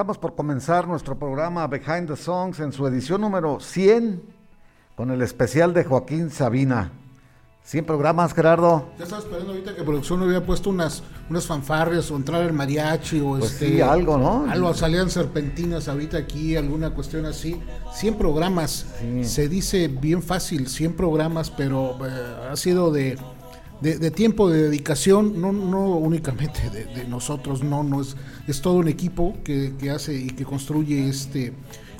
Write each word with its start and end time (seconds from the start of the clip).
Estamos 0.00 0.16
por 0.16 0.34
comenzar 0.34 0.88
nuestro 0.88 1.18
programa 1.18 1.66
Behind 1.66 2.08
the 2.08 2.16
Songs 2.16 2.58
en 2.60 2.72
su 2.72 2.86
edición 2.86 3.20
número 3.20 3.60
100 3.60 4.22
con 4.96 5.10
el 5.10 5.20
especial 5.20 5.74
de 5.74 5.84
Joaquín 5.84 6.30
Sabina. 6.30 6.90
100 7.64 7.84
programas, 7.84 8.32
Gerardo. 8.32 8.88
Ya 8.96 9.04
estaba 9.04 9.20
esperando 9.20 9.52
ahorita 9.52 9.76
que 9.76 9.82
producción 9.82 10.22
hubiera 10.22 10.42
puesto 10.42 10.70
unas, 10.70 11.02
unas 11.28 11.46
fanfarrias 11.46 12.10
o 12.10 12.16
entrar 12.16 12.42
el 12.44 12.54
mariachi 12.54 13.20
o 13.20 13.36
pues 13.36 13.52
este. 13.52 13.68
Sí, 13.68 13.80
algo, 13.82 14.16
¿no? 14.16 14.50
Algo, 14.50 14.72
salían 14.72 15.10
serpentinas 15.10 15.86
ahorita 15.86 16.16
aquí, 16.16 16.56
alguna 16.56 16.94
cuestión 16.94 17.26
así. 17.26 17.60
100 17.92 18.14
programas. 18.14 18.86
Se 19.20 19.50
dice 19.50 19.88
bien 19.88 20.22
fácil, 20.22 20.68
100 20.68 20.94
programas, 20.94 21.50
pero 21.50 21.98
eh, 22.06 22.48
ha 22.50 22.56
sido 22.56 22.90
de 22.90 23.18
de, 23.80 24.10
tiempo, 24.10 24.50
de 24.50 24.62
dedicación, 24.64 25.40
no, 25.40 25.52
no 25.52 25.96
únicamente 25.96 26.68
de, 26.70 27.04
nosotros, 27.06 27.62
no, 27.62 27.82
no 27.82 28.02
es, 28.02 28.16
es 28.46 28.60
todo 28.60 28.74
un 28.74 28.88
equipo 28.88 29.36
que, 29.42 29.74
hace 29.90 30.14
y 30.14 30.28
que 30.28 30.44
construye 30.44 31.08
este, 31.08 31.52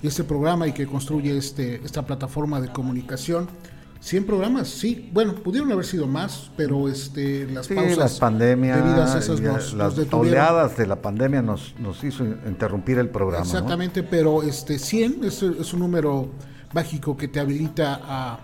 este 0.02 0.24
programa 0.24 0.68
y 0.68 0.72
que 0.72 0.86
construye 0.86 1.36
este, 1.36 1.80
esta 1.84 2.04
plataforma 2.04 2.60
de 2.60 2.68
comunicación. 2.68 3.48
100 4.00 4.24
programas, 4.24 4.68
sí. 4.68 5.10
Bueno, 5.12 5.34
pudieron 5.34 5.70
haber 5.72 5.84
sido 5.84 6.06
más, 6.06 6.50
pero 6.56 6.88
este, 6.88 7.46
las 7.46 7.66
sí, 7.66 7.74
pausas 7.74 7.98
las 7.98 8.18
pandemias, 8.18 8.82
debidas 8.82 9.14
a 9.14 9.18
esas 9.18 9.40
las 9.40 9.74
oleadas 10.10 10.78
de 10.78 10.86
la 10.86 11.02
pandemia 11.02 11.42
nos, 11.42 11.74
nos 11.78 12.02
hizo 12.02 12.24
interrumpir 12.24 12.98
el 12.98 13.10
programa. 13.10 13.44
Exactamente, 13.44 14.02
pero 14.02 14.42
este 14.42 14.78
100 14.78 15.24
es, 15.24 15.42
es 15.42 15.74
un 15.74 15.80
número 15.80 16.30
mágico 16.72 17.14
que 17.14 17.28
te 17.28 17.40
habilita 17.40 18.00
a 18.02 18.40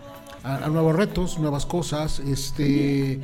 a, 0.46 0.68
nuevos 0.68 0.94
retos, 0.94 1.38
nuevas 1.38 1.66
cosas, 1.66 2.20
este, 2.20 3.20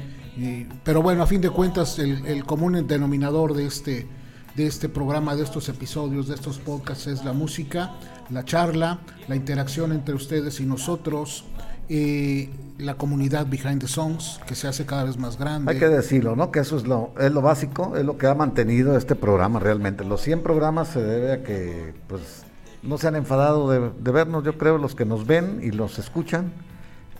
pero 0.82 1.02
bueno, 1.02 1.22
a 1.22 1.26
fin 1.26 1.40
de 1.40 1.50
cuentas 1.50 1.98
el, 1.98 2.44
común 2.44 2.86
denominador 2.86 3.54
de 3.54 3.66
este, 3.66 4.08
de 4.56 4.66
este 4.66 4.88
programa, 4.88 5.36
de 5.36 5.44
estos 5.44 5.68
episodios, 5.68 6.28
de 6.28 6.34
estos 6.34 6.58
podcasts 6.58 7.06
es 7.06 7.24
la 7.24 7.32
música, 7.32 7.94
la 8.30 8.44
charla, 8.44 8.98
la 9.28 9.36
interacción 9.36 9.92
entre 9.92 10.14
ustedes 10.14 10.58
y 10.60 10.66
nosotros, 10.66 11.44
eh, 11.88 12.50
la 12.78 12.94
comunidad 12.94 13.46
Behind 13.46 13.80
the 13.80 13.88
Songs, 13.88 14.40
que 14.46 14.56
se 14.56 14.66
hace 14.66 14.84
cada 14.84 15.04
vez 15.04 15.16
más 15.16 15.38
grande. 15.38 15.70
Hay 15.70 15.78
que 15.78 15.88
decirlo, 15.88 16.34
¿no? 16.34 16.50
Que 16.50 16.60
eso 16.60 16.76
es 16.76 16.86
lo, 16.88 17.12
es 17.20 17.30
lo 17.30 17.40
básico, 17.40 17.96
es 17.96 18.04
lo 18.04 18.18
que 18.18 18.26
ha 18.26 18.34
mantenido 18.34 18.96
este 18.96 19.14
programa 19.14 19.60
realmente. 19.60 20.04
Los 20.04 20.22
100 20.22 20.42
programas 20.42 20.88
se 20.88 21.00
debe 21.00 21.32
a 21.32 21.42
que, 21.44 21.94
pues, 22.08 22.44
no 22.82 22.98
se 22.98 23.06
han 23.06 23.14
enfadado 23.14 23.70
de 23.70 24.10
vernos, 24.10 24.42
yo 24.42 24.58
creo, 24.58 24.78
los 24.78 24.96
que 24.96 25.04
nos 25.04 25.24
ven 25.24 25.60
y 25.62 25.70
los 25.70 26.00
escuchan 26.00 26.50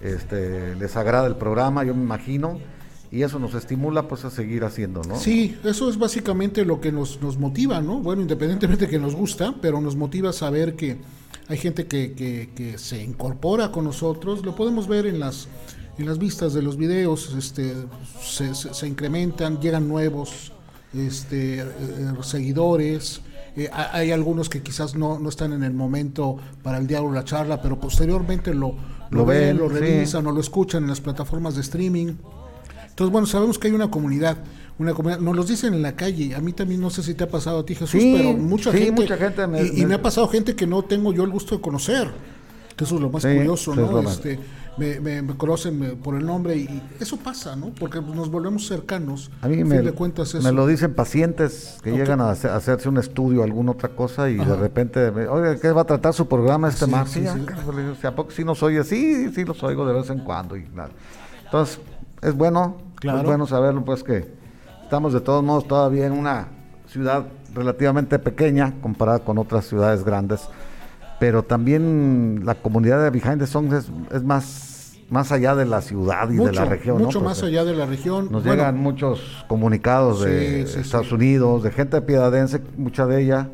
este, 0.02 0.74
les 0.76 0.96
agrada 0.96 1.26
el 1.26 1.36
programa, 1.36 1.84
yo 1.84 1.94
me 1.94 2.02
imagino, 2.02 2.58
y 3.10 3.22
eso 3.22 3.38
nos 3.38 3.54
estimula 3.54 4.08
pues 4.08 4.24
a 4.24 4.30
seguir 4.30 4.64
haciendo, 4.64 5.02
¿no? 5.02 5.16
Sí, 5.16 5.58
eso 5.64 5.90
es 5.90 5.98
básicamente 5.98 6.64
lo 6.64 6.80
que 6.80 6.90
nos, 6.90 7.20
nos 7.20 7.38
motiva, 7.38 7.80
¿no? 7.80 8.00
Bueno, 8.00 8.22
independientemente 8.22 8.86
de 8.86 8.90
que 8.90 8.98
nos 8.98 9.14
gusta, 9.14 9.54
pero 9.60 9.80
nos 9.80 9.96
motiva 9.96 10.30
a 10.30 10.32
saber 10.32 10.74
que 10.76 10.96
hay 11.48 11.58
gente 11.58 11.86
que, 11.86 12.74
se 12.78 13.02
incorpora 13.02 13.70
con 13.70 13.84
nosotros, 13.84 14.44
lo 14.44 14.56
podemos 14.56 14.88
ver 14.88 15.06
en 15.06 15.20
las 15.20 15.48
en 15.98 16.06
las 16.06 16.18
vistas 16.18 16.54
de 16.54 16.62
los 16.62 16.78
videos, 16.78 17.34
este, 17.36 17.74
se, 18.18 18.54
se, 18.54 18.88
incrementan, 18.88 19.60
llegan 19.60 19.86
nuevos 19.88 20.52
este, 20.94 21.60
eh, 21.60 21.66
seguidores, 22.22 23.20
eh, 23.56 23.68
hay 23.70 24.10
algunos 24.10 24.48
que 24.48 24.62
quizás 24.62 24.94
no, 24.94 25.18
no 25.18 25.28
están 25.28 25.52
en 25.52 25.62
el 25.62 25.74
momento 25.74 26.38
para 26.62 26.78
el 26.78 26.86
diálogo, 26.86 27.12
la 27.12 27.24
charla, 27.24 27.60
pero 27.60 27.78
posteriormente 27.78 28.54
lo, 28.54 28.74
lo, 29.12 29.26
ven, 29.26 29.58
lo 29.58 29.68
revisan 29.68 30.26
o 30.26 30.32
lo 30.32 30.40
escuchan 30.40 30.82
en 30.82 30.88
las 30.88 31.00
plataformas 31.00 31.54
de 31.54 31.60
streaming. 31.60 32.14
Entonces, 32.88 33.12
bueno, 33.12 33.26
sabemos 33.26 33.58
que 33.58 33.68
hay 33.68 33.74
una 33.74 33.90
comunidad, 33.90 34.38
una 34.78 34.92
comunidad, 34.92 35.20
nos 35.20 35.36
los 35.36 35.48
dicen 35.48 35.74
en 35.74 35.82
la 35.82 35.94
calle, 35.96 36.34
a 36.34 36.40
mí 36.40 36.52
también 36.52 36.80
no 36.80 36.90
sé 36.90 37.02
si 37.02 37.14
te 37.14 37.24
ha 37.24 37.28
pasado 37.28 37.60
a 37.60 37.66
ti 37.66 37.74
Jesús, 37.74 38.02
pero 38.02 38.32
mucha 38.34 38.72
gente, 38.72 39.02
mucha 39.02 39.16
gente 39.16 39.42
y, 39.74 39.86
me, 39.86 39.94
ha 39.94 40.02
pasado 40.02 40.28
gente 40.28 40.54
que 40.54 40.66
no 40.66 40.82
tengo 40.82 41.12
yo 41.12 41.24
el 41.24 41.30
gusto 41.30 41.56
de 41.56 41.62
conocer, 41.62 42.10
que 42.76 42.84
eso 42.84 42.96
es 42.96 43.00
lo 43.00 43.10
más 43.10 43.22
curioso, 43.22 43.74
¿no? 43.74 44.00
Este, 44.00 44.38
me, 44.76 45.00
me, 45.00 45.36
conocen 45.36 45.98
por 46.02 46.14
el 46.14 46.24
nombre 46.24 46.56
y 46.56 46.82
eso 46.98 47.16
pasa, 47.16 47.56
¿no? 47.56 47.72
Porque 47.78 48.00
nos 48.00 48.30
volvemos 48.30 48.66
cercanos. 48.66 49.30
A 49.42 49.48
mí 49.48 49.62
me, 49.64 49.82
me 49.82 50.52
lo 50.52 50.66
dicen 50.66 50.94
pacientes 50.94 51.78
que 51.82 51.92
llegan 51.92 52.20
a, 52.20 52.30
hacerse 52.30 52.88
un 52.88 52.98
estudio, 52.98 53.42
alguna 53.42 53.72
otra 53.72 53.90
cosa 53.90 54.30
y 54.30 54.36
de 54.36 54.56
repente, 54.56 55.08
oye, 55.08 55.60
¿qué 55.60 55.72
va 55.72 55.82
a 55.82 55.84
tratar 55.84 56.14
su 56.14 56.26
programa 56.26 56.68
este 56.68 56.86
sí, 56.86 56.92
Sí, 57.06 57.26
sí. 58.00 58.06
¿A 58.06 58.14
poco 58.14 58.30
sí 58.30 58.44
nos 58.44 58.62
oye? 58.62 58.82
Sí, 58.84 59.30
sí 59.32 59.44
los 59.44 59.62
oigo 59.62 59.86
de 59.86 59.92
vez 59.92 60.08
en 60.10 60.20
cuando 60.20 60.56
y 60.56 60.66
nada. 60.74 60.90
Entonces, 61.44 61.80
es 62.22 62.34
bueno, 62.34 62.78
es 63.02 63.22
bueno 63.24 63.46
saberlo, 63.46 63.84
pues 63.84 64.02
que 64.02 64.26
estamos 64.82 65.12
de 65.12 65.20
todos 65.20 65.44
modos 65.44 65.68
todavía 65.68 66.06
en 66.06 66.12
una 66.12 66.48
ciudad 66.86 67.24
relativamente 67.54 68.18
pequeña 68.18 68.74
comparada 68.80 69.18
con 69.18 69.36
otras 69.38 69.66
ciudades 69.66 70.04
grandes 70.04 70.48
pero 71.22 71.44
también 71.44 72.40
la 72.44 72.56
comunidad 72.56 73.00
de 73.00 73.10
Behind 73.10 73.38
the 73.38 73.46
Songs 73.46 73.88
es, 74.10 74.24
más, 74.24 74.94
más 75.08 75.30
allá 75.30 75.54
de 75.54 75.64
la 75.64 75.80
ciudad 75.80 76.28
y 76.28 76.34
de 76.34 76.52
la 76.52 76.64
región. 76.64 77.00
Mucho 77.00 77.20
más 77.20 77.44
allá 77.44 77.64
de 77.64 77.76
la 77.76 77.86
región. 77.86 78.26
Nos 78.28 78.44
llegan 78.44 78.76
muchos 78.76 79.44
comunicados 79.46 80.24
de 80.24 80.62
Estados 80.62 81.12
Unidos, 81.12 81.62
de 81.62 81.70
gente 81.70 82.00
piedadense, 82.02 82.60
mucha 82.76 83.06
de 83.06 83.22
ella, 83.22 83.48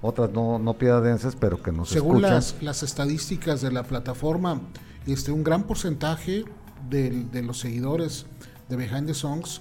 otras 0.00 0.32
no, 0.32 0.58
no 0.58 0.74
piedadenses, 0.74 1.36
pero 1.36 1.62
que 1.62 1.70
nos 1.70 1.90
Según 1.90 2.16
escuchan. 2.16 2.34
Las, 2.34 2.56
las 2.60 2.82
estadísticas 2.82 3.60
de 3.60 3.70
la 3.70 3.84
plataforma, 3.84 4.60
este, 5.06 5.30
un 5.30 5.44
gran 5.44 5.62
porcentaje 5.62 6.44
de, 6.90 7.24
de 7.30 7.42
los 7.44 7.60
seguidores 7.60 8.26
de 8.68 8.74
Behind 8.74 9.06
the 9.06 9.14
Songs 9.14 9.60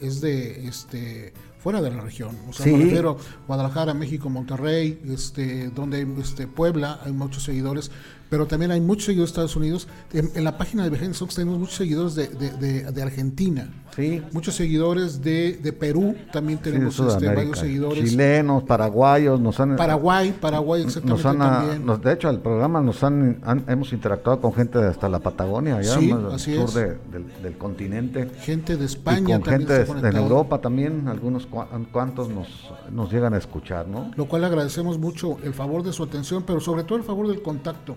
es 0.00 0.22
de 0.22 0.68
este 0.68 1.34
fuera 1.62 1.80
de 1.80 1.90
la 1.90 2.00
región. 2.00 2.36
O 2.48 2.52
sea, 2.52 2.66
me 2.66 2.84
refiero 2.84 3.16
Guadalajara, 3.46 3.94
México, 3.94 4.28
Monterrey, 4.28 5.00
este, 5.06 5.68
donde 5.68 6.06
este, 6.20 6.48
Puebla, 6.48 7.00
hay 7.04 7.12
muchos 7.12 7.44
seguidores, 7.44 7.90
pero 8.28 8.46
también 8.46 8.72
hay 8.72 8.80
muchos 8.80 9.06
seguidores 9.06 9.30
de 9.30 9.32
Estados 9.32 9.56
Unidos. 9.56 9.86
En, 10.12 10.42
la 10.42 10.58
página 10.58 10.82
de 10.82 10.90
Behind 10.90 11.14
Sox 11.14 11.36
tenemos 11.36 11.60
muchos 11.60 11.76
seguidores 11.76 12.16
de, 12.16 12.26
de, 12.28 12.90
de, 12.90 13.02
Argentina. 13.02 13.70
Sí. 13.94 14.22
Muchos 14.32 14.54
seguidores 14.54 15.20
de, 15.22 15.58
de 15.58 15.72
Perú, 15.72 16.16
también 16.32 16.58
tenemos 16.58 16.98
este, 16.98 17.26
varios 17.26 17.58
seguidores. 17.58 18.08
Chilenos, 18.08 18.62
paraguayos, 18.62 19.38
nos 19.38 19.60
han... 19.60 19.76
Paraguay, 19.76 20.34
Paraguay 20.40 20.82
exactamente 20.82 21.22
también. 21.22 22.00
de 22.00 22.12
hecho, 22.12 22.30
el 22.30 22.38
programa 22.38 22.80
nos 22.80 23.02
han, 23.02 23.42
hemos 23.68 23.92
interactuado 23.92 24.40
con 24.40 24.54
gente 24.54 24.78
de 24.78 24.88
hasta 24.88 25.08
la 25.08 25.18
Patagonia, 25.18 25.76
allá 25.76 25.98
sí, 25.98 26.08
sur 26.08 26.72
del, 26.72 26.98
del, 27.42 27.58
continente. 27.58 28.30
Gente 28.40 28.76
de 28.78 28.86
España. 28.86 29.36
Y 29.36 29.40
con 29.40 29.44
gente 29.44 29.84
de, 29.84 30.18
Europa 30.18 30.58
también, 30.58 31.08
algunos 31.08 31.46
cuantos 31.46 32.28
nos, 32.30 32.48
nos 32.90 33.12
llegan 33.12 33.34
a 33.34 33.38
escuchar, 33.38 33.88
¿no? 33.88 34.10
Lo 34.16 34.26
cual 34.26 34.44
agradecemos 34.44 34.98
mucho 34.98 35.36
el 35.42 35.52
favor 35.52 35.82
de 35.82 35.92
su 35.92 36.02
atención, 36.02 36.44
pero 36.46 36.60
sobre 36.60 36.84
todo 36.84 36.96
el 36.96 37.04
favor 37.04 37.28
del 37.28 37.42
contacto 37.42 37.94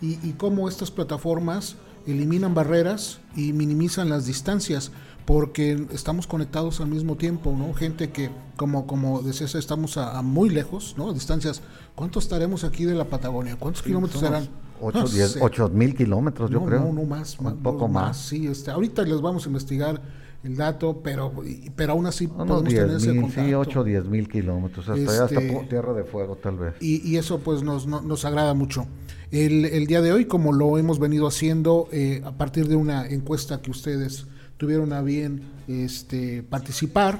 y, 0.00 0.18
y 0.28 0.32
cómo 0.32 0.68
estas 0.68 0.90
plataformas 0.90 1.76
eliminan 2.06 2.54
barreras 2.54 3.20
y 3.34 3.52
minimizan 3.52 4.08
las 4.08 4.26
distancias 4.26 4.92
porque 5.26 5.86
estamos 5.92 6.28
conectados 6.28 6.80
al 6.80 6.86
mismo 6.86 7.16
tiempo, 7.16 7.54
¿no? 7.58 7.74
Gente 7.74 8.10
que, 8.10 8.30
como, 8.56 8.86
como 8.86 9.22
decías, 9.22 9.56
estamos 9.56 9.96
a, 9.96 10.22
muy 10.22 10.48
lejos, 10.48 10.94
¿no? 10.96 11.12
Distancias. 11.12 11.62
¿Cuántos 11.96 12.24
estaremos 12.24 12.62
aquí 12.62 12.84
de 12.84 12.94
la 12.94 13.04
Patagonia? 13.04 13.56
¿Cuántos 13.56 13.82
kilómetros 13.82 14.20
serán? 14.20 14.48
8, 14.80 15.70
mil 15.72 15.96
kilómetros, 15.96 16.50
yo 16.50 16.64
creo. 16.64 16.80
No, 16.80 16.92
no 16.92 17.02
más. 17.04 17.38
Un 17.40 17.56
poco 17.56 17.88
más. 17.88 18.16
Sí, 18.16 18.46
este, 18.46 18.70
ahorita 18.70 19.02
les 19.02 19.20
vamos 19.20 19.44
a 19.44 19.48
investigar 19.48 20.00
el 20.44 20.56
dato, 20.56 21.00
pero, 21.02 21.32
pero 21.74 21.94
aún 21.94 22.06
así 22.06 22.28
podemos 22.28 22.62
tener 22.62 22.90
ese 22.90 23.20
contacto. 23.20 23.44
Sí, 23.44 23.54
8 23.54 23.80
o 23.80 23.84
10 23.84 24.04
mil 24.04 24.28
kilómetros, 24.28 24.88
hasta, 24.88 25.24
hasta 25.24 25.40
este, 25.40 25.66
Tierra 25.68 25.92
de 25.92 26.04
Fuego 26.04 26.36
tal 26.36 26.56
vez. 26.56 26.74
Y, 26.80 27.04
y 27.08 27.16
eso 27.16 27.40
pues 27.40 27.64
nos, 27.64 27.88
nos 27.88 28.24
agrada 28.24 28.54
mucho. 28.54 28.86
El, 29.32 29.64
el, 29.64 29.88
día 29.88 30.02
de 30.02 30.12
hoy, 30.12 30.26
como 30.26 30.52
lo 30.52 30.78
hemos 30.78 31.00
venido 31.00 31.26
haciendo 31.26 31.88
eh, 31.90 32.22
a 32.24 32.32
partir 32.32 32.68
de 32.68 32.76
una 32.76 33.08
encuesta 33.08 33.60
que 33.60 33.72
ustedes 33.72 34.26
tuvieron 34.56 34.92
a 34.92 35.02
bien 35.02 35.42
este, 35.68 36.42
participar, 36.42 37.18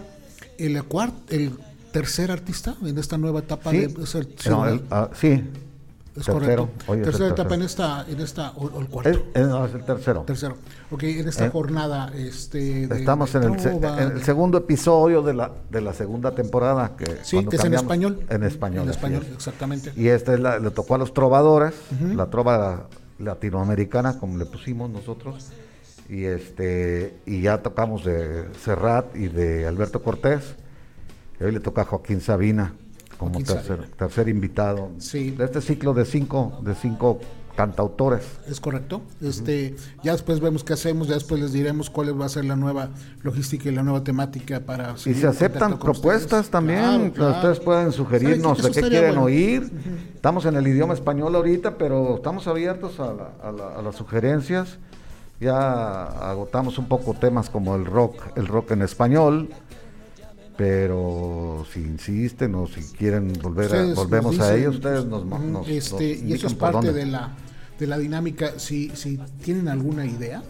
el, 0.58 0.82
el 1.30 1.52
tercer 1.92 2.30
artista 2.30 2.76
en 2.82 2.98
esta 2.98 3.18
nueva 3.18 3.40
etapa 3.40 3.70
sí, 3.70 3.86
de, 3.86 4.02
es 4.02 4.16
ah, 4.90 5.08
sí, 5.14 5.42
Es 6.14 6.26
correcto. 6.26 6.68
Tercera 6.86 7.28
etapa 7.28 7.54
en 7.54 7.62
esta, 7.62 8.06
en 8.08 8.20
esta 8.20 8.50
o, 8.50 8.80
el 8.80 8.86
cuarto. 8.88 9.10
Es, 9.34 9.74
el 9.74 9.84
tercero. 9.84 10.22
Tercero. 10.22 10.56
Ok, 10.90 11.02
en 11.04 11.28
esta 11.28 11.46
eh, 11.46 11.50
jornada. 11.50 12.12
Este, 12.14 12.84
estamos 12.84 13.34
en, 13.34 13.44
el, 13.44 14.22
segundo 14.22 14.58
episodio 14.58 15.22
de 15.22 15.34
la, 15.34 15.52
de 15.70 15.80
la 15.80 15.92
segunda 15.92 16.34
temporada. 16.34 16.96
Que 16.96 17.18
sí, 17.22 17.44
que 17.46 17.56
es 17.56 17.64
en 17.64 17.74
español. 17.74 18.20
En 18.28 18.42
español. 18.42 18.84
En 18.84 18.90
español, 18.90 19.26
exactamente. 19.34 19.92
Y 19.96 20.08
este 20.08 20.38
le 20.38 20.70
tocó 20.70 20.94
a 20.94 20.98
los 20.98 21.12
trovadores, 21.12 21.74
la 22.14 22.26
trova 22.26 22.88
latinoamericana, 23.18 24.18
como 24.18 24.36
le 24.36 24.46
pusimos 24.46 24.90
nosotros. 24.90 25.50
Y 26.08 26.24
este 26.24 27.18
y 27.26 27.42
ya 27.42 27.62
tocamos 27.62 28.04
de 28.04 28.46
Serrat 28.62 29.16
y 29.16 29.28
de 29.28 29.66
Alberto 29.66 30.02
Cortés. 30.02 30.56
Y 31.40 31.44
hoy 31.44 31.52
le 31.52 31.60
toca 31.60 31.82
a 31.82 31.84
Joaquín 31.84 32.20
Sabina 32.20 32.74
como 33.18 33.42
tercer, 33.42 33.88
tercer 33.96 34.28
invitado 34.28 34.90
sí. 34.98 35.30
de 35.30 35.44
este 35.44 35.60
ciclo 35.60 35.94
de 35.94 36.04
cinco, 36.04 36.60
de 36.62 36.74
cinco 36.74 37.18
cantautores. 37.56 38.22
Es 38.46 38.60
correcto. 38.60 39.00
Este, 39.22 39.74
ya 40.02 40.12
después 40.12 40.40
vemos 40.40 40.62
qué 40.62 40.74
hacemos, 40.74 41.08
ya 41.08 41.14
después 41.14 41.40
les 41.40 41.52
diremos 41.52 41.88
cuál 41.88 42.20
va 42.20 42.26
a 42.26 42.28
ser 42.28 42.44
la 42.44 42.54
nueva 42.54 42.90
logística 43.22 43.68
y 43.70 43.72
la 43.72 43.82
nueva 43.82 44.04
temática 44.04 44.60
para 44.60 44.94
Y 45.06 45.14
se 45.14 45.26
aceptan 45.26 45.78
propuestas 45.78 46.50
también, 46.50 47.14
ustedes 47.18 47.58
pueden 47.60 47.92
sugerirnos 47.92 48.62
de 48.62 48.70
qué 48.70 48.88
quieren 48.88 49.16
oír. 49.16 49.70
Estamos 50.14 50.44
en 50.44 50.56
el 50.56 50.66
idioma 50.66 50.94
español 50.94 51.34
ahorita, 51.34 51.78
pero 51.78 52.16
estamos 52.16 52.46
abiertos 52.46 53.00
a, 53.00 53.12
a 53.42 53.82
las 53.82 53.96
sugerencias. 53.96 54.78
Ya 55.40 56.04
agotamos 56.30 56.78
un 56.78 56.86
poco 56.86 57.14
temas 57.14 57.50
como 57.50 57.76
el 57.76 57.84
rock, 57.84 58.36
el 58.36 58.46
rock 58.46 58.72
en 58.72 58.82
español 58.82 59.48
pero 60.56 61.66
si 61.70 61.80
insisten 61.80 62.54
o 62.54 62.66
si 62.66 62.80
quieren 62.80 63.30
volver 63.42 63.74
a, 63.74 63.94
volvemos 63.94 64.40
a 64.40 64.56
ellos, 64.56 64.76
ustedes 64.76 65.04
nos, 65.04 65.26
nos, 65.26 65.68
este, 65.68 66.14
y 66.14 66.32
eso 66.32 66.46
es 66.46 66.54
parte 66.54 66.94
de 66.94 67.04
la 67.04 67.36
de 67.78 67.86
la 67.86 67.98
dinámica. 67.98 68.58
Si, 68.58 68.90
si 68.94 69.18
tienen 69.42 69.68
alguna 69.68 70.06
idea 70.06 70.42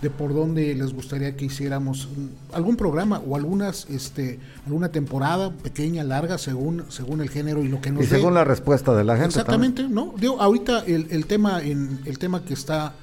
de 0.00 0.10
por 0.10 0.32
dónde 0.32 0.74
les 0.76 0.94
gustaría 0.94 1.36
que 1.36 1.46
hiciéramos 1.46 2.08
algún 2.52 2.76
programa 2.76 3.20
o 3.26 3.34
algunas 3.34 3.90
este 3.90 4.38
alguna 4.64 4.90
temporada 4.90 5.50
pequeña 5.50 6.04
larga 6.04 6.38
según 6.38 6.84
según 6.88 7.20
el 7.20 7.30
género 7.30 7.64
y 7.64 7.68
lo 7.68 7.80
que 7.80 7.90
nos 7.90 8.04
y 8.04 8.06
según 8.06 8.34
la 8.34 8.44
respuesta 8.44 8.94
de 8.94 9.02
la 9.02 9.14
gente 9.14 9.30
exactamente 9.30 9.88
no 9.88 10.14
digo 10.16 10.40
ahorita 10.40 10.84
el, 10.86 11.08
el 11.10 11.26
tema 11.26 11.60
en 11.64 11.98
el 12.04 12.16
tema 12.20 12.44
que 12.44 12.54
está 12.54 12.94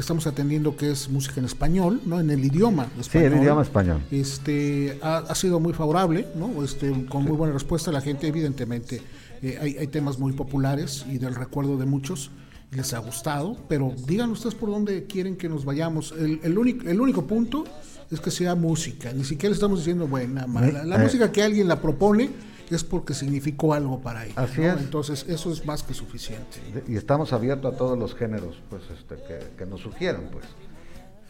estamos 0.00 0.26
atendiendo, 0.26 0.76
que 0.76 0.90
es 0.90 1.08
música 1.08 1.40
en 1.40 1.46
español, 1.46 2.00
¿no? 2.06 2.20
En 2.20 2.30
el 2.30 2.44
idioma 2.44 2.88
español. 2.98 3.30
Sí, 3.30 3.36
el 3.36 3.42
idioma 3.42 3.62
español. 3.62 4.02
Este, 4.10 4.98
ha, 5.02 5.34
sido 5.34 5.60
muy 5.60 5.72
favorable, 5.72 6.26
¿no? 6.36 6.62
Este, 6.64 7.06
con 7.06 7.24
muy 7.24 7.36
buena 7.36 7.54
respuesta. 7.54 7.92
La 7.92 8.00
gente, 8.00 8.26
evidentemente, 8.26 9.02
eh, 9.42 9.58
hay, 9.60 9.76
hay, 9.78 9.86
temas 9.86 10.18
muy 10.18 10.32
populares 10.32 11.06
y 11.08 11.18
del 11.18 11.34
recuerdo 11.34 11.76
de 11.76 11.86
muchos 11.86 12.30
les 12.72 12.94
ha 12.94 12.98
gustado, 12.98 13.56
pero 13.68 13.94
digan 14.06 14.30
ustedes 14.30 14.54
por 14.54 14.70
dónde 14.70 15.04
quieren 15.04 15.36
que 15.36 15.48
nos 15.48 15.64
vayamos. 15.64 16.12
El, 16.12 16.40
el, 16.42 16.56
único, 16.56 16.88
el 16.88 17.00
único 17.00 17.26
punto 17.26 17.64
es 18.10 18.20
que 18.20 18.30
sea 18.30 18.54
música, 18.54 19.12
ni 19.12 19.24
siquiera 19.24 19.54
estamos 19.54 19.80
diciendo 19.80 20.06
buena, 20.06 20.46
mala. 20.46 20.84
La 20.84 20.96
eh, 20.96 21.02
música 21.02 21.30
que 21.32 21.42
alguien 21.42 21.68
la 21.68 21.80
propone 21.80 22.30
es 22.74 22.84
porque 22.84 23.14
significó 23.14 23.74
algo 23.74 24.00
para 24.00 24.24
ellos. 24.24 24.38
Así 24.38 24.62
es. 24.62 24.78
Entonces, 24.78 25.24
eso 25.28 25.52
es 25.52 25.66
más 25.66 25.82
que 25.82 25.94
suficiente. 25.94 26.60
Y 26.86 26.96
estamos 26.96 27.32
abiertos 27.32 27.74
a 27.74 27.76
todos 27.76 27.98
los 27.98 28.14
géneros 28.14 28.62
pues, 28.68 28.82
este, 28.90 29.16
que, 29.56 29.66
nos 29.66 29.80
sugieran, 29.80 30.28
pues. 30.30 30.44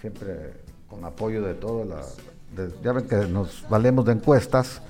Siempre 0.00 0.54
con 0.88 1.04
apoyo 1.04 1.42
de 1.42 1.54
todo 1.54 1.84
la. 1.84 2.00
ya 2.82 2.92
ven 2.92 3.06
que 3.06 3.16
nos 3.26 3.68
valemos 3.68 4.04
de 4.04 4.12
encuestas. 4.12 4.82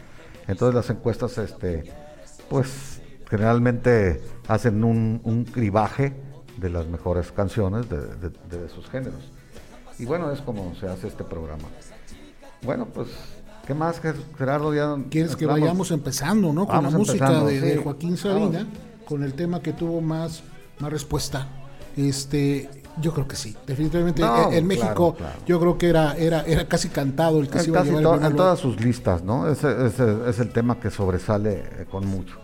Entonces, 0.46 0.74
las 0.74 0.90
encuestas, 0.90 1.38
este, 1.38 1.84
pues, 2.48 3.00
generalmente 3.28 4.20
hacen 4.48 4.82
un, 4.82 5.20
un 5.24 5.44
cribaje 5.44 6.14
de 6.56 6.70
las 6.70 6.86
mejores 6.86 7.30
canciones 7.32 7.88
de, 7.88 7.98
de 7.98 8.66
esos 8.66 8.88
géneros. 8.90 9.32
Y 9.98 10.04
bueno, 10.06 10.32
es 10.32 10.40
como 10.40 10.74
se 10.74 10.86
hace 10.88 11.08
este 11.08 11.24
programa. 11.24 11.68
Bueno, 12.62 12.86
pues 12.86 13.08
¿Qué 13.70 13.74
más, 13.74 14.00
Gerardo? 14.36 14.74
Ya 14.74 14.96
¿Quieres 15.10 15.36
que 15.36 15.46
vayamos 15.46 15.92
empezando, 15.92 16.52
¿no? 16.52 16.66
Con 16.66 16.82
la 16.82 16.90
música 16.90 17.44
de, 17.44 17.76
Joaquín 17.76 18.16
Sabina, 18.16 18.66
con 19.06 19.22
el 19.22 19.34
tema 19.34 19.62
que 19.62 19.72
tuvo 19.72 20.00
más, 20.00 20.42
más 20.80 20.90
respuesta. 20.90 21.46
Este, 21.96 22.68
yo 23.00 23.12
creo 23.12 23.28
que 23.28 23.36
sí, 23.36 23.56
definitivamente. 23.68 24.24
en 24.50 24.66
México, 24.66 25.16
yo 25.46 25.60
creo 25.60 25.78
que 25.78 25.88
era, 25.88 26.16
era, 26.16 26.40
era 26.42 26.66
casi 26.66 26.88
cantado 26.88 27.38
el 27.38 27.48
que 27.48 27.60
se 27.60 27.68
iba 27.68 27.82
a 27.82 27.84
llevar 27.84 28.24
En 28.24 28.34
todas 28.34 28.58
sus 28.58 28.80
listas, 28.80 29.22
¿no? 29.22 29.48
Ese, 29.48 29.86
es 29.86 30.40
el 30.40 30.52
tema 30.52 30.80
que 30.80 30.90
sobresale 30.90 31.60
eh, 31.60 31.86
con 31.88 32.08
mucho. 32.08 32.38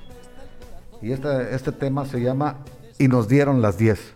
Y 1.02 1.11
este, 1.11 1.56
este 1.56 1.73
tema 1.73 2.06
se 2.06 2.20
llama 2.20 2.58
Y 2.99 3.08
nos 3.08 3.26
dieron 3.26 3.61
las 3.61 3.78
10. 3.78 4.15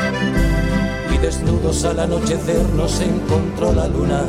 Desnudos 1.21 1.85
al 1.85 1.99
anochecer 1.99 2.67
nos 2.69 2.99
encontró 2.99 3.71
la 3.73 3.87
luna. 3.87 4.23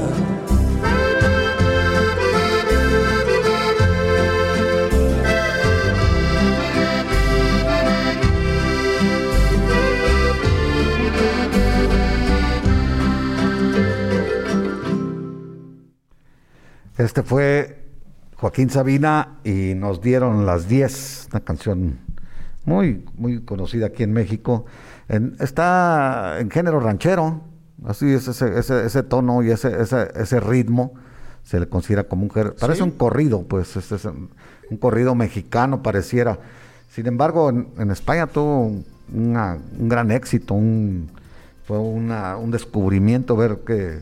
Este 16.98 17.22
fue 17.22 17.86
Joaquín 18.36 18.68
Sabina 18.68 19.38
y 19.44 19.74
nos 19.74 20.02
dieron 20.02 20.44
las 20.44 20.68
10, 20.68 21.28
una 21.30 21.40
canción 21.40 22.00
muy, 22.64 23.04
muy 23.16 23.42
conocida 23.44 23.86
aquí 23.86 24.02
en 24.02 24.12
México. 24.12 24.66
Está 25.40 26.40
en 26.40 26.50
género 26.50 26.80
ranchero, 26.80 27.42
así 27.84 28.12
es 28.12 28.28
ese, 28.28 28.58
ese, 28.58 28.86
ese 28.86 29.02
tono 29.02 29.42
y 29.42 29.50
ese, 29.50 29.80
ese, 29.80 30.08
ese, 30.14 30.40
ritmo 30.40 30.94
se 31.42 31.60
le 31.60 31.68
considera 31.68 32.04
como 32.04 32.22
un 32.22 32.28
parece 32.58 32.82
un 32.82 32.92
corrido, 32.92 33.42
pues 33.42 33.76
es 33.76 34.04
un, 34.04 34.30
corrido 34.80 35.14
mexicano 35.14 35.82
pareciera. 35.82 36.38
Sin 36.88 37.06
embargo, 37.06 37.50
en, 37.50 37.90
España 37.90 38.26
tuvo 38.26 38.66
un 39.12 39.88
gran 39.88 40.10
éxito, 40.10 40.54
un, 40.54 41.10
fue 41.64 41.78
un 41.78 42.50
descubrimiento 42.50 43.36
ver 43.36 43.58
que, 43.66 44.00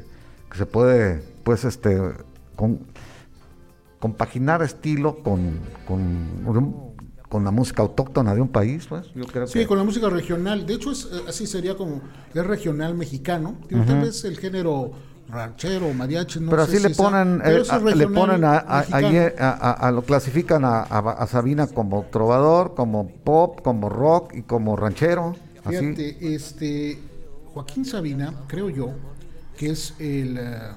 que 0.50 0.58
se 0.58 0.66
puede, 0.66 1.22
pues, 1.44 1.64
este 1.64 1.98
con, 2.56 2.80
compaginar 4.00 4.62
estilo 4.62 5.22
con, 5.22 5.58
con, 5.86 6.89
la 7.44 7.50
música 7.50 7.82
autóctona 7.82 8.34
de 8.34 8.40
un 8.40 8.48
país, 8.48 8.86
pues. 8.88 9.06
sí, 9.46 9.64
con 9.64 9.78
la 9.78 9.84
música 9.84 10.08
regional. 10.08 10.66
De 10.66 10.74
hecho, 10.74 10.90
es, 10.90 11.04
eh, 11.04 11.22
así 11.28 11.46
sería 11.46 11.76
como 11.76 12.02
es 12.34 12.46
regional 12.46 12.94
mexicano. 12.94 13.56
Tal 13.68 14.00
vez 14.02 14.24
el 14.24 14.36
género 14.36 14.92
ranchero, 15.28 15.94
mariachi, 15.94 16.40
no 16.40 16.50
Pero 16.50 16.62
así 16.62 16.80
le, 16.80 16.90
ponen, 16.90 17.40
eh, 17.44 17.62
le 17.94 18.08
ponen, 18.08 18.42
a, 18.44 19.90
lo 19.92 20.02
clasifican 20.02 20.64
a, 20.64 21.26
Sabina 21.28 21.68
como 21.68 22.06
trovador, 22.10 22.74
como 22.74 23.08
pop, 23.08 23.60
como 23.62 23.88
rock 23.88 24.34
y 24.34 24.42
como 24.42 24.76
ranchero. 24.76 25.36
Fíjate, 25.68 26.34
este 26.34 26.98
Joaquín 27.54 27.84
Sabina, 27.84 28.34
creo 28.48 28.70
yo, 28.70 28.90
que 29.56 29.70
es 29.70 29.94
el 30.00 30.38
eh, 30.38 30.72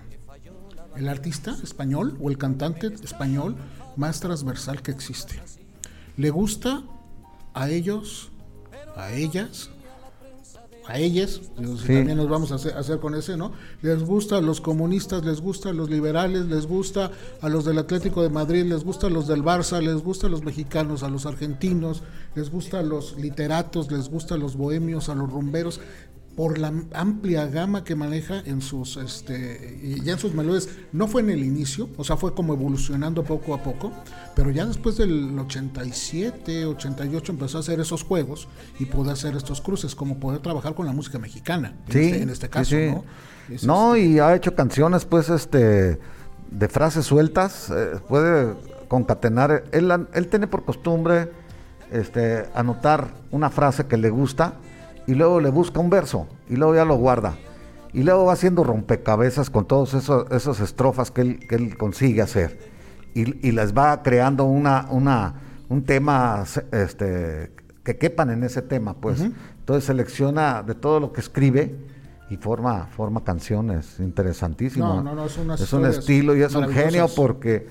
el 0.95 1.09
artista 1.09 1.55
español 1.63 2.17
o 2.21 2.29
el 2.29 2.37
cantante 2.37 2.87
español 3.03 3.55
más 3.95 4.19
transversal 4.19 4.81
que 4.81 4.91
existe. 4.91 5.41
Le 6.17 6.29
gusta 6.29 6.83
a 7.53 7.69
ellos, 7.69 8.31
a 8.95 9.13
ellas, 9.13 9.69
a 10.85 10.99
ellas, 10.99 11.41
también 11.55 12.17
nos 12.17 12.27
vamos 12.27 12.51
a 12.51 12.55
hacer, 12.55 12.99
con 12.99 13.15
ese, 13.15 13.37
¿no? 13.37 13.53
Les 13.81 14.03
gusta 14.03 14.37
a 14.37 14.41
los 14.41 14.59
comunistas, 14.59 15.23
les 15.23 15.39
gusta 15.39 15.69
a 15.69 15.73
los 15.73 15.89
liberales, 15.89 16.45
les 16.47 16.67
gusta 16.67 17.09
a 17.41 17.49
los 17.49 17.63
del 17.63 17.77
Atlético 17.77 18.21
de 18.21 18.29
Madrid, 18.29 18.65
les 18.65 18.83
gusta 18.83 19.07
a 19.07 19.09
los 19.09 19.27
del 19.27 19.43
Barça, 19.43 19.81
les 19.81 20.03
gusta 20.03 20.27
a 20.27 20.29
los 20.29 20.43
mexicanos, 20.43 21.01
a 21.03 21.09
los 21.09 21.25
argentinos, 21.25 22.03
les 22.35 22.49
gusta 22.49 22.79
a 22.79 22.83
los 22.83 23.17
literatos, 23.17 23.91
les 23.91 24.09
gusta 24.09 24.35
a 24.35 24.37
los 24.37 24.57
bohemios, 24.57 25.07
a 25.07 25.15
los 25.15 25.31
rumberos 25.31 25.79
por 26.35 26.57
la 26.57 26.73
amplia 26.93 27.45
gama 27.45 27.83
que 27.83 27.95
maneja 27.95 28.41
en 28.45 28.61
sus 28.61 28.97
este 28.97 29.79
y 29.83 30.01
ya 30.01 30.13
en 30.13 30.19
sus 30.19 30.33
melodías. 30.33 30.67
No 30.91 31.07
fue 31.07 31.21
en 31.21 31.29
el 31.29 31.43
inicio 31.43 31.89
o 31.97 32.03
sea 32.03 32.17
fue 32.17 32.33
como 32.33 32.53
evolucionando 32.53 33.23
poco 33.23 33.53
a 33.53 33.61
poco 33.61 33.91
pero 34.35 34.49
ya 34.49 34.65
después 34.65 34.97
del 34.97 35.37
87 35.37 36.65
88 36.65 37.31
empezó 37.31 37.57
a 37.57 37.61
hacer 37.61 37.79
esos 37.79 38.03
juegos 38.03 38.47
y 38.79 38.85
poder 38.85 39.13
hacer 39.13 39.35
estos 39.35 39.61
cruces 39.61 39.93
como 39.93 40.19
poder 40.19 40.41
trabajar 40.41 40.73
con 40.73 40.85
la 40.85 40.91
música 40.91 41.19
mexicana 41.19 41.75
en, 41.89 42.29
este, 42.29 42.31
este, 42.31 42.49
caso 42.49 42.75
no 42.75 43.03
no 43.61 43.95
este. 43.95 44.07
y 44.07 44.19
ha 44.19 44.33
hecho 44.35 44.55
canciones 44.55 45.05
pues 45.05 45.29
este 45.29 45.99
de 46.49 46.67
frases 46.67 47.05
sueltas 47.05 47.69
eh, 47.69 47.99
puede 48.07 48.55
concatenar 48.87 49.65
él 49.71 49.91
él 50.13 50.27
tiene 50.27 50.47
por 50.47 50.65
costumbre 50.65 51.29
este 51.91 52.47
anotar 52.55 53.13
una 53.29 53.51
frase 53.51 53.85
que 53.85 53.97
le 53.97 54.09
gusta 54.09 54.55
y 55.07 55.15
luego 55.15 55.39
le 55.39 55.49
busca 55.49 55.79
un 55.79 55.89
verso 55.89 56.27
y 56.49 56.55
luego 56.55 56.75
ya 56.75 56.85
lo 56.85 56.95
guarda. 56.95 57.35
Y 57.93 58.03
luego 58.03 58.25
va 58.25 58.33
haciendo 58.33 58.63
rompecabezas 58.63 59.49
con 59.49 59.67
todas 59.67 59.93
esas 59.93 60.59
estrofas 60.59 61.11
que 61.11 61.21
él, 61.21 61.39
que 61.47 61.55
él 61.55 61.77
consigue 61.77 62.21
hacer. 62.21 62.57
Y, 63.13 63.47
y, 63.47 63.51
les 63.51 63.77
va 63.77 64.01
creando 64.01 64.45
una, 64.45 64.87
una, 64.89 65.35
un 65.69 65.83
tema 65.83 66.43
este, 66.71 67.51
que 67.83 67.97
quepan 67.97 68.31
en 68.31 68.43
ese 68.43 68.63
tema, 68.63 68.95
pues. 68.95 69.21
Entonces 69.21 69.83
selecciona 69.83 70.63
de 70.63 70.73
todo 70.73 70.99
lo 70.99 71.13
que 71.13 71.21
escribe 71.21 71.75
y 72.31 72.37
forma, 72.37 72.87
forma 72.87 73.23
canciones 73.23 73.99
interesantísimas. 73.99 75.03
No, 75.03 75.13
no, 75.13 75.25
es, 75.25 75.37
es 75.61 75.73
un 75.73 75.85
estilo 75.85 76.35
y 76.35 76.41
es 76.41 76.55
un 76.55 76.69
genio 76.69 77.07
porque 77.15 77.67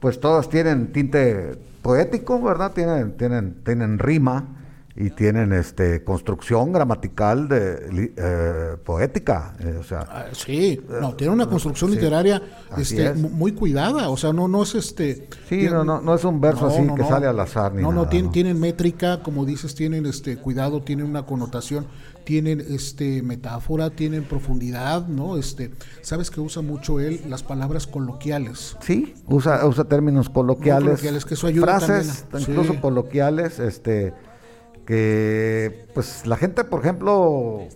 pues 0.00 0.18
todas 0.18 0.48
tienen 0.48 0.92
tinte 0.92 1.58
poético, 1.82 2.40
¿verdad? 2.40 2.72
Tienen, 2.72 3.16
tienen, 3.18 3.62
tienen 3.62 3.98
rima 3.98 4.46
y 4.94 5.10
tienen 5.10 5.52
este 5.52 6.04
construcción 6.04 6.72
gramatical 6.72 7.48
de 7.48 8.12
eh, 8.16 8.76
poética 8.84 9.54
eh, 9.58 9.78
o 9.80 9.82
sea 9.82 10.00
ah, 10.10 10.26
sí 10.32 10.80
no 11.00 11.14
tiene 11.14 11.32
una 11.32 11.46
construcción 11.46 11.90
literaria 11.90 12.42
este, 12.76 13.14
muy 13.14 13.52
cuidada 13.52 14.10
o 14.10 14.16
sea 14.16 14.32
no 14.32 14.48
no 14.48 14.62
es 14.62 14.74
este 14.74 15.28
sí 15.48 15.66
no, 15.70 15.82
no, 15.82 16.00
no 16.00 16.14
es 16.14 16.24
un 16.24 16.40
verso 16.40 16.66
así 16.66 16.82
que 16.94 17.04
sale 17.04 17.26
al 17.26 17.40
azar 17.40 17.74
ni 17.74 17.82
no 17.82 17.92
no 17.92 18.08
tienen, 18.08 18.32
tienen 18.32 18.60
métrica 18.60 19.22
como 19.22 19.46
dices 19.46 19.74
tienen 19.74 20.04
este 20.04 20.36
cuidado 20.36 20.82
tienen 20.82 21.06
una 21.06 21.24
connotación 21.24 21.86
tienen 22.24 22.60
este 22.68 23.22
metáfora 23.22 23.90
tienen 23.90 24.24
profundidad 24.24 25.06
no 25.06 25.38
este 25.38 25.70
sabes 26.02 26.30
que 26.30 26.40
usa 26.40 26.60
mucho 26.60 27.00
él 27.00 27.22
las 27.28 27.42
palabras 27.42 27.86
coloquiales. 27.86 28.76
Sí 28.80 29.14
usa 29.26 29.64
usa 29.66 29.84
términos 29.84 30.28
coloquiales, 30.28 30.84
coloquiales 30.84 31.24
que 31.24 31.34
eso 31.34 31.46
ayuda 31.46 31.80
frases 31.80 32.26
incluso 32.38 32.80
coloquiales 32.80 33.58
este 33.58 34.12
que 34.86 35.86
pues 35.94 36.26
la 36.26 36.36
gente, 36.36 36.64
por 36.64 36.80
ejemplo, 36.80 37.68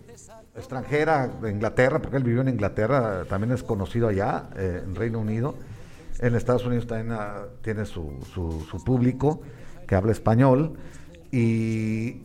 extranjera 0.56 1.28
de 1.28 1.50
Inglaterra, 1.50 2.00
porque 2.00 2.16
él 2.16 2.24
vivió 2.24 2.40
en 2.40 2.48
Inglaterra, 2.48 3.24
también 3.28 3.52
es 3.52 3.62
conocido 3.62 4.08
allá, 4.08 4.48
eh, 4.56 4.82
en 4.84 4.94
Reino 4.94 5.20
Unido. 5.20 5.54
En 6.18 6.34
Estados 6.34 6.64
Unidos 6.64 6.86
también 6.86 7.12
ah, 7.12 7.44
tiene 7.62 7.84
su, 7.84 8.12
su, 8.32 8.84
público 8.84 9.42
que 9.86 9.94
habla 9.94 10.12
español 10.12 10.78
y 11.30 12.22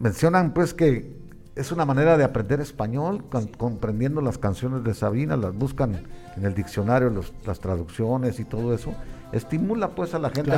mencionan 0.00 0.52
pues 0.52 0.74
que 0.74 1.16
es 1.54 1.70
una 1.70 1.84
manera 1.84 2.16
de 2.16 2.24
aprender 2.24 2.60
español, 2.60 3.24
comprendiendo 3.56 4.20
las 4.20 4.38
canciones 4.38 4.82
de 4.82 4.94
Sabina, 4.94 5.36
las 5.36 5.54
buscan 5.54 6.02
en 6.36 6.44
el 6.44 6.54
diccionario, 6.54 7.12
las 7.46 7.60
traducciones 7.60 8.40
y 8.40 8.44
todo 8.44 8.74
eso. 8.74 8.94
Estimula 9.30 9.90
pues 9.90 10.14
a 10.14 10.18
la 10.18 10.30
gente, 10.30 10.52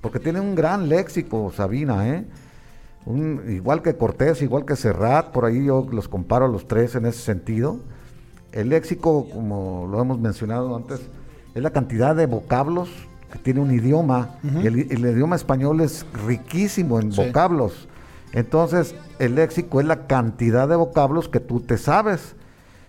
porque 0.00 0.18
tiene 0.18 0.40
un 0.40 0.54
gran 0.54 0.88
léxico 0.88 1.52
Sabina, 1.54 2.08
¿eh? 2.08 2.24
Igual 3.06 3.82
que 3.82 3.96
Cortés, 3.96 4.42
igual 4.42 4.64
que 4.64 4.76
Serrat, 4.76 5.32
por 5.32 5.44
ahí 5.44 5.64
yo 5.64 5.86
los 5.90 6.08
comparo 6.08 6.44
a 6.44 6.48
los 6.48 6.68
tres 6.68 6.94
en 6.94 7.06
ese 7.06 7.20
sentido. 7.20 7.78
El 8.52 8.70
léxico, 8.70 9.28
como 9.32 9.88
lo 9.90 10.00
hemos 10.00 10.18
mencionado 10.18 10.74
antes, 10.76 11.00
es 11.54 11.62
la 11.62 11.70
cantidad 11.70 12.14
de 12.14 12.26
vocablos 12.26 12.90
que 13.32 13.38
tiene 13.38 13.60
un 13.60 13.72
idioma. 13.72 14.36
el, 14.62 14.78
idioma 14.78 15.36
español 15.36 15.80
es 15.80 16.04
riquísimo 16.26 17.00
en 17.00 17.10
vocablos. 17.10 17.88
Entonces, 18.32 18.94
el 19.18 19.34
léxico 19.34 19.80
es 19.80 19.86
la 19.86 20.06
cantidad 20.06 20.68
de 20.68 20.76
vocablos 20.76 21.28
que 21.28 21.40
tú 21.40 21.60
te 21.60 21.78
sabes. 21.78 22.34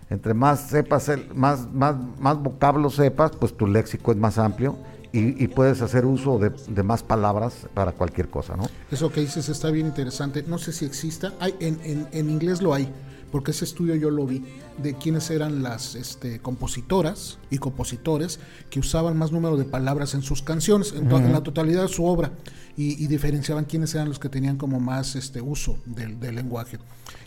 Entre 0.10 0.34
más 0.34 0.62
sepas, 0.62 1.10
más, 1.34 1.72
más, 1.72 1.96
más 2.20 2.38
vocablos 2.41 2.96
sepas, 2.96 3.32
pues 3.32 3.56
tu 3.56 3.65
léxico 3.65 4.12
es 4.12 4.18
más 4.18 4.38
amplio 4.38 4.75
y, 5.13 5.48
puedes 5.50 5.82
hacer 5.82 6.06
uso 6.06 6.39
de, 6.39 6.84
más 6.84 7.03
palabras 7.03 7.68
para 7.74 7.91
cualquier 7.91 8.30
cosa, 8.30 8.56
¿no? 8.56 8.70
Eso 8.89 9.12
que 9.12 9.22
dices 9.22 9.50
está 9.50 9.70
bien 9.70 9.88
interesante. 9.88 10.44
No 10.44 10.58
sé 10.58 10.72
si 10.72 10.86
exista. 10.86 11.34
Hay, 11.39 11.56
en, 11.60 11.80
en, 11.84 12.08
en 12.12 12.30
inglés 12.30 12.62
lo 12.62 12.74
hay, 12.74 12.89
porque 13.32 13.51
ese 13.51 13.65
estudio 13.65 13.96
yo 13.96 14.10
lo 14.10 14.25
vi 14.25 14.44
de 14.81 14.95
quiénes 14.95 15.29
eran 15.29 15.63
las 15.63 15.95
este, 15.95 16.39
compositoras 16.39 17.38
y 17.50 17.57
compositores 17.57 18.39
que 18.69 18.79
usaban 18.79 19.17
más 19.17 19.31
número 19.31 19.57
de 19.57 19.65
palabras 19.65 20.13
en 20.13 20.21
sus 20.21 20.41
canciones, 20.41 20.93
en, 20.93 21.11
en 21.11 21.31
la 21.31 21.41
totalidad 21.41 21.83
de 21.83 21.88
su 21.88 22.05
obra, 22.05 22.31
y, 22.77 23.07
diferenciaban 23.07 23.65
quiénes 23.65 23.93
eran 23.95 24.07
los 24.09 24.19
que 24.19 24.29
tenían 24.29 24.57
como 24.57 24.79
más 24.79 25.15
este, 25.15 25.41
uso 25.41 25.77
del, 25.85 26.19
del 26.19 26.35
lenguaje. 26.35 26.79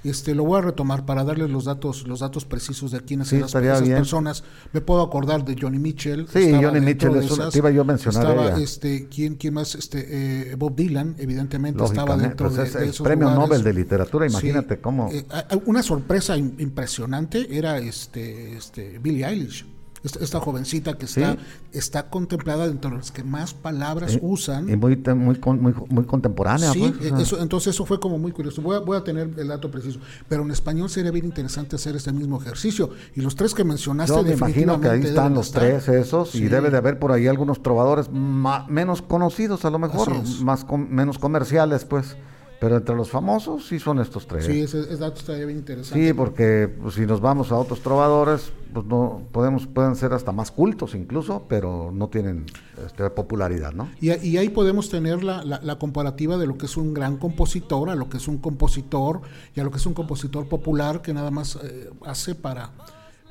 Este, 0.03 0.35
lo 0.35 0.45
voy 0.45 0.59
a 0.59 0.63
retomar 0.63 1.07
para 1.07 1.25
darles 1.25 1.51
los 1.51 1.65
datos, 1.65 2.07
los 2.07 2.21
datos 2.21 2.45
precisos 2.45 2.91
de 2.91 3.01
quiénes 3.01 3.33
eran 3.33 3.49
esas 3.49 3.83
personas. 3.83 4.45
Me 4.73 4.81
puedo 4.81 5.03
acordar 5.03 5.45
de 5.45 5.57
Johnny 5.59 5.79
Mitchell. 5.79 6.27
Sí, 6.29 6.53
Johnny 6.53 6.81
Mitchell, 6.81 7.11
una, 7.11 7.49
iba 7.53 7.71
yo 7.71 7.83
a 7.83 7.85
mencionar. 7.85 8.23
Estaba, 8.23 8.61
este, 8.61 9.09
¿quién, 9.09 9.37
¿quién 9.37 9.55
más? 9.55 9.75
Este, 9.75 10.53
eh, 10.53 10.55
Bob 10.57 10.75
Dylan, 10.75 11.17
evidentemente, 11.19 11.83
estaba 11.85 12.17
dentro 12.17 12.51
pues 12.51 12.75
de, 12.75 12.89
es 12.89 12.99
el 12.99 13.05
Premio 13.05 13.31
Nobel 13.31 13.63
de 13.63 13.73
Literatura, 13.73 14.27
imagínate 14.27 14.79
cómo. 14.79 15.11
Eh, 15.11 15.25
una 15.67 15.83
sorpresa 15.83 16.37
impresionante 16.37 17.44
era 17.51 17.79
este, 17.79 18.57
este 18.57 18.99
Billie 18.99 19.27
Eilish 19.27 19.65
esta, 20.05 20.39
jovencita 20.39 20.99
que 20.99 21.07
está, 21.07 21.39
está 21.73 22.11
contemplada 22.11 22.69
dentro 22.69 22.91
de 22.91 22.99
las 22.99 23.11
que 23.11 23.25
más 23.25 23.55
palabras 23.55 24.19
usan. 24.21 24.69
Y 24.69 24.77
muy, 24.77 24.97
muy, 24.97 25.41
muy, 25.89 26.05
contemporánea. 26.05 26.73
Sí, 26.73 26.95
pues, 26.99 27.13
eso, 27.21 27.41
entonces 27.41 27.75
eso 27.75 27.87
fue 27.87 27.99
como 27.99 28.19
muy 28.19 28.33
curioso. 28.33 28.61
Voy 28.61 28.77
a, 28.77 28.81
voy 28.81 28.99
a 28.99 29.05
tener 29.05 29.31
el 29.37 29.49
dato 29.49 29.71
preciso. 29.71 29.99
Pero 30.29 30.43
en 30.43 30.51
español 30.51 30.91
sería 30.91 31.11
bien 31.11 31.25
interesante 31.25 31.77
hacer 31.77 31.97
este 31.97 32.13
mismo 32.13 32.41
ejercicio. 32.41 32.91
Y 33.15 33.23
los 33.23 33.35
tres 33.35 33.55
que 33.55 33.65
mencionaste, 33.65 34.15
Yo 34.15 34.23
me 34.23 34.33
imagino 34.33 34.81
que 34.81 34.89
ahí 34.89 35.03
están 35.03 35.35
los 35.35 35.53
tres 35.53 35.89
esos 35.89 36.35
y 36.35 36.49
debe 36.49 36.71
de 36.71 36.77
haber 36.77 36.99
por 36.99 37.13
ahí 37.13 37.27
algunos 37.27 37.63
trovadores 37.63 38.11
menos 38.11 39.01
conocidos 39.01 39.65
a 39.65 39.71
lo 39.71 39.79
mejor, 39.79 40.13
más 40.43 40.67
menos 40.71 41.19
comerciales 41.19 41.85
pues. 41.85 42.17
Pero 42.65 42.79
entre 42.79 42.97
los 42.97 43.11
famosos 43.11 43.67
sí 43.67 43.79
son 43.79 44.01
estos 44.01 44.27
tres. 44.27 44.47
Sí, 44.47 44.63
ese, 44.63 44.87
dato 44.97 45.21
estaría 45.21 45.45
bien 45.45 45.59
interesante. 45.59 46.07
Sí, 46.07 46.15
porque 46.15 46.67
pues, 46.81 46.95
si 46.95 47.03
nos 47.03 47.21
vamos 47.21 47.53
a 47.53 47.57
otros 47.57 47.81
trovadores, 47.83 48.53
pues 48.73 48.87
no 48.87 49.21
podemos 49.33 49.67
pueden 49.67 49.97
ser 49.97 50.15
hasta 50.15 50.33
más 50.33 50.51
cultos 50.51 50.95
incluso, 50.95 51.45
pero 51.47 51.91
no 51.93 52.09
tienen 52.09 52.47
este, 52.83 53.11
popularidad, 53.11 53.75
¿no? 53.75 53.91
Y, 54.01 54.09
ahí 54.09 54.49
podemos 54.49 54.89
tener 54.89 55.23
la, 55.23 55.45
la, 55.45 55.79
comparativa 55.79 56.39
de 56.39 56.47
lo 56.47 56.57
que 56.57 56.65
es 56.65 56.79
un 56.79 56.95
gran 56.95 57.19
compositor 57.19 57.91
a 57.91 57.97
lo 57.97 58.09
que 58.09 58.17
es 58.17 58.29
un 58.29 58.39
compositor 58.39 59.21
y 59.55 59.61
a 59.61 59.65
lo 59.65 59.71
que 59.71 59.77
es 59.77 59.85
un 59.85 59.93
compositor 59.93 60.49
popular 60.49 61.03
que 61.03 61.13
nada 61.13 61.31
más 61.31 61.59
eh, 61.63 61.91
hace 62.07 62.35
para 62.35 62.71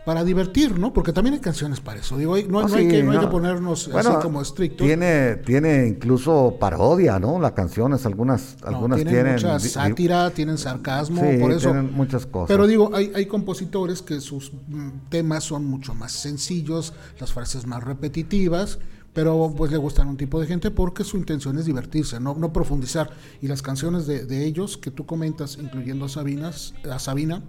para 0.05 0.23
divertir, 0.23 0.77
¿no? 0.77 0.91
Porque 0.91 1.13
también 1.13 1.35
hay 1.35 1.39
canciones 1.39 1.79
para 1.79 1.99
eso. 1.99 2.17
Digo, 2.17 2.35
no, 2.49 2.67
no, 2.67 2.75
hay, 2.75 2.87
que, 2.87 3.03
no, 3.03 3.11
hay, 3.11 3.19
que, 3.19 3.27
ponernos 3.27 3.87
así 3.87 4.09
como 4.21 4.41
estrictos. 4.41 4.85
Tiene, 4.85 5.37
tiene 5.37 5.87
incluso 5.87 6.57
parodia, 6.59 7.19
¿no? 7.19 7.39
Las 7.39 7.53
canciones, 7.53 8.05
algunas, 8.05 8.57
algunas 8.63 8.97
tienen, 8.97 9.13
tienen 9.13 9.33
mucha 9.33 9.59
sátira, 9.59 10.29
tienen 10.31 10.57
sarcasmo, 10.57 11.21
por 11.39 11.51
eso. 11.51 11.71
Tienen 11.71 11.93
muchas 11.93 12.25
cosas. 12.25 12.47
Pero 12.49 12.67
digo, 12.67 12.91
hay, 12.93 13.11
hay 13.15 13.25
compositores 13.27 14.01
que 14.01 14.19
sus 14.19 14.51
mm, 14.67 15.09
temas 15.09 15.45
son 15.45 15.65
mucho 15.65 15.93
más 15.93 16.11
sencillos, 16.11 16.93
las 17.19 17.31
frases 17.31 17.65
más 17.65 17.83
repetitivas 17.83 18.79
pero 19.13 19.53
pues 19.55 19.71
le 19.71 19.77
gustan 19.77 20.07
un 20.07 20.17
tipo 20.17 20.41
de 20.41 20.47
gente 20.47 20.71
porque 20.71 21.03
su 21.03 21.17
intención 21.17 21.57
es 21.59 21.65
divertirse, 21.65 22.19
no, 22.19 22.33
no 22.33 22.51
profundizar. 22.51 23.11
Y 23.41 23.47
las 23.47 23.61
canciones 23.61 24.07
de, 24.07 24.25
de 24.25 24.43
ellos 24.43 24.75
que 24.75 24.89
tú 24.89 25.05
comentas, 25.05 25.59
incluyendo 25.61 26.05
a, 26.05 26.09
Sabinas, 26.09 26.73
a 26.89 26.97
Sabina, 26.97 27.43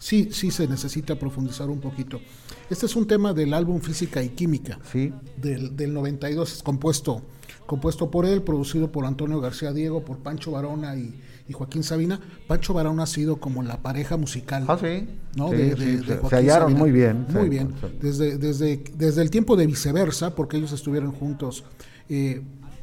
sí, 0.00 0.30
sí 0.32 0.50
se 0.50 0.66
necesita 0.66 1.16
profundizar 1.16 1.70
un 1.70 1.78
poquito. 1.78 2.20
Este 2.68 2.86
es 2.86 2.96
un 2.96 3.06
tema 3.06 3.32
del 3.32 3.54
álbum 3.54 3.80
Física 3.80 4.20
y 4.22 4.30
Química 4.30 4.80
sí. 4.90 5.12
del, 5.36 5.76
del 5.76 5.94
92, 5.94 6.62
compuesto, 6.64 7.22
compuesto 7.66 8.10
por 8.10 8.26
él, 8.26 8.42
producido 8.42 8.90
por 8.90 9.04
Antonio 9.04 9.40
García 9.40 9.72
Diego, 9.72 10.04
por 10.04 10.18
Pancho 10.18 10.50
Barona 10.50 10.96
y, 10.96 11.14
Joaquín 11.52 11.82
Sabina. 11.82 12.20
Pancho 12.46 12.72
Barona 12.72 13.02
ha 13.02 13.06
sido 13.06 13.38
como 13.40 13.64
la 13.64 13.82
pareja 13.82 14.16
musical. 14.16 14.64
Ah, 14.68 14.78
sí. 14.80 15.08
¿no? 15.34 15.50
se 15.50 16.36
hallaron 16.36 16.74
muy 16.74 16.92
bien. 16.92 17.26
Muy 17.28 17.48
bien. 17.48 17.74
Desde, 18.00 18.38
desde, 18.38 18.84
desde 18.94 19.20
el 19.20 19.30
tiempo 19.30 19.56
de 19.56 19.66
viceversa, 19.66 20.36
porque 20.36 20.58
ellos 20.58 20.70
estuvieron 20.70 21.10
juntos. 21.10 21.64
Eh, 22.08 22.40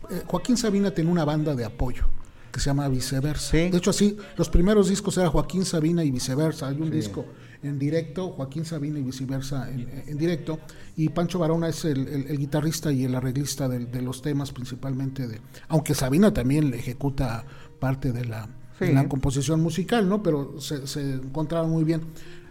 eh, 0.10 0.22
Joaquín 0.26 0.58
Sabina 0.58 0.92
tenía 0.92 1.14
una 1.14 1.24
banda 1.24 1.56
de 1.56 1.64
apoyo 1.64 2.10
que 2.58 2.62
se 2.62 2.72
llama 2.72 2.88
Viceversa. 2.88 3.56
De 3.56 3.78
hecho, 3.78 3.92
así, 3.92 4.18
los 4.36 4.50
primeros 4.50 4.90
discos 4.90 5.16
eran 5.20 5.30
Joaquín 5.30 5.64
Sabina 5.64 6.04
y 6.04 6.10
Viceversa. 6.10 6.70
Hay 6.70 6.82
un 6.82 6.90
disco 6.90 7.24
en 7.62 7.78
directo, 7.78 8.30
Joaquín 8.32 8.66
Sabina 8.66 8.98
y 8.98 9.04
Viceversa 9.04 9.70
en, 9.70 10.18
directo. 10.18 10.58
Y 10.96 11.10
Pancho 11.10 11.38
Barona 11.38 11.70
es 11.70 11.86
el, 11.86 12.36
guitarrista 12.36 12.92
y 12.92 13.04
el 13.04 13.14
arreglista 13.14 13.70
de, 13.70 14.02
los 14.02 14.24
temas, 14.24 14.52
principalmente 14.52 15.28
de. 15.28 15.40
Aunque 15.68 15.94
Sabina 15.94 16.34
también 16.34 16.72
le 16.72 16.80
ejecuta 16.80 17.46
parte 17.80 18.12
de 18.12 18.26
la, 18.26 18.50
la 18.80 19.08
composición 19.08 19.62
musical, 19.62 20.10
¿no? 20.10 20.24
Pero 20.24 20.60
se, 20.60 20.88
se 20.88 21.14
encontraron 21.14 21.70
muy 21.70 21.84
bien. 21.84 22.02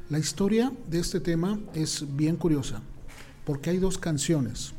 La 0.08 0.20
historia 0.20 0.72
de 0.88 1.00
este 1.00 1.18
tema 1.18 1.58
es 1.74 2.04
bien 2.14 2.36
curiosa, 2.36 2.80
porque 3.44 3.70
hay 3.70 3.78
dos 3.78 3.98
canciones 3.98 4.72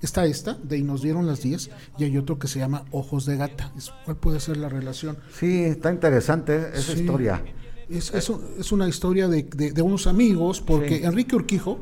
Está 0.00 0.26
esta, 0.26 0.54
de 0.54 0.78
Y 0.78 0.82
nos 0.82 1.02
dieron 1.02 1.26
las 1.26 1.42
10, 1.42 1.70
y 1.98 2.04
hay 2.04 2.16
otro 2.18 2.38
que 2.38 2.46
se 2.46 2.58
llama 2.60 2.84
Ojos 2.92 3.26
de 3.26 3.36
Gata. 3.36 3.72
¿Cuál 4.04 4.16
puede 4.16 4.40
ser 4.40 4.56
la 4.56 4.68
relación? 4.68 5.18
Sí, 5.32 5.64
está 5.64 5.92
interesante 5.92 6.70
esa 6.74 6.92
historia. 6.92 7.42
Es, 7.88 8.12
es, 8.12 8.72
una 8.72 8.86
historia 8.86 9.28
de, 9.28 9.42
de, 9.42 9.82
unos 9.82 10.06
amigos, 10.06 10.60
porque 10.60 11.04
Enrique 11.04 11.34
Urquijo, 11.34 11.78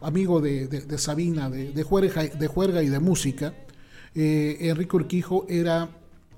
amigo 0.00 0.40
de, 0.40 0.66
de 0.66 0.98
Sabina, 0.98 1.50
de, 1.50 1.82
juerga, 1.82 2.24
de 2.24 2.46
juerga 2.46 2.82
y 2.82 2.88
de 2.88 2.98
música, 2.98 3.54
eh, 4.14 4.56
Enrique 4.60 4.96
Urquijo 4.96 5.46
era 5.48 5.88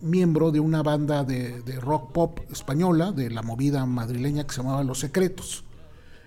miembro 0.00 0.50
de 0.50 0.60
una 0.60 0.82
banda 0.82 1.24
de, 1.24 1.62
rock 1.80 2.12
pop 2.12 2.40
española, 2.52 3.12
de 3.12 3.30
la 3.30 3.42
movida 3.42 3.84
madrileña 3.86 4.44
que 4.46 4.54
se 4.54 4.62
llamaba 4.62 4.84
Los 4.84 5.00
Secretos. 5.00 5.64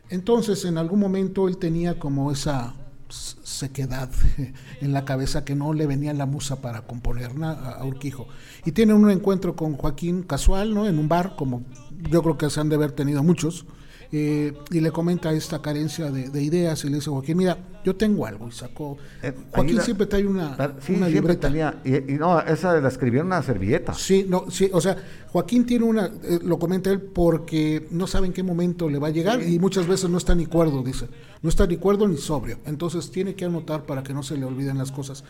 Entonces, 0.09 0.65
en 0.65 0.77
algún 0.77 0.99
momento 0.99 1.47
él 1.47 1.57
tenía 1.57 1.99
como 1.99 2.31
esa 2.31 2.73
sequedad 3.09 4.09
en 4.81 4.93
la 4.93 5.05
cabeza 5.05 5.45
que 5.45 5.55
no 5.55 5.73
le 5.73 5.87
venía 5.87 6.13
la 6.13 6.25
musa 6.25 6.61
para 6.61 6.81
componer 6.81 7.31
a, 7.43 7.83
Urquijo. 7.83 8.27
Y 8.65 8.71
tiene 8.71 8.93
un 8.93 9.09
encuentro 9.09 9.55
con 9.55 9.75
Joaquín 9.75 10.23
casual, 10.23 10.73
¿no? 10.73 10.87
En 10.87 10.99
un 10.99 11.07
bar, 11.07 11.35
como 11.35 11.63
yo 12.09 12.21
creo 12.21 12.37
que 12.37 12.49
se 12.49 12.59
han 12.59 12.69
de 12.69 12.75
haber 12.75 12.91
tenido 12.91 13.23
muchos. 13.23 13.65
Eh, 14.11 14.53
y 14.71 14.79
le 14.79 14.91
comenta 14.91 15.31
esta 15.33 15.61
carencia 15.61 16.09
de, 16.11 16.41
ideas 16.41 16.83
y 16.85 16.89
le 16.89 16.95
dice, 16.95 17.09
Joaquín, 17.09 17.37
mira, 17.37 17.57
yo 17.83 17.95
tengo 17.95 18.25
algo 18.25 18.47
y 18.47 18.51
sacó... 18.51 18.97
Eh, 19.21 19.33
Joaquín 19.51 19.81
siempre 19.81 20.05
trae 20.05 20.25
una, 20.25 20.55
una 20.89 21.09
libreta. 21.09 21.49
y, 21.83 22.13
no, 22.13 22.39
esa 22.41 22.79
la 22.79 22.87
escribió 22.87 23.21
en 23.21 23.27
una 23.27 23.41
servilleta. 23.41 23.93
Sí, 23.93 24.25
no, 24.27 24.49
sí, 24.49 24.69
o 24.71 24.79
sea, 24.79 24.97
Joaquín 25.31 25.65
tiene 25.65 25.85
una, 25.85 26.05
eh, 26.23 26.39
lo 26.41 26.57
comenta 26.57 26.89
él 26.89 27.01
porque 27.01 27.87
no 27.91 28.07
sabe 28.07 28.27
en 28.27 28.33
qué 28.33 28.43
momento 28.43 28.89
le 28.89 28.99
va 28.99 29.07
a 29.07 29.11
llegar 29.11 29.43
y 29.43 29.59
muchas 29.59 29.87
veces 29.87 30.09
no 30.09 30.17
está 30.17 30.35
ni 30.35 30.45
cuerdo, 30.45 30.83
dice, 30.83 31.07
no 31.41 31.49
está 31.49 31.67
ni 31.67 31.77
cuerdo 31.77 32.07
ni 32.07 32.17
sobrio, 32.17 32.59
entonces 32.65 33.11
tiene 33.11 33.35
que 33.35 33.45
anotar 33.45 33.85
para 33.85 34.03
que 34.03 34.13
no 34.13 34.23
se 34.23 34.37
le 34.37 34.45
olviden 34.45 34.77
las 34.77 34.91
cosas. 34.91 35.23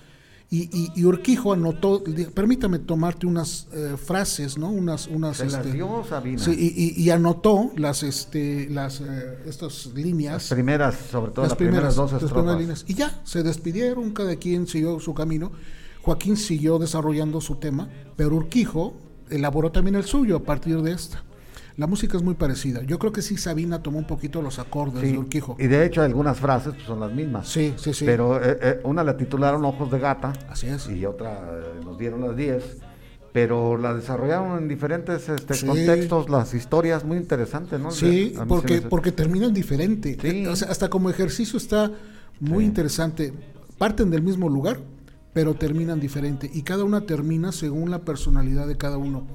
Y, 0.50 0.92
y, 0.96 1.04
Urquijo 1.04 1.52
anotó, 1.52 2.02
permítame 2.34 2.80
tomarte 2.80 3.28
unas 3.28 3.68
eh, 3.74 3.96
frases, 3.98 4.58
¿no? 4.58 4.70
Unas, 4.70 5.08
unas, 5.08 5.42
este, 5.42 5.74
Sí, 6.38 6.94
y, 6.96 7.10
anotó 7.10 7.72
las, 7.76 8.02
este, 8.02 8.70
las, 8.70 9.02
eh, 9.02 9.40
estas 9.46 9.88
líneas. 9.88 10.36
Las 10.36 10.50
primeras, 10.54 10.96
sobre 11.12 11.32
todo 11.34 11.46
las, 11.46 11.56
primeras, 11.56 11.96
dos 11.96 12.14
estrofas. 12.14 12.58
líneas. 12.58 12.86
Y 12.88 12.94
ya, 12.94 13.20
se 13.26 13.44
despidieron, 13.44 14.12
cada 14.12 14.38
quien 14.38 14.68
siguió 14.68 15.02
su 15.02 15.14
camino. 15.14 15.52
Joaquín 16.02 16.38
siguió 16.38 16.80
desarrollando 16.80 17.42
su 17.42 17.56
tema, 17.56 17.90
pero 18.16 18.38
Urquijo 18.38 18.94
elaboró 19.30 19.74
también 19.74 19.96
el 19.96 20.06
suyo 20.06 20.38
a 20.38 20.44
partir 20.44 20.82
de 20.82 20.94
esta. 20.94 21.26
La 21.78 21.86
música 21.86 22.18
es 22.18 22.24
muy 22.24 22.34
parecida. 22.34 22.82
Yo 22.82 22.98
creo 22.98 23.12
que 23.12 23.22
sí 23.22 23.38
Sabina 23.38 23.84
tomó 23.84 24.00
un 24.00 24.08
poquito 24.08 24.42
los 24.42 24.58
acordes 24.58 25.04
de 25.04 25.16
Urquijo. 25.16 25.56
Y 25.60 25.68
de 25.68 25.86
hecho 25.86 26.02
algunas 26.02 26.40
frases 26.40 26.74
pues, 26.74 26.88
son 26.88 27.00
las 27.00 27.14
mismas. 27.14 27.48
Sí, 27.48 27.76
sí, 27.78 27.94
sí. 27.94 28.04
Pero 28.04 28.44
eh, 28.44 28.58
eh, 28.60 28.80
una 28.84 29.04
la 29.04 29.16
titularon 29.16 29.64
Ojos 29.64 29.92
de 29.92 30.00
Gata. 30.00 30.34
Así 30.50 30.66
es. 30.66 30.90
Y 30.90 31.06
otra 31.06 31.34
eh, 31.34 31.80
nos 31.86 32.00
dieron 32.00 32.22
las 32.22 32.36
10. 32.36 32.64
Pero 33.32 33.78
la 33.78 33.94
desarrollaron 33.94 34.58
en 34.58 34.68
diferentes 34.68 35.30
este, 35.30 35.68
contextos, 35.68 36.28
las 36.32 36.56
historias, 36.56 37.06
muy 37.06 37.18
interesantes, 37.18 37.80
¿no? 37.80 37.92
Sí, 37.92 38.34
porque, 38.48 38.82
porque 38.82 39.12
terminan 39.12 39.54
diferente. 39.54 40.18
hasta 40.68 40.90
como 40.90 41.12
ejercicio 41.12 41.58
está 41.58 41.92
muy 42.40 42.66
interesante. 42.66 43.34
Parten 43.78 44.10
del 44.10 44.24
mismo 44.24 44.50
lugar, 44.50 44.80
pero 45.34 45.54
terminan 45.54 46.00
diferente. 46.00 46.50
Y 46.52 46.64
cada 46.64 46.84
una 46.84 47.02
termina 47.02 47.52
según 47.52 47.92
la 47.92 48.00
personalidad 48.00 48.66
de 48.66 48.78
cada 48.78 48.98
uno. 48.98 49.28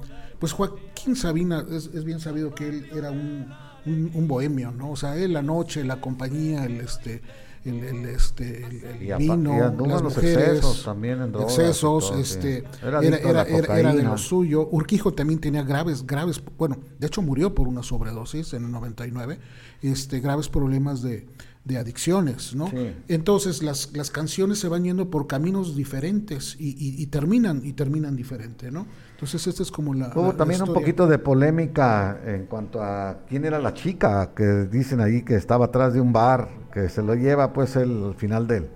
Pues 0.43 0.51
Joaquín 0.51 1.15
Sabina 1.15 1.65
es, 1.71 2.03
bien 2.03 2.19
sabido 2.19 2.53
que 2.53 2.67
él 2.67 2.89
era 2.93 3.11
un, 3.11 3.47
un, 3.85 4.27
bohemio, 4.27 4.71
¿no? 4.71 4.91
O 4.91 4.97
sea, 4.97 5.15
él 5.15 5.31
la 5.31 5.41
noche, 5.41 5.85
la 5.85 6.01
compañía, 6.01 6.65
el 6.65 6.81
este 6.81 7.21
el, 7.63 7.81
el 7.81 8.05
este 8.07 8.65
el, 8.65 9.17
vino, 9.17 9.73
las 9.87 10.03
mujeres, 10.03 10.57
excesos 10.57 10.83
también 10.83 11.21
en 11.21 11.35
excesos, 11.35 12.11
este 12.17 12.65
era, 12.85 12.99
era, 12.99 13.43
era, 13.43 13.95
de 13.95 14.03
lo 14.03 14.17
suyo. 14.17 14.67
Urquijo 14.69 15.13
también 15.13 15.39
tenía 15.39 15.63
graves, 15.63 16.05
graves, 16.05 16.43
bueno, 16.57 16.77
de 16.99 17.07
hecho 17.07 17.21
murió 17.21 17.55
por 17.55 17.69
una 17.69 17.81
sobredosis 17.81 18.51
en 18.51 18.65
el 18.65 18.71
99, 18.71 19.39
este 19.81 20.19
graves 20.19 20.49
problemas 20.49 21.01
de, 21.01 21.25
de 21.63 21.77
adicciones, 21.77 22.53
¿no? 22.53 22.69
Entonces 23.07 23.63
las, 23.63 23.95
las 23.95 24.11
canciones 24.11 24.59
se 24.59 24.67
van 24.67 24.83
yendo 24.83 25.09
por 25.09 25.27
caminos 25.27 25.77
diferentes 25.77 26.57
y, 26.59 26.75
y, 27.01 27.05
terminan 27.07 27.61
y 27.63 27.71
terminan 27.71 28.17
diferente, 28.17 28.69
¿no? 28.69 28.85
Entonces 29.23 29.47
esta 29.47 29.63
es 29.63 29.71
como 29.71 29.93
la... 29.93 30.11
Hubo 30.13 30.33
también 30.33 30.61
un 30.61 30.73
poquito 30.73 31.07
de 31.07 31.17
polémica 31.17 32.19
en 32.25 32.45
cuanto 32.45 32.83
a 32.83 33.19
quién 33.29 33.45
era 33.45 33.57
la 33.57 33.73
chica 33.73 34.31
que 34.35 34.43
dicen 34.65 34.99
ahí 34.99 35.21
que 35.21 35.35
estaba 35.35 35.65
atrás 35.65 35.93
de 35.93 36.01
un 36.01 36.11
bar, 36.11 36.49
que 36.73 36.89
se 36.89 37.01
lo 37.01 37.15
lleva 37.15 37.53
pues 37.53 37.77
el 37.77 38.15
final 38.17 38.47
del, 38.47 38.67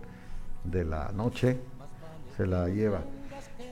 de 0.64 0.86
la 0.86 1.12
noche, 1.12 1.60
se 2.38 2.48
la 2.48 2.70
lleva. 2.70 3.02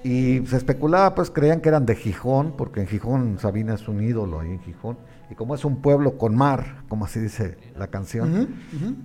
Y 0.03 0.45
se 0.47 0.57
especulaba, 0.57 1.15
pues 1.15 1.31
creían 1.31 1.61
que 1.61 1.69
eran 1.69 1.85
de 1.85 1.95
Gijón, 1.95 2.57
porque 2.57 2.81
en 2.81 2.87
Gijón 2.87 3.39
Sabina 3.39 3.75
es 3.75 3.87
un 3.87 4.03
ídolo 4.03 4.41
ahí 4.41 4.49
en 4.51 4.59
Gijón 4.59 4.97
y 5.31 5.35
como 5.35 5.55
es 5.55 5.63
un 5.63 5.77
pueblo 5.81 6.17
con 6.17 6.35
mar, 6.35 6.83
como 6.89 7.05
así 7.05 7.21
dice 7.21 7.57
la 7.77 7.87
canción, 7.87 8.49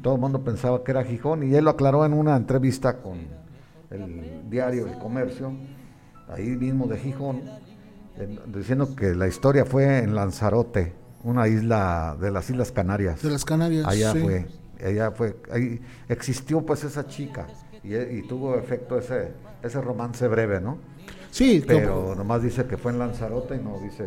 todo 0.02 0.16
el 0.16 0.20
mundo 0.20 0.42
pensaba 0.42 0.82
que 0.82 0.90
era 0.90 1.04
Gijón 1.04 1.44
y 1.44 1.54
él 1.54 1.66
lo 1.66 1.70
aclaró 1.70 2.04
en 2.04 2.14
una 2.14 2.34
entrevista 2.34 2.96
con 2.96 3.18
el 3.90 4.50
diario 4.50 4.88
El 4.88 4.98
Comercio, 4.98 5.52
ahí 6.32 6.48
mismo 6.48 6.86
de 6.86 6.98
Gijón, 6.98 7.42
diciendo 8.46 8.94
que 8.94 9.14
la 9.14 9.28
historia 9.28 9.64
fue 9.64 9.98
en 9.98 10.14
Lanzarote, 10.14 10.92
una 11.24 11.48
isla 11.48 12.16
de 12.20 12.30
las 12.30 12.48
Islas 12.50 12.72
Canarias. 12.72 13.22
De 13.22 13.30
las 13.30 13.44
Canarias. 13.44 13.86
Allá 13.86 14.14
fue, 14.14 14.46
allá 14.84 15.10
fue, 15.10 15.36
ahí 15.52 15.80
existió 16.08 16.64
pues 16.64 16.84
esa 16.84 17.06
chica 17.06 17.46
y, 17.82 18.22
tuvo 18.22 18.56
efecto 18.56 18.98
ese, 18.98 19.32
ese 19.62 19.80
romance 19.80 20.26
breve, 20.28 20.60
¿no? 20.60 20.78
Sí, 21.30 21.62
pero 21.66 22.14
nomás 22.14 22.42
dice 22.42 22.64
que 22.66 22.76
fue 22.76 22.92
en 22.92 22.98
Lanzarote 22.98 23.56
y 23.56 23.58
no 23.58 23.78
dice 23.80 24.06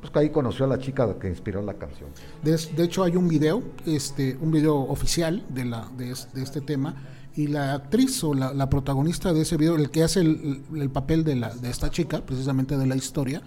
pues 0.00 0.12
que 0.12 0.18
ahí 0.18 0.30
conoció 0.30 0.66
a 0.66 0.68
la 0.68 0.78
chica 0.78 1.18
que 1.18 1.28
inspiró 1.28 1.62
la 1.62 1.74
canción. 1.74 2.10
De, 2.42 2.84
hecho 2.84 3.02
hay 3.02 3.16
un 3.16 3.28
video, 3.28 3.62
este, 3.86 4.36
un 4.40 4.50
video 4.50 4.76
oficial 4.76 5.44
de, 5.48 5.64
la, 5.64 5.88
de, 5.96 6.10
este 6.10 6.60
tema, 6.60 6.94
y 7.36 7.48
la 7.48 7.74
actriz 7.74 8.24
o 8.24 8.32
la, 8.32 8.70
protagonista 8.70 9.34
de 9.34 9.42
ese 9.42 9.58
video, 9.58 9.76
el 9.76 9.90
que 9.90 10.02
hace 10.02 10.20
el, 10.20 10.90
papel 10.92 11.22
de, 11.22 11.36
la, 11.36 11.54
de 11.54 11.68
esta 11.68 11.90
chica, 11.90 12.24
precisamente 12.24 12.78
de 12.78 12.86
la 12.86 12.96
historia, 12.96 13.42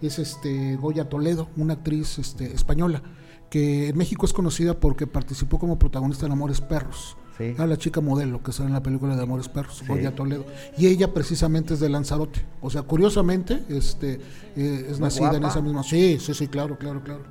es 0.00 0.20
este 0.20 0.76
Goya 0.76 1.08
Toledo, 1.08 1.48
una 1.56 1.74
actriz 1.74 2.18
este, 2.18 2.54
española, 2.54 3.02
que 3.50 3.88
en 3.88 3.98
México 3.98 4.26
es 4.26 4.32
conocida 4.32 4.78
porque 4.78 5.08
participó 5.08 5.58
como 5.58 5.78
protagonista 5.78 6.26
en 6.26 6.32
Amores 6.32 6.60
Perros. 6.60 7.16
A 7.58 7.66
la 7.66 7.76
chica 7.76 8.00
modelo 8.00 8.40
que 8.40 8.52
sale 8.52 8.68
en 8.68 8.74
la 8.74 8.84
película 8.84 9.16
de 9.16 9.22
Amores 9.24 9.48
Perros, 9.48 9.82
Goya 9.88 10.14
Toledo. 10.14 10.46
Y 10.78 10.86
ella 10.86 11.12
precisamente 11.12 11.74
es 11.74 11.80
de 11.80 11.88
Lanzarote. 11.88 12.40
O 12.60 12.70
sea, 12.70 12.82
curiosamente, 12.82 13.64
este 13.68 14.20
eh, 14.54 14.86
es 14.88 15.00
nacida 15.00 15.34
en 15.34 15.44
esa 15.44 15.60
misma. 15.60 15.82
Sí, 15.82 16.18
sí, 16.20 16.34
sí, 16.34 16.46
claro, 16.46 16.78
claro, 16.78 17.02
claro. 17.02 17.22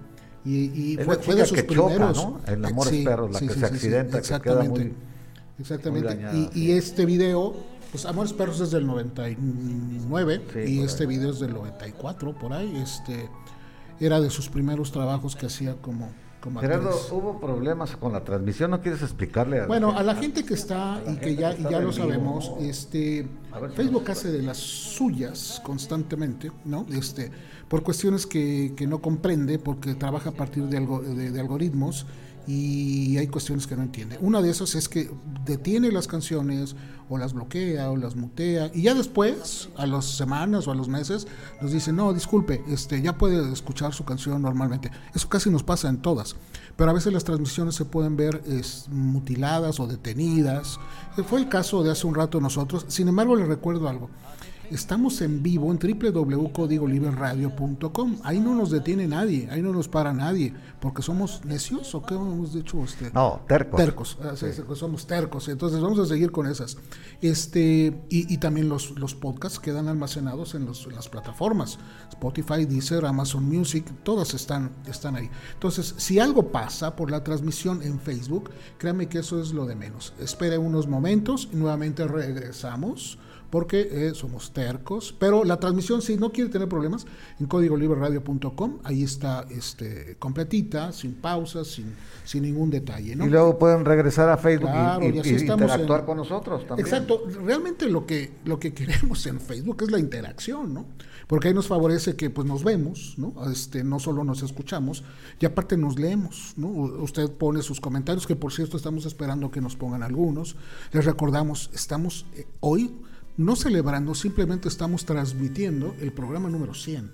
Y, 0.44 0.98
fue, 0.98 1.36
de 1.36 1.46
sus 1.46 1.62
primeros. 1.64 2.18
¿no? 2.18 2.42
En 2.46 2.66
Amores 2.66 3.06
Perros, 3.06 3.32
la 3.32 3.40
que 3.40 3.54
se 3.54 3.66
accidenta, 3.66 4.22
exactamente. 5.60 6.50
y, 6.54 6.72
este 6.72 7.06
video, 7.06 7.56
pues 7.92 8.06
Amores 8.06 8.34
Perros 8.34 8.60
es 8.60 8.72
del 8.72 8.86
99 8.86 10.42
y 10.68 10.82
este 10.82 11.06
video 11.06 11.32
es 11.32 11.40
del 11.40 11.54
94, 11.54 12.34
por 12.34 12.54
ahí. 12.54 12.78
Este 12.78 13.30
era 14.00 14.20
de 14.20 14.30
sus 14.30 14.50
primeros 14.50 14.92
trabajos 14.92 15.36
que 15.36 15.46
hacía 15.46 15.76
como 15.82 16.10
Gerardo, 16.60 16.90
hubo 17.12 17.40
problemas 17.40 17.96
con 17.96 18.14
la 18.14 18.24
transmisión, 18.24 18.72
¿no 18.72 18.82
quieres 18.82 19.04
explicarle? 19.04 19.62
A 19.62 19.68
bueno, 19.68 19.96
a 19.96 20.02
la 20.02 20.16
gente 20.16 20.44
que 20.44 20.56
está 20.56 21.00
y 21.08 21.18
que 21.18 21.36
ya, 21.36 21.56
ya 21.56 21.80
lo 21.80 21.94
sabemos, 21.94 22.54
este, 22.60 23.28
Facebook 23.76 24.10
hace 24.10 24.32
de 24.32 24.42
las 24.42 24.58
suyas 24.58 25.62
constantemente, 25.64 26.52
¿no? 26.66 26.88
Este, 26.92 27.30
por 27.68 27.84
cuestiones 27.84 28.26
que, 28.26 28.74
que 28.76 28.88
no 28.88 29.02
comprende, 29.02 29.60
porque 29.60 29.94
trabaja 29.94 30.30
a 30.30 30.34
partir 30.34 30.64
de, 30.64 30.78
algo, 30.78 31.02
de 31.02 31.40
algoritmos 31.40 32.08
y 32.48 33.18
hay 33.18 33.28
cuestiones 33.28 33.68
que 33.68 33.76
no 33.76 33.84
entiende. 33.84 34.18
Una 34.22 34.42
de 34.42 34.50
esas 34.50 34.76
es 34.76 34.90
que 34.90 35.12
detiene 35.46 35.92
las 35.92 36.08
canciones 36.08 36.76
o 37.10 37.18
las 37.18 37.34
bloquea 37.34 37.92
o 37.92 37.98
las 37.98 38.16
mutea 38.16 38.72
y 38.74 38.84
ya 38.84 38.94
después, 38.94 39.70
a 39.78 39.86
las 39.86 40.06
semanas 40.06 40.68
o 40.68 40.72
a 40.72 40.76
los 40.76 40.88
meses, 40.88 41.28
nos 41.62 41.72
dice, 41.72 41.92
no, 41.92 42.14
disculpe, 42.14 42.64
este, 42.70 43.02
ya 43.02 43.18
puede 43.18 43.52
escuchar 43.52 43.94
su 43.94 44.06
canción 44.06 44.42
normalmente. 44.42 44.92
Eso 45.14 45.28
casi 45.28 45.50
nos 45.50 45.64
pasa 45.64 45.90
en 45.90 46.02
todas, 46.02 46.36
pero 46.78 46.92
a 46.92 46.94
veces 46.94 47.12
las 47.12 47.24
transmisiones 47.24 47.76
se 47.76 47.86
pueden 47.86 48.16
ver 48.16 48.42
mutiladas 48.90 49.80
o 49.80 49.88
detenidas. 49.88 50.80
Fue 51.28 51.40
el 51.40 51.50
caso 51.50 51.84
de 51.84 51.92
hace 51.92 52.08
un 52.08 52.16
rato 52.16 52.40
nosotros, 52.40 52.86
sin 52.88 53.08
embargo 53.08 53.36
le 53.36 53.46
recuerdo 53.46 53.90
algo. 53.90 54.10
Estamos 54.72 55.22
en 55.22 55.44
vivo 55.44 55.70
en 55.70 55.78
www.códigoliberradio.com. 55.78 58.20
Ahí 58.24 58.40
no 58.40 58.56
nos 58.56 58.72
detiene 58.72 59.06
nadie, 59.06 59.50
ahí 59.52 59.62
no 59.62 59.74
nos 59.74 59.90
para 59.90 60.14
nadie, 60.14 60.54
porque 60.80 61.02
somos 61.02 61.44
necios 61.44 61.94
o 61.94 62.02
qué 62.02 62.16
hemos 62.16 62.54
dicho 62.54 62.78
usted. 62.78 63.12
No, 63.12 63.42
tercos. 63.50 63.78
Tercos, 63.78 64.18
ah, 64.24 64.32
somos 64.76 65.06
tercos. 65.06 65.50
Entonces 65.50 65.82
vamos 65.82 66.00
a 66.00 66.06
seguir 66.06 66.32
con 66.32 66.48
esas. 66.48 66.78
Este 67.22 68.02
y, 68.08 68.38
también 68.38 68.70
los, 68.70 68.92
los 68.92 69.14
podcasts 69.14 69.60
quedan 69.60 69.90
almacenados 69.90 70.56
en, 70.56 70.66
las 70.66 71.10
plataformas 71.10 71.78
Spotify, 72.10 72.64
Deezer, 72.64 73.06
Amazon 73.06 73.44
Music, 73.44 73.84
todas 74.04 74.34
están 74.34 74.72
están 74.88 75.18
ahí. 75.18 75.30
Entonces, 75.54 75.96
si 75.98 76.20
algo 76.20 76.50
pasa 76.50 76.96
por 76.96 77.12
la 77.12 77.26
transmisión 77.26 77.84
en 77.84 78.00
Facebook, 78.00 78.52
créame 78.78 79.10
que 79.10 79.20
eso 79.20 79.42
es 79.42 79.52
lo 79.52 79.66
de 79.66 79.76
menos. 79.76 80.14
Espere 80.18 80.58
unos 80.58 80.88
momentos 80.88 81.50
y 81.52 81.58
nuevamente 81.58 82.08
regresamos 82.08 83.18
porque 83.52 83.90
eh, 83.92 84.12
somos 84.16 84.54
tercos, 84.54 85.14
pero 85.20 85.44
la 85.44 85.60
transmisión 85.60 86.02
si 86.02 86.16
no 86.16 86.32
quiere 86.32 86.50
tener 86.50 86.70
problemas 86.70 87.06
en 87.40 87.46
códigoliberradio.com, 87.48 88.80
ahí 88.84 89.04
está 89.04 89.46
este 89.50 90.16
completita, 90.18 90.94
sin 90.94 91.16
pausas, 91.16 91.68
sin, 91.68 91.94
sin 92.24 92.44
ningún 92.44 92.70
detalle, 92.70 93.16
¿no? 93.16 93.26
Y 93.26 93.30
luego 93.30 93.60
pueden 93.60 93.84
regresar 93.84 94.30
a 94.30 94.38
Facebook 94.38 94.70
y, 95.02 95.42
interactuar 95.42 96.06
con 96.06 96.18
nosotros 96.18 96.66
también. 96.66 96.88
Exacto, 96.88 97.24
realmente 97.46 97.90
lo 97.90 98.06
que 98.06 98.32
lo 98.46 98.58
que 98.58 98.74
queremos 98.74 99.26
en 99.28 99.42
Facebook 99.42 99.84
es 99.84 99.92
la 99.92 100.00
interacción, 100.00 100.74
¿no? 100.74 100.86
Porque 101.28 101.50
ahí 101.50 101.54
nos 101.54 101.68
favorece 101.68 102.16
que 102.16 102.30
pues 102.30 102.48
nos 102.48 102.64
vemos, 102.64 103.16
¿no? 103.18 103.34
Este, 103.52 103.84
no 103.84 104.00
solo 104.00 104.24
nos 104.24 104.44
escuchamos, 104.44 105.04
y 105.40 105.46
aparte 105.46 105.76
nos 105.78 106.00
leemos, 106.00 106.54
¿no? 106.56 106.68
Usted 106.70 107.30
pone 107.30 107.62
sus 107.62 107.82
comentarios, 107.82 108.26
que 108.26 108.36
por 108.36 108.54
cierto 108.54 108.78
estamos 108.78 109.06
esperando 109.06 109.52
que 109.52 109.62
nos 109.62 109.76
pongan 109.76 110.04
algunos. 110.04 110.56
Les 110.94 111.06
recordamos, 111.06 111.70
estamos 111.74 112.26
eh, 112.36 112.48
hoy 112.62 112.94
no 113.42 113.56
celebrando, 113.56 114.16
simplemente 114.16 114.68
estamos 114.68 115.06
transmitiendo 115.06 115.96
el 116.00 116.14
programa 116.14 116.50
número 116.50 116.74
100. 116.74 117.12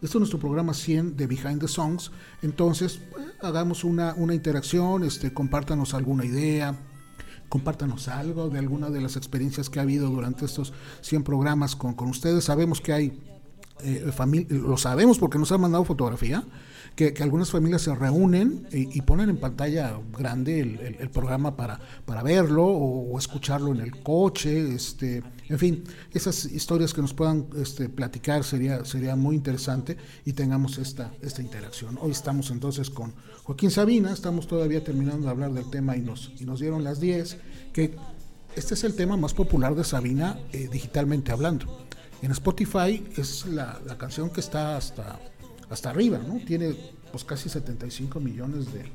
Este 0.00 0.06
es 0.06 0.14
nuestro 0.14 0.38
programa 0.38 0.74
100 0.74 1.16
de 1.16 1.26
Behind 1.26 1.60
the 1.60 1.68
Songs. 1.68 2.12
Entonces, 2.42 3.00
eh, 3.18 3.22
hagamos 3.40 3.84
una, 3.84 4.14
una 4.14 4.34
interacción, 4.34 5.02
este, 5.04 5.32
compártanos 5.32 5.94
alguna 5.94 6.24
idea, 6.24 6.78
compártanos 7.48 8.08
algo 8.08 8.48
de 8.48 8.58
alguna 8.58 8.90
de 8.90 9.00
las 9.00 9.16
experiencias 9.16 9.70
que 9.70 9.80
ha 9.80 9.82
habido 9.82 10.08
durante 10.10 10.44
estos 10.44 10.72
100 11.00 11.24
programas 11.24 11.74
con, 11.74 11.94
con 11.94 12.08
ustedes. 12.08 12.44
Sabemos 12.44 12.80
que 12.80 12.92
hay 12.92 13.20
eh, 13.80 14.10
lo 14.50 14.76
sabemos 14.76 15.18
porque 15.18 15.38
nos 15.38 15.52
han 15.52 15.60
mandado 15.60 15.84
fotografía, 15.84 16.42
que, 16.98 17.22
algunas 17.22 17.48
familias 17.52 17.82
se 17.82 17.94
reúnen 17.94 18.66
y, 18.72 19.00
ponen 19.02 19.30
en 19.30 19.36
pantalla 19.36 20.00
grande 20.18 20.60
el, 20.98 21.10
programa 21.10 21.56
para, 21.56 21.78
para 22.04 22.24
verlo 22.24 22.66
o, 22.66 23.16
escucharlo 23.16 23.70
en 23.70 23.80
el 23.80 24.02
coche, 24.02 24.74
este, 24.74 25.22
en 25.48 25.58
fin, 25.60 25.84
esas 26.12 26.44
historias 26.46 26.92
que 26.92 27.00
nos 27.00 27.14
puedan 27.14 27.46
este, 27.56 27.88
platicar 27.88 28.42
sería, 28.42 28.84
sería 28.84 29.14
muy 29.14 29.36
interesante 29.36 29.96
y 30.24 30.32
tengamos 30.32 30.78
esta, 30.78 31.12
esta 31.22 31.40
interacción. 31.40 31.96
Hoy 32.00 32.10
estamos 32.10 32.50
entonces 32.50 32.90
con 32.90 33.14
Joaquín 33.44 33.70
Sabina, 33.70 34.12
estamos 34.12 34.48
todavía 34.48 34.82
terminando 34.82 35.26
de 35.26 35.30
hablar 35.30 35.52
del 35.52 35.70
tema 35.70 35.96
y 35.96 36.00
nos, 36.00 36.32
y 36.40 36.46
nos 36.46 36.58
dieron 36.58 36.82
las 36.82 36.98
10, 36.98 37.38
que 37.72 37.94
este 38.56 38.74
es 38.74 38.82
el 38.82 38.96
tema 38.96 39.16
más 39.16 39.34
popular 39.34 39.76
de 39.76 39.84
Sabina 39.84 40.36
eh, 40.50 40.68
digitalmente 40.70 41.30
hablando. 41.30 41.86
En 42.22 42.32
Spotify 42.32 43.04
es 43.16 43.46
la, 43.46 43.78
canción 43.98 44.30
que 44.30 44.40
está 44.40 44.76
hasta, 44.76 45.20
hasta 45.70 45.90
arriba, 45.90 46.18
¿no? 46.18 46.40
Tiene 46.44 46.74
pues 47.10 47.24
casi 47.24 47.48
75 47.48 48.20
millones 48.20 48.66
de, 48.72 48.90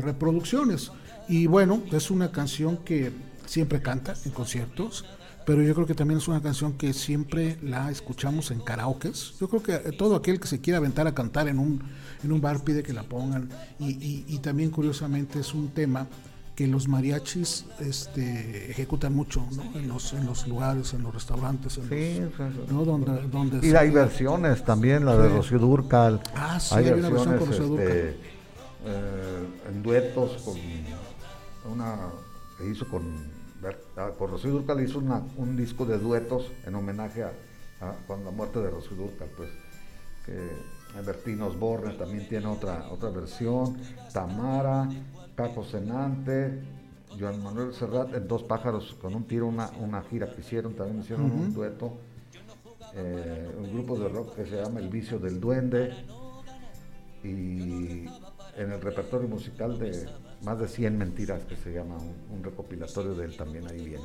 reproducciones. 0.00 0.92
Y 1.28 1.46
bueno, 1.46 1.82
es 1.90 2.12
una 2.12 2.30
canción 2.30 2.76
que 2.76 3.10
siempre 3.44 3.82
canta 3.82 4.14
en 4.24 4.30
conciertos, 4.30 5.04
pero 5.44 5.64
yo 5.64 5.74
creo 5.74 5.86
que 5.86 5.94
también 5.94 6.18
es 6.18 6.28
una 6.28 6.40
canción 6.40 6.74
que 6.74 6.92
siempre 6.92 7.58
la 7.60 7.90
escuchamos 7.90 8.52
en 8.52 8.60
karaokes. 8.60 9.34
Yo 9.40 9.48
creo 9.48 9.62
que 9.64 9.92
todo 9.92 10.14
aquel 10.14 10.38
que 10.38 10.46
se 10.46 10.60
quiera 10.60 10.78
aventar 10.78 11.08
a 11.08 11.14
cantar 11.14 11.48
en 11.48 11.58
un, 11.58 11.82
en 12.22 12.30
un 12.30 12.40
bar 12.40 12.62
pide 12.62 12.84
que 12.84 12.92
la 12.92 13.02
pongan. 13.02 13.48
Y, 13.80 14.24
y 14.28 14.38
también 14.38 14.70
curiosamente 14.70 15.40
es 15.40 15.54
un 15.54 15.70
tema 15.70 16.06
que 16.60 16.66
los 16.66 16.88
mariachis 16.88 17.64
este, 17.78 18.70
ejecutan 18.70 19.14
mucho 19.14 19.42
en, 19.74 19.88
los, 19.88 20.12
en 20.12 20.26
los 20.26 20.46
lugares, 20.46 20.92
en 20.92 21.02
los 21.02 21.14
restaurantes. 21.14 21.78
En 21.78 22.30
Donde, 23.32 23.66
y 23.66 23.74
hay 23.74 23.88
versiones 23.88 24.62
también, 24.62 25.06
la 25.06 25.16
de 25.16 25.30
Rocío 25.30 25.58
Durcal. 25.58 26.20
Ah, 26.34 26.60
sí, 26.60 26.74
hay, 26.74 26.90
una 26.90 27.08
versión 27.08 27.38
con 27.38 27.48
Rocío 27.48 27.66
Durcal. 27.66 27.88
Este, 27.88 28.10
eh, 28.84 29.46
en 29.70 29.82
duetos 29.82 30.42
con 30.42 30.58
una 31.72 31.96
que 32.58 32.68
hizo 32.68 32.86
con, 32.88 33.04
ah, 33.96 34.10
con 34.18 34.30
Rocío 34.32 34.50
Durcal 34.50 34.84
hizo 34.84 34.98
una, 34.98 35.22
un 35.38 35.56
disco 35.56 35.86
de 35.86 35.98
duetos 35.98 36.52
en 36.66 36.74
homenaje 36.74 37.22
a, 37.22 37.32
con 38.06 38.22
la 38.22 38.32
muerte 38.32 38.58
de 38.58 38.68
Rocío 38.68 38.98
Durcal, 38.98 39.28
pues 39.34 39.48
que 40.26 41.00
Bertino 41.00 41.46
Osborne 41.46 41.94
también 41.94 42.28
tiene 42.28 42.48
otra, 42.48 42.86
otra 42.90 43.08
versión, 43.08 43.78
Tamara, 44.12 44.90
Caco 45.40 45.64
Senante, 45.64 46.60
Joan 47.18 47.42
Manuel 47.42 47.72
Serrat, 47.72 48.14
en 48.14 48.28
Dos 48.28 48.42
Pájaros 48.42 48.94
con 49.00 49.14
un 49.14 49.24
tiro, 49.24 49.46
una, 49.46 49.70
una 49.80 50.02
gira 50.02 50.30
que 50.30 50.42
hicieron, 50.42 50.74
también 50.74 51.00
hicieron 51.00 51.30
un 51.30 51.54
dueto, 51.54 51.94
eh, 52.94 53.48
un 53.58 53.72
grupo 53.72 53.98
de 53.98 54.08
rock 54.10 54.36
que 54.36 54.44
se 54.44 54.56
llama 54.62 54.80
El 54.80 54.90
Vicio 54.90 55.18
del 55.18 55.40
Duende, 55.40 55.94
y 57.24 58.04
en 58.56 58.72
el 58.72 58.82
repertorio 58.82 59.28
musical 59.28 59.78
de 59.78 60.06
más 60.42 60.58
de 60.58 60.68
100 60.68 60.98
mentiras, 60.98 61.42
que 61.44 61.56
se 61.56 61.72
llama 61.72 61.96
un, 61.96 62.44
recopilatorio 62.44 63.14
de 63.14 63.24
él, 63.24 63.34
también 63.34 63.66
ahí 63.66 63.82
viene. 63.82 64.04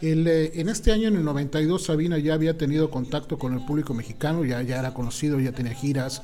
Eh, 0.00 0.50
en 0.54 0.68
este 0.68 0.90
año, 0.90 1.06
en 1.06 1.16
el 1.16 1.24
92, 1.24 1.84
Sabina 1.84 2.18
ya 2.18 2.34
había 2.34 2.58
tenido 2.58 2.90
contacto 2.90 3.38
con 3.38 3.54
el 3.54 3.64
público 3.64 3.94
mexicano, 3.94 4.44
ya, 4.44 4.60
ya 4.62 4.80
era 4.80 4.92
conocido, 4.92 5.38
ya 5.38 5.52
tenía 5.52 5.74
giras, 5.74 6.22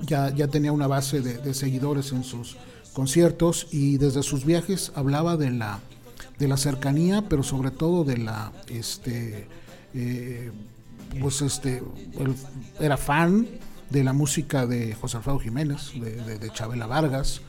ya, 0.00 0.30
ya 0.30 0.46
tenía 0.46 0.70
una 0.70 0.86
base 0.86 1.20
de 1.20 1.54
seguidores 1.54 2.12
en 2.12 2.22
sus, 2.22 2.56
conciertos 2.92 3.68
y 3.70 3.98
desde 3.98 4.22
sus 4.22 4.44
viajes 4.44 4.92
hablaba 4.94 5.36
de 5.36 5.50
la, 5.50 5.80
de 6.38 6.48
la 6.48 6.56
cercanía, 6.56 7.24
pero 7.28 7.42
sobre 7.42 7.70
todo 7.70 8.04
de 8.04 8.18
la, 8.18 8.52
este, 8.68 9.48
eh, 9.94 10.50
pues 11.20 11.42
este, 11.42 11.82
era 12.80 12.96
fan 12.96 13.46
de 13.90 14.04
la 14.04 14.12
música 14.12 14.66
de 14.66 14.94
José 14.94 15.18
Alfredo 15.18 15.38
Jiménez, 15.38 15.92
de, 15.94 16.38
de, 16.38 16.50
Chabela 16.50 16.86
Vargas, 16.86 17.42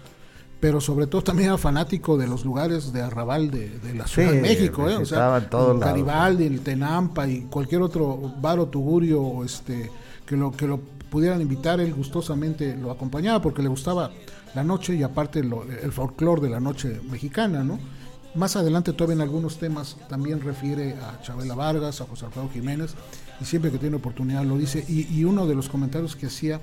pero 0.59 0.81
sobre 0.81 1.07
todo 1.07 1.21
también 1.21 1.49
era 1.49 1.57
fanático 1.57 2.17
de 2.17 2.27
los 2.27 2.45
lugares 2.45 2.93
de 2.93 3.01
arrabal 3.01 3.49
de, 3.51 3.93
la 3.95 4.07
Ciudad 4.07 4.31
de 4.31 4.41
México, 4.41 4.89
¿eh? 4.89 4.97
o 4.97 5.05
sea, 5.05 5.37
el 5.37 5.79
Garibaldi, 5.79 6.45
el 6.45 6.61
Tenampa 6.61 7.27
y 7.27 7.41
cualquier 7.43 7.81
otro 7.81 8.33
bar 8.41 8.59
o 8.59 8.67
tugurio 8.67 9.43
este, 9.43 9.89
que 10.25 10.35
lo 10.35 10.51
que 10.51 10.67
lo 10.67 10.79
pudieran 11.09 11.41
invitar, 11.41 11.79
él 11.79 11.93
gustosamente 11.93 12.75
lo 12.75 12.91
acompañaba 12.91 13.41
porque 13.41 13.61
le 13.61 13.69
gustaba 13.69 14.11
la 14.55 14.63
noche 14.63 14.95
y 14.95 15.03
aparte 15.03 15.39
el 15.39 15.91
folclore 15.91 16.41
de 16.41 16.49
la 16.49 16.59
noche 16.59 17.01
mexicana, 17.09 17.63
¿no? 17.63 17.79
Más 18.35 18.55
adelante 18.55 18.93
todavía 18.93 19.15
en 19.15 19.21
algunos 19.21 19.59
temas 19.59 19.95
también 20.09 20.41
refiere 20.41 20.95
a 20.95 21.21
Chabela 21.21 21.53
Vargas, 21.53 22.01
a 22.01 22.05
José 22.05 22.25
Alfredo 22.25 22.49
Jiménez, 22.49 22.95
y 23.39 23.45
siempre 23.45 23.71
que 23.71 23.77
tiene 23.77 23.97
oportunidad 23.97 24.43
lo 24.43 24.57
dice. 24.57 24.83
Y, 24.87 25.23
uno 25.23 25.45
de 25.45 25.53
los 25.53 25.69
comentarios 25.69 26.15
que 26.15 26.27
hacía 26.27 26.59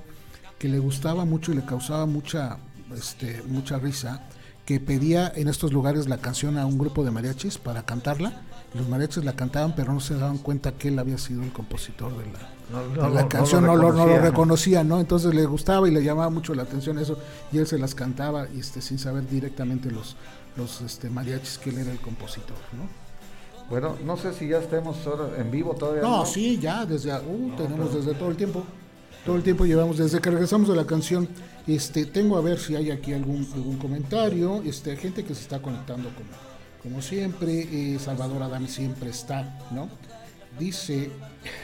que 0.59 0.67
le 0.67 0.79
gustaba 0.79 1.23
mucho 1.23 1.53
y 1.53 1.55
le 1.55 1.65
causaba 1.65 2.05
mucha, 2.05 2.57
este, 2.93 3.41
mucha 3.47 3.79
risa, 3.79 4.21
que 4.65 4.81
pedía 4.81 5.31
en 5.33 5.47
estos 5.47 5.71
lugares 5.71 6.09
la 6.09 6.17
canción 6.17 6.57
a 6.57 6.65
un 6.65 6.77
grupo 6.77 7.05
de 7.05 7.11
mariachis 7.11 7.57
para 7.57 7.83
cantarla. 7.83 8.41
Los 8.73 8.87
mariachis 8.87 9.25
la 9.25 9.33
cantaban, 9.33 9.75
pero 9.75 9.91
no 9.93 9.99
se 9.99 10.15
daban 10.15 10.37
cuenta 10.37 10.71
que 10.71 10.87
él 10.87 10.99
había 10.99 11.17
sido 11.17 11.43
el 11.43 11.51
compositor 11.51 12.13
de 12.17 12.25
la, 12.31 13.09
la 13.09 13.27
canción, 13.27 13.65
no 13.65 13.75
lo, 13.75 13.91
no 13.91 14.05
lo, 14.05 14.17
reconocía, 14.19 14.83
¿no? 14.83 15.01
Entonces 15.01 15.33
le 15.33 15.45
gustaba 15.45 15.89
y 15.89 15.91
le 15.91 16.01
llamaba 16.01 16.29
mucho 16.29 16.55
la 16.55 16.63
atención 16.63 16.97
eso, 16.97 17.17
y 17.51 17.57
él 17.57 17.67
se 17.67 17.77
las 17.77 17.95
cantaba 17.95 18.47
este, 18.57 18.81
sin 18.81 18.97
saber 18.97 19.27
directamente 19.27 19.91
los, 19.91 20.15
los 20.55 20.79
este, 20.81 21.09
mariachis 21.09 21.57
que 21.57 21.71
él 21.71 21.79
era 21.79 21.91
el 21.91 21.99
compositor, 21.99 22.57
¿no? 22.71 22.87
Bueno, 23.69 23.95
no 24.05 24.17
sé 24.17 24.33
si 24.33 24.47
ya 24.47 24.59
estemos 24.59 24.97
en 25.37 25.49
vivo 25.49 25.73
todavía. 25.73 26.01
No, 26.01 26.25
sí, 26.25 26.57
ya, 26.59 26.85
desde, 26.85 27.13
uh, 27.13 27.55
tenemos 27.55 27.93
desde 27.93 28.13
todo 28.13 28.29
el 28.29 28.35
tiempo. 28.35 28.63
Todo 29.25 29.35
el 29.35 29.43
tiempo 29.43 29.65
llevamos, 29.65 29.97
desde 29.97 30.19
que 30.19 30.29
regresamos 30.29 30.67
de 30.67 30.75
la 30.75 30.85
canción, 30.85 31.27
este, 31.67 32.05
tengo 32.05 32.37
a 32.37 32.41
ver 32.41 32.59
si 32.59 32.75
hay 32.75 32.91
aquí 32.91 33.13
algún, 33.13 33.47
algún 33.53 33.77
comentario, 33.77 34.61
este, 34.63 34.97
gente 34.97 35.23
que 35.23 35.35
se 35.35 35.41
está 35.41 35.61
conectando 35.61 36.09
como, 36.09 36.27
como 36.81 37.01
siempre, 37.01 37.67
eh, 37.71 37.99
Salvador 37.99 38.41
Adán 38.43 38.67
siempre 38.67 39.09
está, 39.09 39.59
¿no? 39.71 39.87
Dice, 40.59 41.11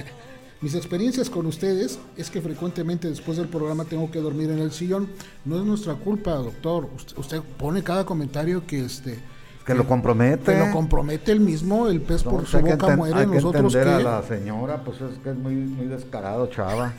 mis 0.61 0.75
experiencias 0.75 1.29
con 1.29 1.45
ustedes 1.47 1.99
es 2.15 2.29
que 2.29 2.41
frecuentemente 2.41 3.09
después 3.09 3.37
del 3.37 3.47
programa 3.47 3.85
tengo 3.85 4.11
que 4.11 4.19
dormir 4.19 4.51
en 4.51 4.59
el 4.59 4.71
sillón, 4.71 5.09
no 5.43 5.57
es 5.57 5.63
nuestra 5.63 5.95
culpa, 5.95 6.31
doctor, 6.35 6.89
usted, 7.15 7.41
pone 7.57 7.83
cada 7.83 8.05
comentario 8.05 8.65
que 8.65 8.85
este... 8.85 9.19
Que 9.65 9.73
lo 9.73 9.85
compromete. 9.85 10.53
Que 10.53 10.59
lo 10.59 10.71
compromete 10.71 11.33
el 11.33 11.41
mismo, 11.41 11.89
el 11.89 11.99
pez 11.99 12.23
por 12.23 12.45
su 12.45 12.59
boca 12.59 12.95
muere, 12.95 13.19
hay 13.19 13.27
nosotros 13.27 13.73
que... 13.73 13.79
a 13.79 13.99
la 13.99 14.23
señora, 14.23 14.81
pues 14.81 15.01
es 15.01 15.17
que 15.19 15.31
es 15.31 15.35
muy, 15.35 15.55
muy 15.55 15.87
descarado, 15.87 16.47
chava. 16.47 16.93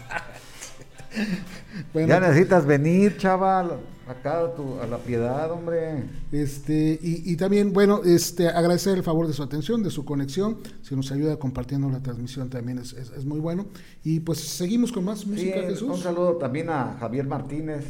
ya 1.95 2.21
necesitas 2.21 2.67
venir, 2.67 3.17
chaval, 3.17 3.79
acá 4.09 4.41
a, 4.41 4.55
tu, 4.55 4.81
a, 4.81 4.87
la 4.87 4.99
piedad, 4.99 5.51
hombre. 5.51 6.05
Este, 6.33 6.99
y, 7.01 7.37
también, 7.37 7.73
bueno, 7.73 8.01
este, 8.05 8.49
agradecer 8.49 8.97
el 8.97 9.05
favor 9.05 9.27
de 9.27 9.33
su 9.33 9.43
atención, 9.43 9.83
de 9.83 9.91
su 9.91 10.05
conexión. 10.05 10.59
Si 10.83 10.97
nos 10.97 11.13
ayuda 11.13 11.37
compartiendo 11.39 11.89
la 11.91 12.01
transmisión 12.01 12.49
también 12.49 12.79
es, 12.79 12.93
es, 12.93 13.25
muy 13.25 13.41
bueno. 13.41 13.67
Y 14.03 14.21
pues 14.21 14.41
seguimos 14.41 14.93
con 14.93 15.05
más 15.05 15.27
música, 15.27 15.61
Jesús. 15.61 15.91
Un 15.91 15.99
saludo 15.99 16.37
también 16.37 16.71
a 16.71 16.97
Javier 16.99 17.27
Martínez. 17.27 17.85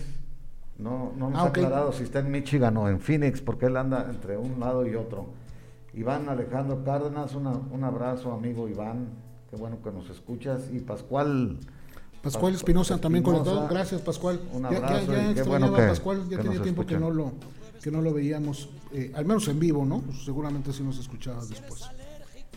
No, 0.79 1.13
no 1.17 1.31
nos 1.31 1.41
ah, 1.41 1.45
ha 1.45 1.49
aclarado 1.49 1.93
si 1.93 2.05
está 2.05 2.21
en 2.21 2.31
Michigan 2.31 2.77
o 2.77 2.89
en 2.89 3.01
Phoenix, 3.01 3.41
porque 3.41 3.67
él 3.67 3.77
anda 3.77 4.07
entre 4.09 4.37
un 4.37 4.61
lado 4.61 4.87
y 4.87 4.95
otro. 4.95 5.27
Iván 5.95 6.29
Alejandro 6.29 6.85
Cárdenas, 6.85 7.35
un 7.35 7.85
abrazo, 7.85 8.33
amigo 8.33 8.69
Iván. 8.69 9.09
Qué 9.51 9.57
bueno 9.57 9.79
que 9.83 9.91
nos 9.91 10.09
escuchas. 10.11 10.69
Y 10.73 10.81
Pascual 10.81 11.59
Pascual 12.23 12.55
Espinosa 12.55 12.99
también 12.99 13.23
conectado. 13.25 13.69
Gracias, 13.69 14.01
Pascual. 14.01 14.41
Un 14.53 14.67
abrazo 14.67 15.13
ya, 15.13 15.13
ya, 15.13 15.31
extrañaba 15.31 15.85
a 15.85 15.89
Pascual, 15.89 16.29
ya 16.29 16.39
tenía 16.39 16.61
tiempo 16.61 16.85
que 16.85 16.99
no 16.99 17.11
lo 17.11 17.33
que 17.83 17.91
no 17.91 18.03
lo 18.03 18.13
veíamos, 18.13 18.69
eh, 18.93 19.13
al 19.15 19.25
menos 19.25 19.47
en 19.49 19.59
vivo, 19.59 19.85
¿no? 19.85 20.01
Pues 20.01 20.25
seguramente 20.25 20.73
sí 20.73 20.83
nos 20.83 20.99
escuchaba 20.99 21.45
después. 21.45 21.85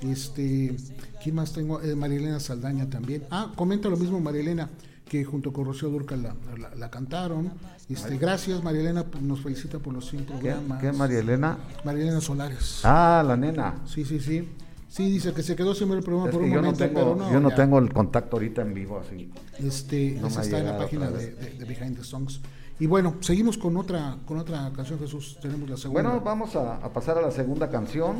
Este, 0.01 0.75
¿quién 1.23 1.35
más 1.35 1.53
tengo? 1.53 1.81
Eh, 1.81 1.95
Marilena 1.95 2.39
Saldaña 2.39 2.89
también. 2.89 3.25
Ah, 3.29 3.51
comenta 3.55 3.87
lo 3.87 3.97
mismo 3.97 4.19
Marilena, 4.19 4.69
que 5.07 5.23
junto 5.23 5.53
con 5.53 5.65
Rocío 5.65 5.89
Durca 5.89 6.15
la, 6.15 6.35
la, 6.75 6.89
cantaron. 6.89 7.51
Este, 7.87 8.17
gracias 8.17 8.63
Marilena, 8.63 9.03
pues, 9.03 9.21
nos 9.21 9.41
felicita 9.41 9.77
por 9.77 9.93
los 9.93 10.09
100 10.09 10.25
programas. 10.25 10.81
¿Qué, 10.81 10.87
¿Qué 10.87 10.97
Marilena? 10.97 11.57
Marilena 11.85 12.19
Solares. 12.19 12.81
Ah, 12.83 13.23
la 13.25 13.37
nena. 13.37 13.81
Sí, 13.85 14.05
sí, 14.05 14.19
sí. 14.19 14.47
Sí, 14.91 15.09
dice 15.09 15.33
que 15.33 15.41
se 15.41 15.55
quedó 15.55 15.73
sin 15.73 15.87
ver 15.87 15.99
el 15.99 16.03
programa 16.03 16.29
por 16.29 16.41
un 16.41 16.49
yo 16.49 16.55
momento, 16.61 16.83
no 16.83 16.89
tengo, 16.89 16.99
pero 16.99 17.15
no. 17.15 17.31
Yo 17.31 17.39
no 17.39 17.51
tengo 17.51 17.79
el 17.79 17.93
contacto 17.93 18.35
ahorita 18.35 18.61
en 18.61 18.73
vivo 18.73 18.99
así. 18.99 19.31
Este, 19.57 20.17
está 20.17 20.59
en 20.59 20.65
la 20.65 20.77
página 20.77 21.09
de, 21.09 21.33
Behind 21.65 21.95
the 21.95 22.03
Songs. 22.03 22.41
Y 22.77 22.87
bueno, 22.87 23.15
seguimos 23.21 23.57
con 23.57 23.77
otra, 23.77 24.17
con 24.25 24.37
otra 24.37 24.69
canción, 24.75 24.99
Jesús. 24.99 25.37
Tenemos 25.41 25.69
la 25.69 25.77
segunda. 25.77 26.01
Bueno, 26.01 26.21
vamos 26.21 26.57
a, 26.57 26.81
pasar 26.91 27.17
a 27.17 27.21
la 27.21 27.31
segunda 27.31 27.69
canción. 27.69 28.17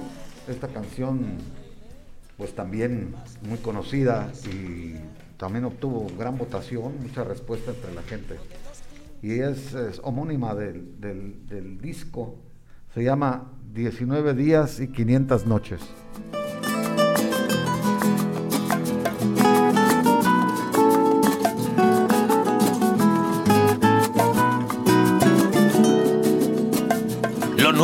Esta 0.48 0.70
canción, 0.70 1.40
pues 2.38 2.56
también 2.56 3.16
muy 3.42 3.58
conocida 3.58 4.32
y 4.50 4.96
también 5.36 5.66
obtuvo 5.66 6.08
gran 6.18 6.38
votación, 6.38 6.94
mucha 7.02 7.26
respuesta 7.26 7.72
entre 7.72 7.94
la 7.94 8.04
gente. 8.04 8.38
Y 9.22 9.42
es, 9.42 9.76
homónima 10.04 10.56
del, 10.56 11.02
del 11.02 11.82
disco, 11.82 12.38
se 12.94 13.04
llama 13.04 13.52
19 13.74 14.36
días 14.36 14.80
y 14.80 14.88
500 14.88 15.46
noches. 15.48 15.82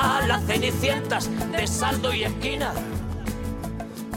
a 0.00 0.24
las 0.26 0.44
cenicientas 0.44 1.28
de 1.50 1.66
saldo 1.66 2.14
y 2.14 2.22
esquina. 2.22 2.72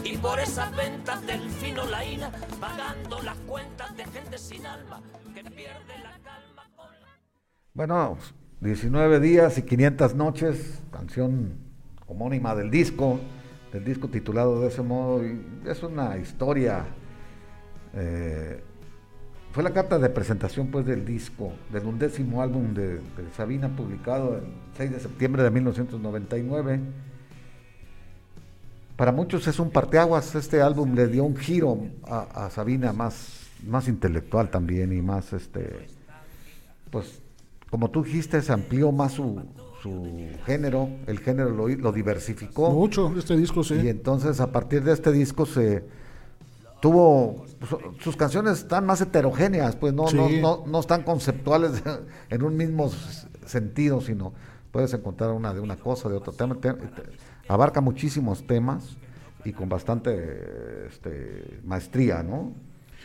Y 0.03 0.15
por 0.17 0.39
esas 0.39 0.75
ventas 0.75 1.25
del 1.25 1.49
fino 1.49 1.83
laína, 1.85 2.31
pagando 2.59 3.19
las 3.23 3.35
cuentas 3.47 3.95
de 3.97 4.05
gente 4.05 4.37
sin 4.37 4.65
alma 4.65 5.01
que 5.33 5.43
pierde 5.43 5.97
la 6.03 6.11
calma 6.23 6.69
con 6.75 6.85
Bueno, 7.73 8.17
19 8.59 9.19
días 9.19 9.57
y 9.57 9.63
500 9.63 10.15
noches, 10.15 10.83
canción 10.91 11.57
homónima 12.05 12.53
del 12.53 12.69
disco, 12.69 13.19
del 13.73 13.83
disco 13.83 14.07
titulado 14.07 14.61
de 14.61 14.67
ese 14.67 14.83
modo, 14.83 15.25
y 15.25 15.43
es 15.65 15.81
una 15.81 16.17
historia 16.17 16.85
eh, 17.93 18.63
fue 19.51 19.63
la 19.63 19.71
carta 19.71 19.99
de 19.99 20.09
presentación 20.09 20.67
pues 20.67 20.85
del 20.85 21.05
disco, 21.05 21.51
del 21.71 21.85
undécimo 21.85 22.41
álbum 22.41 22.73
de, 22.73 22.99
Sabina 23.35 23.69
publicado 23.75 24.37
el 24.37 24.43
6 24.77 24.91
de 24.91 24.99
septiembre 24.99 25.43
de 25.43 25.51
1999. 25.51 26.79
Para 28.95 29.11
muchos 29.11 29.47
es 29.47 29.59
un 29.59 29.69
parteaguas, 29.69 30.35
este 30.35 30.61
álbum 30.61 30.93
le 30.93 31.07
dio 31.07 31.23
un 31.23 31.35
giro 31.35 31.79
a, 32.03 32.49
Sabina 32.49 32.93
más, 32.93 33.47
más 33.67 33.87
intelectual 33.87 34.49
también 34.49 34.93
y 34.93 35.01
más, 35.01 35.33
este, 35.33 35.87
pues 36.89 37.19
como 37.69 37.89
tú 37.89 38.03
dijiste, 38.03 38.41
se 38.41 38.53
amplió 38.53 38.91
más 38.91 39.13
su, 39.13 39.41
su 39.81 40.29
género, 40.45 40.89
el 41.07 41.19
género 41.19 41.49
lo, 41.49 41.67
lo 41.67 41.91
diversificó. 41.91 42.71
Mucho, 42.71 43.13
este 43.17 43.35
disco 43.35 43.63
sí. 43.63 43.75
Y 43.83 43.89
entonces 43.89 44.39
a 44.39 44.51
partir 44.51 44.83
de 44.83 44.93
este 44.93 45.11
disco 45.11 45.45
se 45.45 45.83
tuvo 46.81 47.45
sus 47.99 48.15
canciones 48.15 48.59
están 48.59 48.85
más 48.85 49.01
heterogéneas, 49.01 49.75
pues 49.75 49.93
no, 49.93 50.11
no, 50.11 50.63
no, 50.65 50.79
están 50.79 51.03
conceptuales 51.03 51.83
en 52.29 52.43
un 52.43 52.57
mismo 52.57 52.91
sentido, 53.45 54.01
sino 54.01 54.33
puedes 54.71 54.93
encontrar 54.93 55.31
una 55.31 55.53
de 55.53 55.59
una 55.59 55.77
cosa, 55.77 56.09
de 56.09 56.15
otro 56.15 56.33
tema, 56.33 56.57
abarca 57.47 57.81
muchísimos 57.81 58.45
temas 58.45 58.97
y 59.45 59.53
con 59.53 59.69
bastante 59.69 60.87
este, 60.87 61.59
maestría, 61.63 62.23
¿no? 62.23 62.53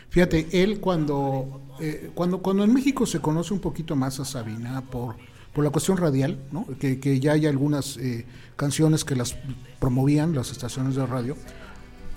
Fíjate, 0.09 0.63
él 0.63 0.79
cuando, 0.79 1.61
eh, 1.79 2.11
cuando, 2.15 2.41
cuando 2.41 2.63
en 2.63 2.73
México 2.73 3.05
se 3.05 3.19
conoce 3.19 3.53
un 3.53 3.59
poquito 3.59 3.95
más 3.95 4.19
a 4.19 4.25
Sabina 4.25 4.81
por, 4.81 5.15
por 5.53 5.63
la 5.63 5.69
cuestión 5.69 5.97
radial, 5.97 6.39
¿no? 6.51 6.65
que, 6.79 6.99
que 6.99 7.19
ya 7.19 7.33
hay 7.33 7.45
algunas 7.45 7.97
eh, 7.97 8.25
canciones 8.55 9.03
que 9.03 9.15
las 9.15 9.35
promovían 9.79 10.33
las 10.33 10.51
estaciones 10.51 10.95
de 10.95 11.05
radio, 11.05 11.35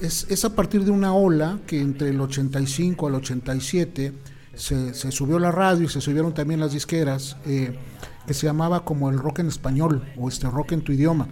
es, 0.01 0.45
a 0.45 0.55
partir 0.55 0.85
de 0.85 0.91
una 0.91 1.15
ola 1.15 1.59
que 1.67 1.81
entre 1.81 2.11
el 2.11 2.21
85 2.21 3.07
al 3.07 3.15
87 3.17 4.13
se, 4.55 4.95
se 4.95 5.13
subió 5.13 5.39
la 5.39 5.53
radio 5.53 5.85
y 5.85 5.89
se 5.89 6.01
subieron 6.01 6.35
también 6.35 6.61
las 6.61 6.73
disqueras, 6.73 7.37
eh, 7.47 7.79
que 8.27 8.35
se 8.35 8.47
llamaba 8.47 8.85
como 8.85 9.11
el 9.11 9.19
rock 9.19 9.41
en 9.41 9.49
español 9.49 10.05
o 10.17 10.29
este 10.29 10.49
rock 10.49 10.73
en 10.73 10.83
tu 10.83 10.93
idioma. 10.93 11.29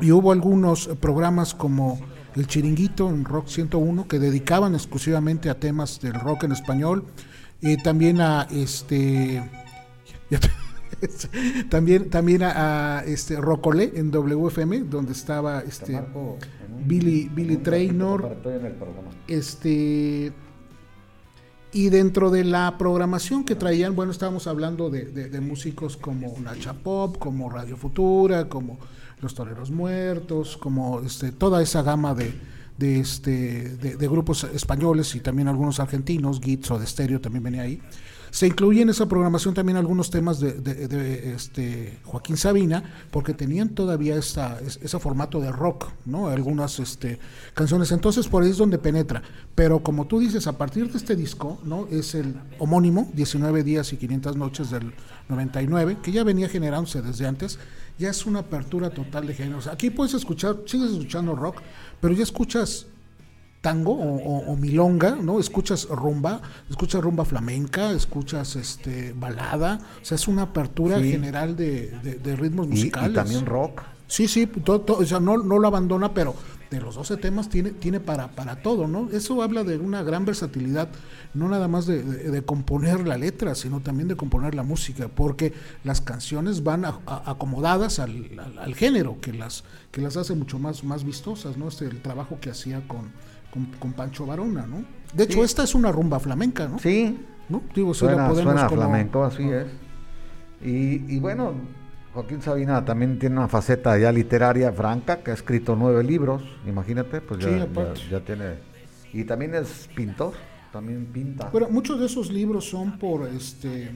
Y 0.00 0.10
hubo 0.10 0.32
algunos 0.32 0.88
programas 1.00 1.54
como 1.54 2.00
El 2.34 2.46
Chiringuito 2.46 3.10
en 3.10 3.26
Rock 3.26 3.48
101 3.48 4.08
que 4.08 4.18
dedicaban 4.18 4.74
exclusivamente 4.74 5.50
a 5.50 5.58
temas 5.58 6.00
del 6.00 6.14
rock 6.14 6.44
en 6.44 6.52
español 6.52 7.04
y 7.60 7.76
también 7.76 8.22
a 8.22 8.46
este 8.50 9.42
también 11.70 12.10
también 12.10 12.42
a, 12.42 13.02
este 13.06 13.36
Rocolé 13.36 13.92
en 13.94 14.10
WFM 14.10 14.80
donde 14.80 15.12
estaba 15.12 15.60
este 15.60 16.00
Billy, 16.86 17.28
Billy 17.28 17.56
Traynor. 17.58 18.36
Este. 19.26 20.32
Y 21.72 21.88
dentro 21.88 22.30
de 22.30 22.42
la 22.42 22.76
programación 22.78 23.44
que 23.44 23.54
traían, 23.54 23.94
bueno, 23.94 24.10
estábamos 24.10 24.48
hablando 24.48 24.90
de, 24.90 25.40
músicos 25.40 25.96
como 25.96 26.34
Nacha 26.40 26.74
Pop, 26.74 27.16
como 27.18 27.48
Radio 27.48 27.76
Futura, 27.76 28.48
como 28.48 28.78
Los 29.20 29.34
Toreros 29.34 29.70
Muertos, 29.70 30.56
como 30.56 31.00
este, 31.00 31.30
toda 31.30 31.62
esa 31.62 31.82
gama 31.82 32.12
de, 32.12 32.34
de, 32.76 32.98
este, 32.98 33.76
de, 33.76 34.08
grupos 34.08 34.42
españoles 34.52 35.14
y 35.14 35.20
también 35.20 35.46
algunos 35.46 35.78
argentinos, 35.78 36.40
Gits 36.40 36.72
o 36.72 36.78
de 36.80 36.86
Stereo 36.88 37.20
también 37.20 37.44
venía 37.44 37.62
ahí. 37.62 37.80
Se 38.30 38.46
incluye 38.46 38.82
en 38.82 38.90
esa 38.90 39.06
programación 39.06 39.54
también 39.54 39.76
algunos 39.76 40.10
temas 40.10 40.40
de, 40.40 41.32
este 41.34 41.98
Joaquín 42.04 42.36
Sabina, 42.36 42.82
porque 43.10 43.34
tenían 43.34 43.70
todavía 43.70 44.16
esta, 44.16 44.58
ese 44.60 44.98
formato 44.98 45.40
de 45.40 45.50
rock, 45.50 45.88
¿no? 46.04 46.28
Algunas 46.28 46.78
este, 46.78 47.18
canciones. 47.54 47.92
Entonces 47.92 48.28
por 48.28 48.42
ahí 48.42 48.50
es 48.50 48.58
donde 48.58 48.78
penetra. 48.78 49.22
Pero 49.54 49.82
como 49.82 50.06
tú 50.06 50.20
dices, 50.20 50.46
a 50.46 50.56
partir 50.56 50.90
de 50.90 50.98
este 50.98 51.16
disco, 51.16 51.58
¿no? 51.64 51.86
Es 51.90 52.14
el 52.14 52.34
homónimo, 52.58 53.10
19 53.14 53.64
días 53.64 53.92
y 53.92 53.96
500 53.96 54.36
noches 54.36 54.70
del 54.70 54.92
99, 55.28 55.98
que 56.02 56.12
ya 56.12 56.24
venía 56.24 56.48
generándose 56.48 57.02
desde 57.02 57.26
antes, 57.26 57.58
ya 57.98 58.10
es 58.10 58.26
una 58.26 58.40
apertura 58.40 58.90
total 58.90 59.26
de 59.26 59.34
géneros. 59.34 59.66
Aquí 59.66 59.90
puedes 59.90 60.14
escuchar, 60.14 60.56
sigues 60.66 60.92
escuchando 60.92 61.34
rock, 61.34 61.56
pero 62.00 62.14
ya 62.14 62.22
escuchas 62.22 62.86
tango 63.60 63.92
o, 63.92 64.56
milonga, 64.56 65.16
¿no? 65.16 65.38
Escuchas 65.38 65.88
rumba, 65.88 66.40
escuchas 66.70 67.02
rumba 67.02 67.24
flamenca, 67.24 67.92
escuchas 67.92 68.56
este 68.56 69.12
balada, 69.12 69.80
o 70.00 70.04
sea, 70.04 70.14
es 70.14 70.28
una 70.28 70.42
apertura 70.42 70.98
general 71.00 71.56
de, 71.56 72.36
ritmos 72.38 72.68
musicales. 72.68 73.10
Y, 73.10 73.14
también 73.14 73.46
rock. 73.46 73.82
Sí, 74.06 74.26
sí, 74.26 74.46
todo, 74.46 74.98
o 74.98 75.04
sea, 75.04 75.20
no, 75.20 75.38
no 75.38 75.58
lo 75.58 75.68
abandona, 75.68 76.12
pero 76.12 76.34
de 76.70 76.80
los 76.80 76.94
12 76.94 77.16
temas 77.16 77.48
tiene, 77.48 77.70
tiene 77.70 78.00
para, 78.00 78.28
para 78.28 78.62
todo, 78.62 78.86
¿no? 78.86 79.10
Eso 79.10 79.42
habla 79.42 79.64
de 79.64 79.76
una 79.76 80.02
gran 80.02 80.24
versatilidad, 80.24 80.88
no 81.34 81.48
nada 81.48 81.68
más 81.68 81.86
de, 81.86 82.42
componer 82.46 83.06
la 83.06 83.18
letra, 83.18 83.54
sino 83.54 83.80
también 83.80 84.08
de 84.08 84.16
componer 84.16 84.54
la 84.54 84.62
música, 84.62 85.08
porque 85.08 85.52
las 85.84 86.00
canciones 86.00 86.62
van 86.62 86.84
acomodadas 86.84 87.98
al, 87.98 88.30
al, 88.58 88.74
género, 88.74 89.20
que 89.20 89.32
las, 89.32 89.64
que 89.90 90.00
las 90.00 90.16
hace 90.16 90.34
mucho 90.34 90.58
más, 90.58 90.84
más 90.84 91.04
vistosas, 91.04 91.56
¿no? 91.56 91.68
Este 91.68 91.86
el 91.86 92.00
trabajo 92.00 92.38
que 92.40 92.50
hacía 92.50 92.86
con, 92.86 93.10
con, 93.50 93.92
Pancho 93.92 94.26
Varona, 94.26 94.66
¿no? 94.66 94.84
De 95.12 95.24
hecho, 95.24 95.42
esta 95.42 95.64
es 95.64 95.74
una 95.74 95.90
rumba 95.90 96.20
flamenca, 96.20 96.68
¿no? 96.68 96.78
Sí. 96.78 97.26
¿No? 97.48 97.62
Digo, 97.74 97.92
suena, 97.94 98.32
suena 98.32 98.68
flamenco, 98.68 99.24
así 99.24 99.42
es. 99.42 99.66
Y, 100.62 101.16
y, 101.16 101.18
bueno, 101.18 101.54
Joaquín 102.14 102.42
Sabina 102.42 102.84
también 102.84 103.18
tiene 103.18 103.36
una 103.36 103.48
faceta 103.48 103.98
ya 103.98 104.12
literaria 104.12 104.72
franca, 104.72 105.18
que 105.18 105.32
ha 105.32 105.34
escrito 105.34 105.74
nueve 105.74 106.04
libros, 106.04 106.42
imagínate, 106.66 107.20
pues 107.20 107.40
ya, 107.40 107.66
ya, 108.10 108.20
tiene... 108.20 108.70
Y 109.12 109.24
también 109.24 109.56
es 109.56 109.88
pintor, 109.96 110.34
también 110.72 111.06
pinta. 111.06 111.50
Pero 111.50 111.68
muchos 111.68 111.98
de 111.98 112.06
esos 112.06 112.30
libros 112.30 112.68
son 112.68 112.98
por 112.98 113.26
este 113.26 113.90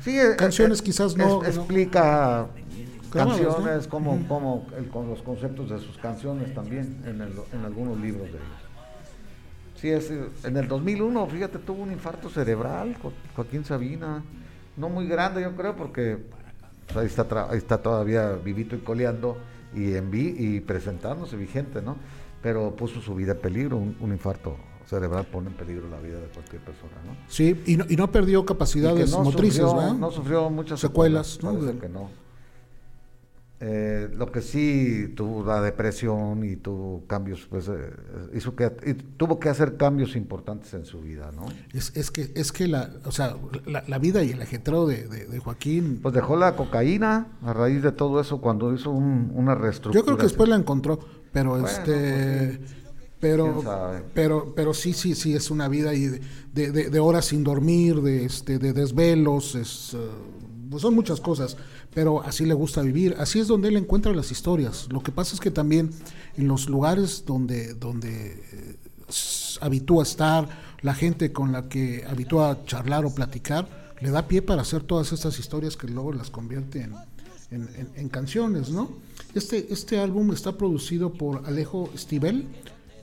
sí, 0.00 0.16
eh, 0.16 0.36
canciones, 0.36 0.78
eh, 0.78 0.84
quizás 0.84 1.16
no... 1.16 1.44
explica 1.44 2.46
canciones, 3.10 3.88
como, 3.88 4.28
como 4.28 4.66
con 4.92 5.08
los 5.08 5.22
conceptos 5.22 5.70
de 5.70 5.78
sus 5.78 5.96
canciones 5.98 6.54
también 6.54 7.02
en, 7.04 7.20
en 7.20 7.64
algunos 7.64 7.98
libros 7.98 8.26
de 8.26 8.38
ellos. 8.38 8.67
Sí, 9.80 9.90
es, 9.90 10.10
en 10.42 10.56
el 10.56 10.66
2001, 10.66 11.26
fíjate, 11.28 11.58
tuvo 11.58 11.82
un 11.82 11.92
infarto 11.92 12.28
cerebral, 12.28 12.96
Joaquín 13.36 13.64
Sabina, 13.64 14.24
no 14.76 14.88
muy 14.88 15.06
grande 15.06 15.42
yo 15.42 15.54
creo, 15.54 15.76
porque 15.76 16.18
pues, 16.86 16.96
ahí, 16.96 17.06
está 17.06 17.48
está 17.54 17.78
todavía 17.78 18.32
vivito 18.32 18.74
y 18.74 18.80
coleando 18.80 19.36
y, 19.74 19.94
en 19.94 20.10
vi 20.10 20.34
y 20.36 20.60
presentándose 20.60 21.36
vigente, 21.36 21.80
¿no? 21.80 21.96
Pero 22.42 22.74
puso 22.74 23.00
su 23.00 23.14
vida 23.14 23.32
en 23.32 23.38
peligro, 23.38 23.76
un, 23.76 24.12
infarto 24.12 24.56
cerebral 24.86 25.26
pone 25.26 25.48
en 25.48 25.54
peligro 25.54 25.88
la 25.88 26.00
vida 26.00 26.18
de 26.18 26.26
cualquier 26.26 26.62
persona, 26.62 26.94
¿no? 27.06 27.16
Sí, 27.28 27.62
y 27.66 27.76
no, 27.76 27.84
y 27.88 27.94
no 27.94 28.10
perdió 28.10 28.44
capacidades 28.44 29.12
motrices, 29.12 29.62
sufrió, 29.62 29.94
No 29.94 30.10
sufrió 30.10 30.50
muchas 30.50 30.80
secuelas, 30.80 31.38
¿no? 31.42 31.78
que 31.78 31.88
no. 31.88 32.10
Eh, 33.60 34.08
lo 34.14 34.30
que 34.30 34.40
sí 34.40 35.12
tuvo 35.16 35.44
la 35.44 35.60
depresión 35.60 36.44
y 36.44 36.54
tuvo 36.54 37.04
cambios, 37.08 37.44
pues 37.50 37.66
eh, 37.66 37.90
hizo 38.32 38.54
que 38.54 38.70
tuvo 39.16 39.40
que 39.40 39.48
hacer 39.48 39.76
cambios 39.76 40.14
importantes 40.14 40.74
en 40.74 40.84
su 40.84 41.00
vida, 41.00 41.32
¿no? 41.34 41.44
Es, 41.72 41.90
es 41.96 42.12
que 42.12 42.30
es 42.36 42.52
que 42.52 42.68
la, 42.68 42.88
o 43.04 43.10
sea, 43.10 43.36
la, 43.66 43.98
vida 43.98 44.22
y 44.22 44.30
el 44.30 44.40
ajetreo 44.40 44.86
de, 44.86 45.08
de, 45.08 45.38
Joaquín. 45.40 45.98
Pues 46.00 46.14
dejó 46.14 46.36
la 46.36 46.54
cocaína 46.54 47.26
a 47.42 47.52
raíz 47.52 47.82
de 47.82 47.90
todo 47.90 48.20
eso 48.20 48.40
cuando 48.40 48.72
hizo 48.72 48.92
una 48.92 49.56
reestructuración. 49.56 50.02
Yo 50.02 50.04
creo 50.04 50.16
que 50.16 50.22
después 50.22 50.48
la 50.48 50.54
encontró, 50.54 51.00
pero 51.32 51.56
este. 51.56 52.58
Pues 52.58 52.78
pero 53.20 53.64
pero 54.14 54.52
pero 54.54 54.72
sí 54.72 54.92
sí 54.92 55.16
sí 55.16 55.34
es 55.34 55.50
una 55.50 55.66
vida 55.66 55.92
y 55.92 56.06
de, 56.06 56.70
de, 56.70 57.00
horas 57.00 57.24
sin 57.24 57.42
dormir 57.42 58.00
de 58.00 58.24
este 58.24 58.58
de 58.60 58.72
desvelos 58.72 59.56
es 59.56 59.94
eh, 59.94 59.98
pues 60.70 60.82
son 60.82 60.94
muchas 60.94 61.20
cosas 61.20 61.56
pero 61.94 62.22
así 62.22 62.44
le 62.44 62.54
gusta 62.54 62.82
vivir, 62.82 63.16
así 63.18 63.38
es 63.38 63.48
donde 63.48 63.68
él 63.68 63.76
encuentra 63.76 64.12
las 64.12 64.30
historias. 64.30 64.88
Lo 64.90 65.02
que 65.02 65.12
pasa 65.12 65.34
es 65.34 65.40
que 65.40 65.50
también 65.50 65.90
en 66.36 66.48
los 66.48 66.68
lugares 66.68 67.24
donde, 67.26 67.74
donde 67.74 68.42
eh, 68.52 68.76
habitúa 69.60 70.02
estar, 70.02 70.48
la 70.82 70.94
gente 70.94 71.32
con 71.32 71.52
la 71.52 71.68
que 71.68 72.04
habitúa 72.08 72.64
charlar 72.64 73.04
o 73.04 73.14
platicar, 73.14 73.94
le 74.00 74.10
da 74.10 74.28
pie 74.28 74.42
para 74.42 74.62
hacer 74.62 74.82
todas 74.82 75.12
estas 75.12 75.38
historias 75.38 75.76
que 75.76 75.88
luego 75.88 76.12
las 76.12 76.30
convierte 76.30 76.82
en, 76.82 76.94
en, 77.50 78.08
canciones, 78.08 78.70
¿no? 78.70 78.90
Este, 79.34 79.72
este 79.72 79.98
álbum 79.98 80.32
está 80.32 80.56
producido 80.56 81.12
por 81.12 81.46
Alejo 81.46 81.90
Stivel, 81.96 82.46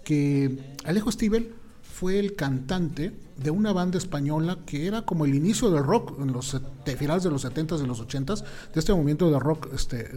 que 0.04 0.76
Alejo 0.86 1.12
Stivel 1.12 1.54
fue 1.96 2.20
el 2.20 2.36
cantante 2.36 3.14
de 3.38 3.52
una 3.52 3.72
banda 3.72 3.98
española 3.98 4.58
que 4.66 4.86
era 4.86 5.04
como 5.04 5.24
el 5.24 5.34
inicio 5.34 5.72
del 5.72 5.86
rock 5.86 6.20
en 6.20 6.34
los 6.34 6.60
finales 6.98 7.24
de 7.24 7.32
los 7.32 7.46
70s 7.46 7.82
y 7.82 7.88
los 7.88 8.06
80s, 8.06 8.44
de 8.74 8.80
este 8.82 8.92
movimiento 8.92 9.32
de 9.32 9.40
rock 9.40 9.70
este 9.74 10.12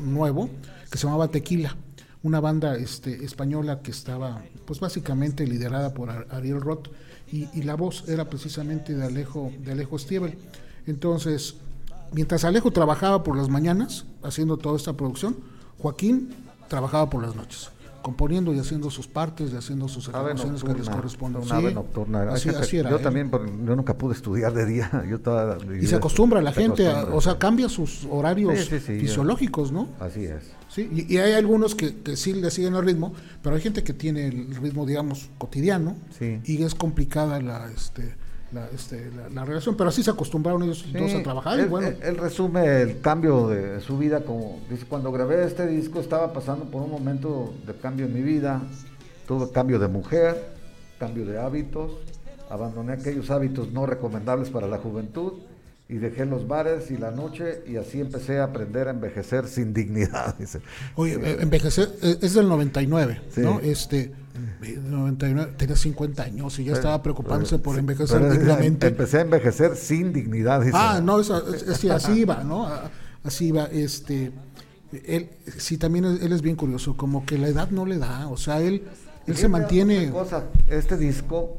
nuevo 0.00 0.48
que 0.92 0.96
se 0.96 1.08
llamaba 1.08 1.26
Tequila, 1.26 1.76
una 2.22 2.38
banda 2.38 2.76
este 2.76 3.24
española 3.24 3.82
que 3.82 3.90
estaba 3.90 4.44
pues 4.64 4.78
básicamente 4.78 5.44
liderada 5.44 5.92
por 5.92 6.08
Ariel 6.08 6.60
Roth 6.60 6.90
y, 7.32 7.62
la 7.62 7.74
voz 7.74 8.08
era 8.08 8.30
precisamente 8.30 8.94
de 8.94 9.04
Alejo 9.04 9.50
de 9.58 9.72
Alejo 9.72 9.98
Stiebel. 9.98 10.38
Entonces, 10.86 11.56
mientras 12.12 12.44
Alejo 12.44 12.70
trabajaba 12.70 13.24
por 13.24 13.36
las 13.36 13.48
mañanas 13.48 14.04
haciendo 14.22 14.56
toda 14.56 14.76
esta 14.76 14.92
producción, 14.92 15.36
Joaquín 15.78 16.32
trabajaba 16.68 17.10
por 17.10 17.22
las 17.22 17.34
noches 17.34 17.73
componiendo 18.04 18.52
y 18.52 18.58
haciendo 18.58 18.90
sus 18.90 19.08
partes 19.08 19.50
y 19.50 19.56
haciendo 19.56 19.88
sus 19.88 20.08
ejecuciones 20.08 20.62
que 20.62 20.74
les 20.74 20.90
corresponden. 20.90 21.42
Una 21.42 21.56
ave 21.56 21.72
nocturna. 21.72 22.22
Así, 22.30 22.50
era, 22.76 22.90
yo 22.90 22.98
también, 22.98 23.30
yo 23.66 23.74
nunca 23.74 23.96
pude 23.96 24.14
estudiar 24.14 24.52
de 24.52 24.66
día. 24.66 24.90
Yo 25.08 25.18
y 25.80 25.86
se 25.86 25.96
acostumbra 25.96 26.42
la 26.42 26.52
gente, 26.52 26.86
o 26.88 27.20
sea, 27.20 27.38
cambia 27.38 27.68
sus 27.68 28.06
horarios 28.10 28.68
fisiológicos, 28.68 29.72
¿no? 29.72 29.88
Así 29.98 30.24
es. 30.24 30.52
Sí, 30.68 31.06
y, 31.08 31.16
hay 31.16 31.32
algunos 31.32 31.74
que, 31.74 32.02
que, 32.02 32.16
sí 32.16 32.34
le 32.34 32.50
siguen 32.50 32.74
el 32.74 32.84
ritmo, 32.84 33.14
pero 33.42 33.56
hay 33.56 33.62
gente 33.62 33.82
que 33.82 33.94
tiene 33.94 34.26
el 34.26 34.54
ritmo, 34.56 34.84
digamos, 34.84 35.30
cotidiano 35.38 35.96
y 36.20 36.62
es 36.62 36.74
complicada 36.74 37.40
la, 37.40 37.70
este, 37.70 38.16
la, 38.54 38.68
este, 38.72 39.10
la, 39.32 39.44
relación, 39.44 39.76
pero 39.76 39.88
así 39.88 40.02
se 40.02 40.10
acostumbraron 40.10 40.62
ellos 40.62 40.86
dos 40.92 41.14
a 41.14 41.22
trabajar. 41.22 41.58
Él, 41.58 41.66
y 41.66 41.68
bueno. 41.68 41.88
él, 42.00 42.16
resume 42.16 42.82
el 42.82 43.00
cambio 43.00 43.48
de 43.48 43.80
su 43.80 43.98
vida 43.98 44.20
como 44.20 44.60
dice, 44.70 44.86
cuando 44.88 45.10
grabé 45.10 45.44
este 45.44 45.66
disco 45.66 46.00
estaba 46.00 46.32
pasando 46.32 46.66
por 46.66 46.82
un 46.82 46.90
momento 46.90 47.52
de 47.66 47.74
cambio 47.74 48.06
en 48.06 48.14
mi 48.14 48.22
vida, 48.22 48.62
tuve 49.26 49.50
cambio 49.50 49.78
de 49.78 49.88
mujer, 49.88 50.54
cambio 50.98 51.26
de 51.26 51.38
hábitos, 51.38 51.92
abandoné 52.48 52.92
aquellos 52.92 53.30
hábitos 53.30 53.72
no 53.72 53.86
recomendables 53.86 54.50
para 54.50 54.68
la 54.68 54.78
juventud 54.78 55.32
y 55.88 55.94
dejé 55.96 56.24
los 56.24 56.46
bares 56.46 56.90
y 56.90 56.96
la 56.96 57.10
noche 57.10 57.62
y 57.66 57.76
así 57.76 58.00
empecé 58.00 58.38
a 58.38 58.44
aprender 58.44 58.88
a 58.88 58.92
envejecer 58.92 59.48
sin 59.48 59.74
dignidad. 59.74 60.36
Dice. 60.38 60.60
Oye, 60.94 61.14
eh, 61.14 61.38
envejecer 61.40 61.88
eh, 62.02 62.18
es 62.22 62.34
del 62.34 62.48
99, 62.48 63.20
¿no? 63.36 63.60
Este 63.60 64.12
99, 64.34 65.52
tenía 65.56 65.76
50 65.76 66.22
años 66.22 66.58
y 66.58 66.64
ya 66.64 66.72
estaba 66.72 67.02
preocupándose 67.02 67.58
por 67.58 67.78
envejecer 67.78 68.30
dignamente. 68.30 68.88
Empecé 68.88 69.18
a 69.18 69.20
envejecer 69.22 69.76
sin 69.76 70.12
dignidad. 70.12 70.60
Dice. 70.60 70.72
Ah, 70.74 71.00
no, 71.02 71.20
es, 71.20 71.30
así 71.30 72.12
iba, 72.12 72.42
¿no? 72.42 72.68
Así 73.22 73.48
iba, 73.48 73.64
este 73.66 74.32
él 75.06 75.30
sí 75.58 75.76
también 75.76 76.04
él 76.04 76.32
es 76.32 76.42
bien 76.42 76.56
curioso, 76.56 76.96
como 76.96 77.26
que 77.26 77.36
la 77.38 77.48
edad 77.48 77.70
no 77.70 77.84
le 77.84 77.98
da, 77.98 78.28
o 78.28 78.36
sea, 78.36 78.60
él 78.60 78.84
él 79.26 79.36
se 79.36 79.48
mantiene 79.48 80.10
cosa, 80.10 80.44
este 80.68 80.96
disco 80.96 81.58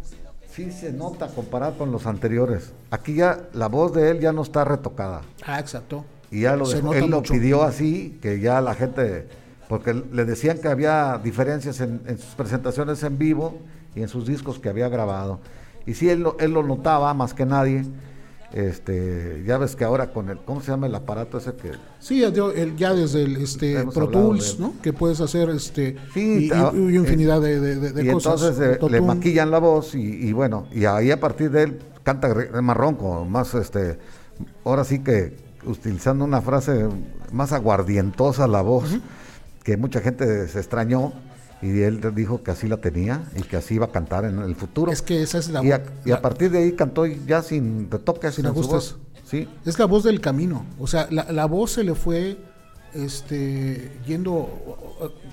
sí 0.56 0.72
se 0.72 0.94
nota 0.94 1.28
comparado 1.28 1.78
con 1.78 1.92
los 1.92 2.06
anteriores. 2.06 2.72
Aquí 2.92 3.16
ya 3.16 3.50
la 3.54 3.68
voz 3.68 3.94
de 3.94 4.12
él 4.12 4.20
ya 4.20 4.32
no 4.32 4.42
está 4.42 4.64
retocada. 4.64 5.22
Ah, 5.46 5.60
exacto. 5.60 6.06
Y 6.32 6.42
ya 6.42 6.56
lo 6.56 6.72
él 6.72 7.10
lo 7.10 7.24
pidió 7.24 7.64
así, 7.64 8.18
que 8.22 8.40
ya 8.40 8.62
la 8.62 8.74
gente, 8.74 9.28
porque 9.68 9.94
le 9.94 10.26
decían 10.26 10.60
que 10.60 10.68
había 10.68 11.20
diferencias 11.24 11.80
en, 11.82 12.02
sus 12.18 12.36
presentaciones 12.36 13.04
en 13.04 13.18
vivo 13.18 13.60
y 13.96 14.02
en 14.02 14.08
sus 14.08 14.28
discos 14.28 14.60
que 14.60 14.70
había 14.70 14.90
grabado. 14.90 15.40
Y 15.86 15.94
sí, 15.94 16.10
él 16.10 16.26
él 16.40 16.52
lo 16.52 16.64
notaba 16.64 17.14
más 17.14 17.34
que 17.34 17.46
nadie 17.46 17.86
este, 18.56 19.44
ya 19.46 19.58
ves 19.58 19.76
que 19.76 19.84
ahora 19.84 20.12
con 20.12 20.30
el, 20.30 20.40
¿cómo 20.40 20.62
se 20.62 20.72
llama 20.72 20.88
el 20.88 20.96
aparato 20.96 21.38
ese 21.38 21.54
que? 21.56 21.72
Sí, 22.00 22.22
ya, 22.22 22.94
desde 22.94 23.24
el 23.24 23.36
este, 23.36 23.84
Pro 23.94 24.08
Tools, 24.08 24.60
¿no? 24.60 24.76
Que 24.82 24.94
puedes 24.94 25.20
hacer 25.20 25.50
este 25.50 25.98
y, 26.16 26.50
infinidad 26.54 27.42
de, 27.42 27.60
de, 27.60 28.04
y 28.06 28.10
entonces 28.10 28.58
eh, 28.62 28.80
le 28.90 29.02
maquillan 29.02 29.52
la 29.52 29.60
voz 29.60 29.94
y, 29.94 30.32
bueno, 30.32 30.68
y 30.72 30.86
ahí 30.86 31.12
a 31.12 31.20
partir 31.20 31.52
de 31.52 31.64
él 31.64 31.80
canta 32.04 32.34
más 32.62 32.78
ronco, 32.78 33.26
más 33.26 33.54
este, 33.56 33.98
ahora 34.64 34.86
sí 34.86 35.00
que 35.00 35.36
utilizando 35.66 36.24
una 36.24 36.42
frase 36.42 36.88
más 37.34 37.52
aguardientosa 37.52 38.48
la 38.48 38.62
voz, 38.62 38.86
que 39.66 39.78
mucha 39.78 40.00
gente 40.00 40.48
se 40.48 40.60
extrañó 40.60 41.12
y 41.62 41.82
él 41.82 42.00
dijo 42.14 42.44
que 42.44 42.52
así 42.52 42.68
la 42.68 42.78
tenía 42.78 43.24
y 43.36 43.42
que 43.42 43.58
así 43.58 43.74
iba 43.74 43.88
a 43.88 43.92
cantar 43.92 44.24
en 44.24 44.38
el 44.40 44.56
futuro. 44.56 44.92
Es 44.92 45.02
que 45.02 45.24
esa 45.24 45.40
es 45.40 45.50
la 45.50 45.66
Y 45.66 45.72
a, 45.72 45.84
y 46.06 46.12
a 46.12 46.22
partir 46.22 46.52
de 46.52 46.60
ahí 46.60 46.74
cantó 46.74 47.08
ya 47.08 47.42
sin 47.42 47.90
retoque, 47.90 48.32
sin 48.32 48.46
ajustes. 48.46 48.96
Sí. 49.26 49.50
Es 49.66 49.80
la 49.80 49.86
voz 49.86 50.04
del 50.04 50.22
camino. 50.22 50.64
O 50.80 50.86
sea, 50.86 51.08
la, 51.10 51.32
la 51.32 51.46
voz 51.48 51.72
se 51.72 51.84
le 51.84 51.96
fue 51.96 52.38
este 52.94 53.92
yendo, 54.06 54.48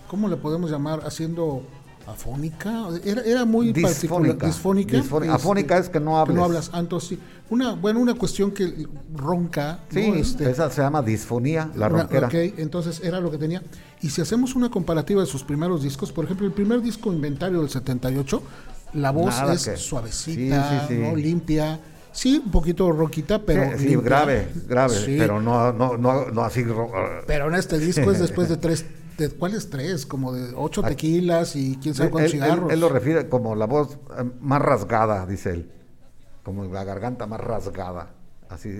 ¿cómo 0.08 0.28
le 0.28 0.36
podemos 0.38 0.70
llamar? 0.70 1.02
Haciendo 1.04 1.66
afónica, 2.06 2.88
era, 3.04 3.22
era 3.22 3.44
muy 3.44 3.72
disfónica, 3.72 4.46
disfónica. 4.46 4.98
afónica 5.34 5.78
es 5.78 5.88
que 5.88 6.00
no 6.00 6.18
hablas. 6.18 6.36
no 6.36 6.44
hablas, 6.44 6.70
entonces 6.74 7.10
sí. 7.10 7.18
Una, 7.50 7.74
bueno, 7.74 8.00
una 8.00 8.14
cuestión 8.14 8.50
que 8.50 8.86
ronca. 9.14 9.80
Sí, 9.90 10.12
este, 10.16 10.50
esa 10.50 10.70
se 10.70 10.80
llama 10.80 11.02
disfonía, 11.02 11.70
la 11.74 11.88
ronquera. 11.88 12.28
Ok, 12.28 12.34
entonces 12.56 13.00
era 13.04 13.20
lo 13.20 13.30
que 13.30 13.38
tenía. 13.38 13.62
Y 14.02 14.10
si 14.10 14.20
hacemos 14.20 14.54
una 14.54 14.70
comparativa 14.70 15.20
de 15.20 15.26
sus 15.26 15.44
primeros 15.44 15.82
discos, 15.82 16.12
por 16.12 16.24
ejemplo, 16.24 16.46
el 16.46 16.52
primer 16.52 16.82
disco 16.82 17.12
Inventario 17.12 17.60
del 17.60 17.70
78, 17.70 18.42
la 18.94 19.10
voz 19.10 19.34
es 19.66 19.80
suavecita, 19.80 20.88
¿no? 20.90 21.16
limpia. 21.16 21.80
Sí, 22.12 22.42
un 22.44 22.50
poquito 22.50 22.92
roquita, 22.92 23.40
pero. 23.40 23.78
Sí, 23.78 23.96
grave, 23.96 24.48
grave, 24.68 24.96
pero 25.06 25.40
no, 25.40 25.72
no, 25.72 25.96
no, 25.96 26.26
no 26.26 26.42
así. 26.42 26.64
Pero 27.26 27.48
en 27.48 27.54
este 27.54 27.78
disco 27.78 28.10
es 28.10 28.18
después 28.18 28.48
de 28.48 28.56
tres 28.58 28.84
¿De 29.16 29.30
cuáles 29.30 29.68
tres? 29.68 30.06
Como 30.06 30.32
de 30.32 30.52
ocho 30.56 30.82
tequilas 30.82 31.54
y 31.56 31.78
quién 31.82 31.94
sabe 31.94 32.10
cuántos 32.10 32.32
cigarros. 32.32 32.72
Él, 32.72 32.80
lo 32.80 32.88
refiere 32.88 33.28
como 33.28 33.54
la 33.54 33.66
voz 33.66 33.98
eh, 34.18 34.24
más 34.40 34.60
rasgada, 34.60 35.26
dice 35.26 35.50
él. 35.50 35.70
Como 36.42 36.64
la 36.64 36.84
garganta 36.84 37.26
más 37.26 37.40
rasgada. 37.40 38.10
Así, 38.52 38.70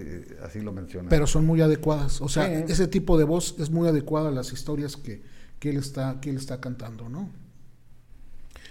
así 0.45 0.61
lo 0.61 0.73
menciona. 0.73 1.09
Pero 1.09 1.27
son 1.27 1.47
muy 1.47 1.63
adecuadas. 1.63 2.21
O 2.21 2.29
sea, 2.29 2.53
ese 2.53 2.89
tipo 2.89 3.17
de 3.17 3.25
voz 3.25 3.57
es 3.59 3.71
muy 3.71 3.89
adecuada 3.89 4.29
a 4.29 4.33
las 4.33 4.53
historias 4.53 4.97
que, 4.97 5.23
que, 5.59 5.71
él, 5.71 5.79
está, 5.79 6.21
que 6.21 6.31
él 6.31 6.37
está 6.37 6.61
cantando, 6.61 7.09
¿no? 7.09 7.31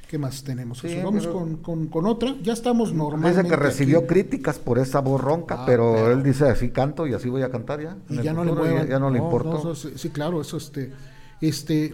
¿Qué 0.08 0.18
más 0.18 0.44
tenemos? 0.44 0.84
Vamos 1.04 1.26
con, 1.26 1.88
con, 1.88 2.06
otra. 2.06 2.36
Ya 2.44 2.54
estamos 2.54 2.94
normalmente. 2.94 3.42
Dice 3.42 3.50
que 3.50 3.56
recibió 3.56 4.06
críticas 4.06 4.60
por 4.60 4.78
esa 4.78 5.00
voz 5.00 5.22
ronca, 5.22 5.62
ah, 5.62 5.66
pero, 5.66 6.12
él 6.12 6.22
dice 6.22 6.50
así 6.50 6.70
canto 6.70 7.08
y 7.08 7.14
así 7.14 7.30
voy 7.30 7.44
a 7.44 7.50
cantar 7.50 7.82
ya. 7.82 7.98
Y 8.10 8.22
ya 8.22 8.34
no, 8.34 8.44
le 8.44 8.90
ya, 8.90 9.00
no, 9.00 9.10
le 9.10 9.18
importa. 9.18 9.58
sí, 9.74 10.10
claro, 10.10 10.42
eso 10.42 10.58
este 10.58 10.92
este, 11.42 11.92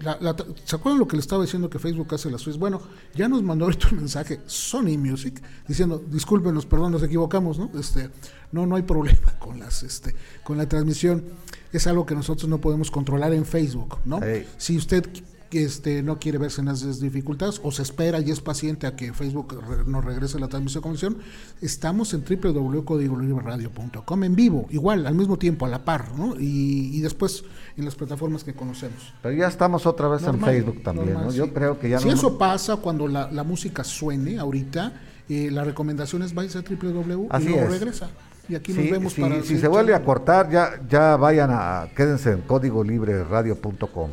¿Se 0.66 0.76
acuerdan 0.76 1.00
lo 1.00 1.08
que 1.08 1.16
le 1.16 1.22
estaba 1.22 1.42
diciendo 1.42 1.70
que 1.70 1.80
Facebook 1.80 2.14
hace 2.14 2.30
las 2.30 2.42
suya? 2.42 2.58
Bueno, 2.58 2.82
ya 3.16 3.30
nos 3.30 3.42
mandó 3.44 3.66
ahorita 3.66 3.88
un 3.92 3.98
mensaje 3.98 4.42
Sony 4.46 4.98
Music 4.98 5.42
diciendo, 5.68 6.04
discúlpenos, 6.06 6.66
perdón, 6.66 6.92
nos 6.92 7.04
equivocamos, 7.04 7.58
¿no? 7.58 7.72
Este, 7.80 8.10
no, 8.52 8.66
no 8.66 8.76
hay 8.76 8.84
problema 8.84 9.40
con 9.40 9.60
las, 9.60 9.84
este, 9.84 10.14
con 10.44 10.58
la 10.58 10.68
transmisión. 10.68 11.24
Es 11.72 11.88
algo 11.88 12.06
que 12.06 12.14
nosotros 12.14 12.50
no 12.50 12.60
podemos 12.60 12.92
controlar 12.92 13.34
en 13.34 13.46
Facebook, 13.46 14.00
¿no? 14.06 14.20
Si 14.58 14.76
usted 14.78 15.08
que 15.50 15.64
este, 15.64 16.04
no 16.04 16.20
quiere 16.20 16.38
verse 16.38 16.62
en 16.62 16.68
esas 16.68 17.00
dificultades 17.00 17.62
o 17.64 17.72
se 17.72 17.82
espera 17.82 18.20
y 18.20 18.32
es 18.32 18.42
paciente 18.42 18.88
a 18.88 18.96
que 18.96 19.14
Facebook 19.14 19.88
nos 19.88 20.04
regrese 20.04 20.40
la 20.40 20.48
transmisión 20.48 20.84
comisión, 20.84 21.18
estamos 21.62 22.14
en 22.14 22.24
www.codigolibreradio.com 22.24 24.24
en 24.24 24.36
vivo, 24.36 24.68
igual, 24.70 25.08
al 25.08 25.16
mismo 25.16 25.38
tiempo, 25.38 25.66
a 25.66 25.70
la 25.70 25.86
par, 25.86 26.12
¿no? 26.18 26.36
Y, 26.40 27.00
después 27.02 27.44
en 27.78 27.86
las 27.86 27.96
plataformas 27.96 28.44
que 28.44 28.54
conocemos. 28.54 29.14
Pero 29.22 29.36
ya 29.36 29.48
estamos 29.48 29.86
otra 29.86 30.08
vez 30.08 30.24
en 30.24 30.42
Facebook 30.42 30.84
también, 30.84 31.14
¿no? 31.14 31.32
Yo 31.32 31.54
creo 31.54 31.80
que 31.80 31.90
ya 31.90 32.00
Si 32.00 32.10
eso 32.10 32.38
pasa 32.38 32.78
cuando 32.78 33.08
la, 33.08 33.44
música 33.44 33.84
suene 33.84 34.40
ahorita, 34.40 34.94
eh, 35.30 35.50
la 35.52 35.64
recomendación 35.64 36.24
es 36.24 36.34
vais 36.34 36.56
a 36.56 36.62
www 36.62 37.30
y 37.40 37.44
luego 37.44 37.70
regresa. 37.70 38.10
Y 38.50 38.56
aquí 38.56 38.74
nos 38.74 38.90
vemos 38.90 39.14
para... 39.14 39.44
Si 39.44 39.58
se 39.58 39.68
vuelve 39.68 39.94
a 39.94 40.04
cortar, 40.04 40.50
ya, 40.50 40.82
ya 40.90 41.18
vayan 41.18 41.50
a... 41.52 41.90
Quédense 41.96 42.32
en 42.32 42.42
códigolibreradio.com. 42.42 44.12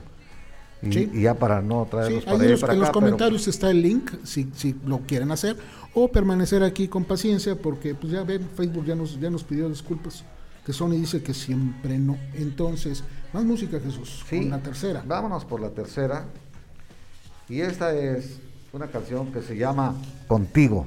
Y, 0.87 1.23
ya 1.23 1.35
para 1.35 1.63
no 1.63 1.87
traerlos 1.91 2.25
para, 2.25 2.37
allá, 2.37 2.73
En 2.73 2.81
los 2.81 2.91
comentarios 2.91 3.49
está 3.49 3.71
el 3.71 3.83
link, 3.83 4.11
si, 4.25 4.51
si 4.55 4.75
lo 4.87 5.01
quieren 5.01 5.31
hacer, 5.31 5.57
o 5.95 6.09
permanecer 6.09 6.63
aquí 6.63 6.89
con 6.89 7.05
paciencia, 7.05 7.57
porque 7.57 7.95
pues 7.95 8.13
ya 8.13 8.23
ven, 8.25 8.49
Facebook 8.57 8.85
ya 8.85 8.95
nos, 8.95 9.19
ya 9.21 9.31
nos 9.31 9.45
pidió 9.45 9.69
disculpas, 9.69 10.25
que 10.65 10.73
Sony 10.73 10.91
dice 10.91 11.23
que 11.23 11.35
siempre 11.35 11.99
no. 11.99 12.17
Entonces, 12.35 13.05
más 13.33 13.45
música, 13.45 13.81
Jesús, 13.81 14.25
sí, 14.29 14.39
con 14.41 14.51
la 14.51 14.63
tercera. 14.63 15.03
Vámonos 15.07 15.45
por 15.45 15.61
la 15.61 15.71
tercera. 15.71 16.25
Y 17.49 17.61
esta 17.61 17.95
es 17.95 18.39
una 18.73 18.89
canción 18.89 19.33
que 19.33 19.43
se 19.43 19.57
llama 19.57 19.95
Contigo. 20.27 20.87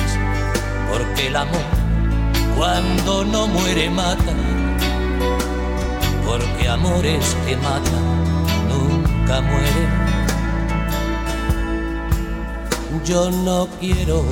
Porque 0.91 1.27
el 1.27 1.35
amor, 1.37 1.61
cuando 2.57 3.23
no 3.23 3.47
muere, 3.47 3.89
mata. 3.89 4.33
Porque 6.25 6.67
amores 6.67 7.37
que 7.45 7.55
matan 7.55 8.05
nunca 8.67 9.39
mueren. 9.39 9.89
Yo 13.05 13.31
no 13.31 13.69
quiero 13.79 14.23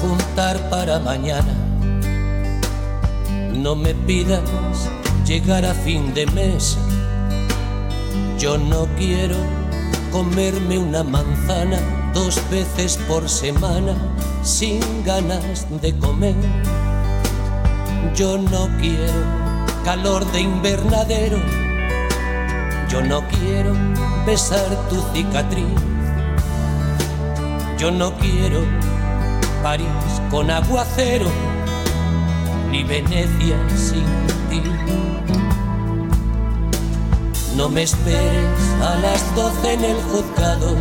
juntar 0.00 0.68
para 0.68 0.98
mañana. 0.98 1.54
No 3.52 3.76
me 3.76 3.94
pidas 3.94 4.42
llegar 5.24 5.64
a 5.64 5.74
fin 5.74 6.12
de 6.12 6.26
mes. 6.26 6.76
Yo 8.36 8.58
no 8.58 8.88
quiero 8.98 9.36
comerme 10.10 10.76
una 10.76 11.04
manzana 11.04 12.03
dos 12.14 12.40
veces 12.50 12.98
por 13.08 13.28
semana 13.28 13.94
sin 14.42 14.80
ganas 15.04 15.66
de 15.82 15.96
comer. 15.98 16.36
Yo 18.14 18.38
no 18.38 18.68
quiero 18.78 19.12
calor 19.84 20.24
de 20.32 20.40
invernadero. 20.40 21.38
Yo 22.88 23.02
no 23.02 23.26
quiero 23.28 23.74
besar 24.24 24.68
tu 24.88 25.02
cicatriz 25.12 25.94
yo 27.84 27.90
no 27.90 28.14
quiero 28.18 28.60
París 29.62 29.86
con 30.30 30.50
aguacero, 30.50 31.26
ni 32.70 32.82
Venecia 32.82 33.58
sin 33.76 34.06
ti. 34.48 34.62
No 37.56 37.68
me 37.68 37.82
esperes 37.82 38.60
a 38.80 38.94
las 38.96 39.36
doce 39.36 39.74
en 39.74 39.84
el 39.84 39.96
juzgado, 40.04 40.76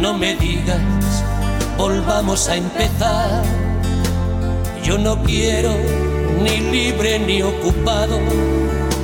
no 0.00 0.14
me 0.14 0.34
digas, 0.34 0.80
volvamos 1.76 2.48
a 2.48 2.56
empezar. 2.56 3.42
Yo 4.82 4.98
no 4.98 5.22
quiero 5.22 5.70
ni 6.42 6.56
libre 6.72 7.18
ni 7.18 7.42
ocupado, 7.42 8.18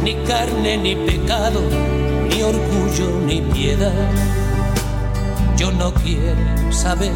ni 0.02 0.14
carne 0.24 0.76
ni 0.78 0.96
pecado, 0.96 1.60
ni 2.28 2.42
orgullo 2.42 3.20
ni 3.26 3.40
piedad 3.42 3.92
yo 5.56 5.72
no 5.72 5.92
quiero 5.94 6.70
saber 6.70 7.12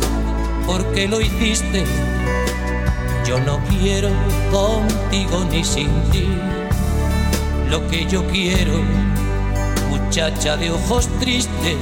por 0.67 0.85
qué 0.93 1.07
lo 1.07 1.21
hiciste. 1.21 1.85
Yo 3.27 3.39
no 3.39 3.61
quiero 3.69 4.09
contigo 4.51 5.45
ni 5.51 5.63
sin 5.63 5.91
ti. 6.11 6.27
Lo 7.69 7.87
que 7.89 8.07
yo 8.07 8.27
quiero, 8.29 8.73
muchacha 9.91 10.57
de 10.57 10.71
ojos 10.71 11.07
tristes, 11.21 11.77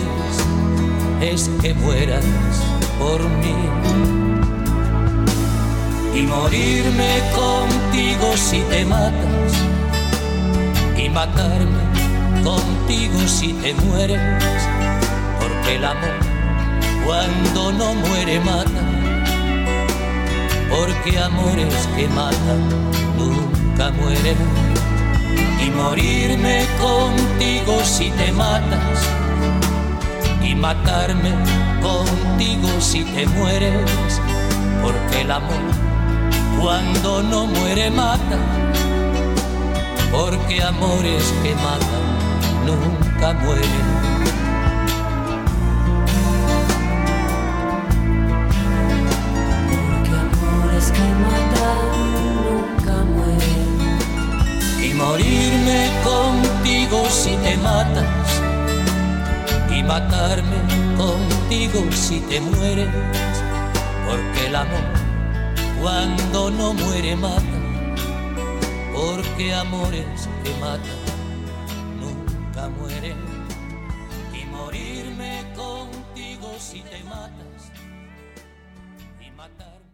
es 1.20 1.50
que 1.60 1.74
mueras 1.74 2.24
por 2.98 3.22
mí. 3.22 3.54
Y 6.14 6.22
morirme 6.22 7.20
contigo 7.34 8.36
si 8.36 8.60
te 8.62 8.84
matas. 8.84 9.52
Y 10.96 11.08
matarme 11.08 11.82
contigo 12.42 13.20
si 13.26 13.52
te 13.54 13.74
mueres. 13.74 14.20
Porque 15.40 15.76
el 15.76 15.84
amor 15.84 16.28
cuando 17.08 17.72
no 17.72 17.94
muere 17.94 18.38
mata, 18.40 18.84
porque 20.68 21.18
amores 21.18 21.88
que 21.96 22.06
matan 22.08 22.60
nunca 23.16 23.90
mueren. 23.92 24.36
Y 25.64 25.70
morirme 25.70 26.66
contigo 26.78 27.82
si 27.82 28.10
te 28.10 28.30
matas, 28.32 28.98
y 30.48 30.54
matarme 30.54 31.32
contigo 31.82 32.68
si 32.80 33.04
te 33.04 33.26
mueres, 33.26 34.20
porque 34.82 35.20
el 35.20 35.30
amor 35.30 35.64
cuando 36.58 37.22
no 37.22 37.46
muere 37.46 37.90
mata, 37.90 38.38
porque 40.10 40.62
amores 40.62 41.34
que 41.42 41.54
matan 41.54 42.06
nunca 42.66 43.34
mueren. 43.44 44.08
morirme 54.98 55.90
contigo 56.02 57.06
si 57.08 57.36
te 57.36 57.56
matas 57.58 58.04
y 58.04 58.17
matarme 59.88 60.58
contigo 60.98 61.90
si 61.92 62.20
te 62.20 62.38
mueres, 62.42 62.90
porque 64.06 64.46
el 64.46 64.54
amor 64.54 65.08
cuando 65.80 66.50
no 66.50 66.74
muere 66.74 67.16
mata, 67.16 67.42
porque 68.94 69.54
amores 69.54 70.28
que 70.44 70.50
matan 70.60 71.00
nunca 71.98 72.68
mueren. 72.68 73.16
Y 74.34 74.44
morirme 74.50 75.42
contigo 75.56 76.48
si 76.58 76.82
te 76.82 77.02
matas 77.04 77.72
y 79.26 79.30
matarme. 79.30 79.86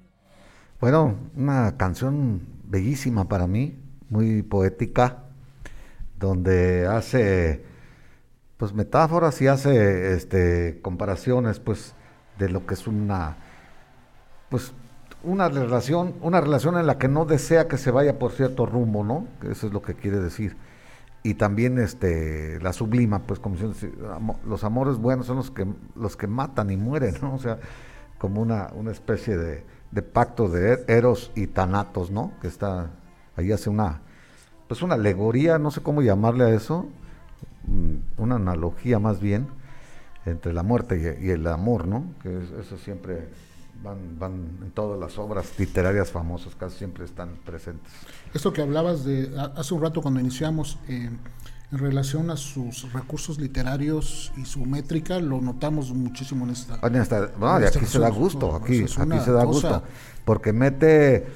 Bueno, 0.81 1.15
una 1.37 1.77
canción 1.77 2.43
bellísima 2.65 3.29
para 3.29 3.47
mí, 3.47 3.79
muy 4.09 4.43
poética, 4.43 5.19
donde 6.19 6.89
hace 6.89 7.74
pues 8.65 8.73
metáforas 8.73 9.43
y 9.43 9.47
hace 9.47 10.15
este 10.15 10.81
comparaciones 10.81 11.61
pues 11.61 11.95
de 12.39 12.49
lo 12.49 12.65
que 12.65 12.73
es 12.73 12.87
una 12.87 13.37
pues 14.49 14.73
una 15.23 15.51
relación, 15.51 16.15
una 16.23 16.41
relación 16.41 16.79
en 16.79 16.87
la 16.87 16.97
que 16.97 17.07
no 17.07 17.27
desea 17.27 17.69
que 17.69 17.77
se 17.77 17.91
vaya 17.91 18.19
por 18.19 18.33
cierto 18.33 18.65
rumbo, 18.65 19.05
¿no? 19.05 19.27
Eso 19.51 19.67
es 19.67 19.75
lo 19.75 19.83
que 19.83 19.93
quiere 19.93 20.19
decir. 20.19 20.57
Y 21.23 21.35
también 21.35 21.79
este 21.79 22.59
la 22.63 22.73
sublima, 22.73 23.19
pues 23.19 23.39
como 23.39 23.57
los 24.47 24.65
amores 24.65 24.97
buenos 24.97 25.27
son 25.27 25.37
los 25.37 25.51
que 25.51 25.67
los 25.95 26.17
que 26.17 26.27
matan 26.27 26.71
y 26.71 26.79
mueren, 26.79 27.17
¿no? 27.21 27.35
O 27.35 27.39
sea, 27.39 27.59
como 28.17 28.41
una, 28.41 28.71
una 28.75 28.93
especie 28.93 29.37
de, 29.37 29.63
de 29.91 30.01
pacto 30.01 30.49
de 30.49 30.87
eros 30.89 31.33
y 31.35 31.49
tanatos, 31.49 32.11
¿no? 32.11 32.33
Que 32.41 32.49
está 32.49 32.93
ahí 33.37 33.53
hace 33.53 33.69
una 33.69 34.01
pues 34.69 34.81
una 34.81 34.95
alegoría, 34.95 35.59
no 35.59 35.71
sé 35.71 35.83
cómo 35.83 36.01
llamarle 36.01 36.45
a 36.45 36.49
eso, 36.49 36.89
una 38.17 38.37
analogía 38.37 38.99
más 38.99 39.21
bien 39.21 39.49
entre 40.27 40.53
la 40.53 40.63
muerte 40.63 41.19
y, 41.21 41.31
el 41.31 41.47
amor, 41.47 41.87
¿no? 41.87 42.05
Que 42.23 42.39
eso 42.61 42.79
siempre 42.79 43.29
van, 43.83 44.19
van 44.19 44.33
en 44.63 44.71
todas 44.71 44.99
las 44.99 45.19
obras 45.19 45.59
literarias 45.59 46.11
famosas, 46.11 46.55
casi 46.55 46.79
siempre 46.79 47.05
están 47.05 47.37
presentes. 47.45 47.93
Esto 48.33 48.53
que 48.53 48.63
hablabas 48.63 49.05
de 49.05 49.31
hace 49.57 49.75
un 49.75 49.83
rato 49.83 50.01
cuando 50.01 50.21
iniciamos 50.21 50.79
eh, 50.89 51.11
en 51.73 51.79
relación 51.79 52.31
a 52.31 52.37
sus 52.37 52.93
recursos 52.93 53.39
literarios 53.39 54.33
y 54.37 54.45
su 54.45 54.65
métrica, 54.65 55.19
lo 55.19 55.41
notamos 55.41 55.93
muchísimo 55.93 56.45
en 56.45 56.53
esta. 56.53 56.79
no, 57.39 57.61
y 57.61 57.65
aquí 57.65 57.85
se 57.85 57.99
da 57.99 58.11
gusto, 58.11 58.55
aquí, 58.55 58.83
aquí 58.83 59.21
se 59.25 59.33
da 59.33 59.45
gusto, 59.45 59.83
porque 60.25 60.53
mete 60.53 61.27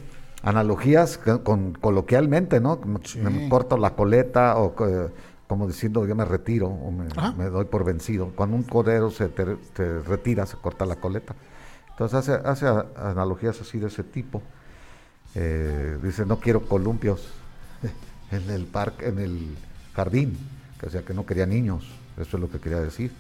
analogías 0.43 1.19
con, 1.43 1.73
coloquialmente, 1.73 2.61
¿no? 2.61 2.81
Me 3.23 3.49
corto 3.49 3.77
la 3.77 3.95
coleta 3.95 4.57
o 4.59 4.75
como 5.49 5.67
diciendo 5.67 6.07
yo 6.07 6.15
me 6.15 6.25
retiro 6.25 6.69
o 6.69 6.93
me, 6.93 7.45
doy 7.47 7.65
por 7.65 7.85
vencido. 7.85 8.33
Cuando 8.37 8.55
un 8.55 8.63
cordero 8.63 9.11
se 9.11 9.29
te, 9.29 9.57
retira, 10.07 10.47
se 10.47 10.57
corta 10.59 10.85
la 10.87 10.97
coleta. 10.97 11.35
Entonces 11.91 12.19
hace, 12.19 12.33
hace 12.49 12.67
analogías 12.97 13.61
así 13.61 13.79
de 13.79 13.89
ese 13.89 14.05
tipo. 14.05 14.43
Eh, 15.35 15.99
dice, 16.03 16.27
no 16.27 16.39
quiero 16.39 16.67
columpios 16.67 17.29
en 18.31 18.49
el 18.51 18.67
parque, 18.67 19.09
en 19.09 19.19
el 19.19 19.57
jardín, 19.95 20.39
o 20.87 20.91
sea 20.91 21.03
que 21.03 21.15
no 21.15 21.27
quería 21.27 21.47
niños, 21.47 21.85
eso 22.17 22.37
es 22.37 22.41
lo 22.41 22.51
que 22.51 22.61
quería 22.61 22.81
decir. 22.81 23.11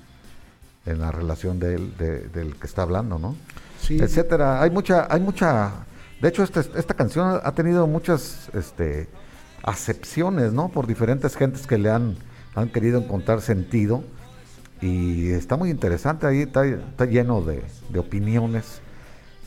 en 0.86 1.00
la 1.00 1.10
relación 1.10 1.58
del 1.58 1.92
que 1.98 2.66
está 2.66 2.82
hablando, 2.82 3.18
¿no? 3.18 3.36
Sí. 3.80 3.98
Etcétera. 4.00 4.62
Hay 4.62 4.70
mucha, 4.70 5.06
hay 5.10 5.20
mucha. 5.20 5.86
De 6.20 6.28
hecho, 6.28 6.42
este, 6.42 6.60
esta 6.60 6.94
canción 6.94 7.40
ha 7.42 7.52
tenido 7.52 7.86
muchas, 7.86 8.50
este, 8.54 9.08
acepciones, 9.62 10.52
¿no? 10.52 10.68
Por 10.68 10.86
diferentes 10.86 11.36
gentes 11.36 11.66
que 11.66 11.78
le 11.78 11.90
han, 11.90 12.16
han 12.54 12.68
querido 12.70 13.00
encontrar 13.00 13.40
sentido 13.40 14.02
y 14.80 15.30
está 15.30 15.56
muy 15.56 15.70
interesante 15.70 16.26
ahí, 16.26 16.42
está, 16.42 17.04
lleno 17.06 17.42
de, 17.42 17.62
de, 17.88 17.98
opiniones, 17.98 18.80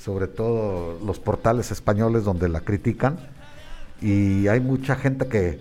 sobre 0.03 0.28
todo 0.28 0.99
los 1.05 1.20
portales 1.20 1.72
españoles 1.72 2.24
donde 2.24 2.49
la 2.49 2.62
critican 2.62 3.18
y 4.01 4.47
hay 4.47 4.59
mucha 4.59 4.95
gente 4.95 5.28
que 5.28 5.59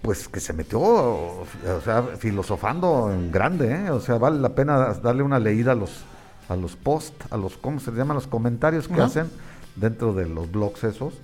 pues 0.00 0.26
que 0.26 0.40
se 0.40 0.52
metió, 0.52 0.80
o 0.80 1.46
sea, 1.84 2.02
filosofando 2.18 3.12
en 3.12 3.30
grande, 3.30 3.72
¿eh? 3.72 3.90
o 3.90 4.00
sea, 4.00 4.18
vale 4.18 4.40
la 4.40 4.48
pena 4.48 4.94
darle 4.94 5.22
una 5.22 5.38
leída 5.38 5.72
a 5.72 5.74
los 5.76 6.02
a 6.48 6.56
los 6.56 6.76
posts, 6.76 7.26
a 7.30 7.36
los 7.36 7.56
cómo 7.56 7.78
se 7.78 7.92
llaman 7.92 8.16
los 8.16 8.26
comentarios 8.26 8.88
que 8.88 9.00
hacen 9.00 9.30
dentro 9.76 10.12
de 10.12 10.28
los 10.28 10.50
blogs 10.50 10.84
esos. 10.84 11.14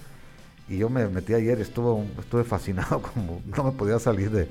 Y 0.68 0.78
yo 0.78 0.90
me 0.90 1.06
metí 1.08 1.34
ayer, 1.34 1.60
estuve 1.60 2.04
estuve 2.18 2.44
fascinado 2.44 3.02
como 3.14 3.42
no 3.44 3.64
me 3.64 3.72
podía 3.72 3.98
salir 3.98 4.30
de, 4.30 4.48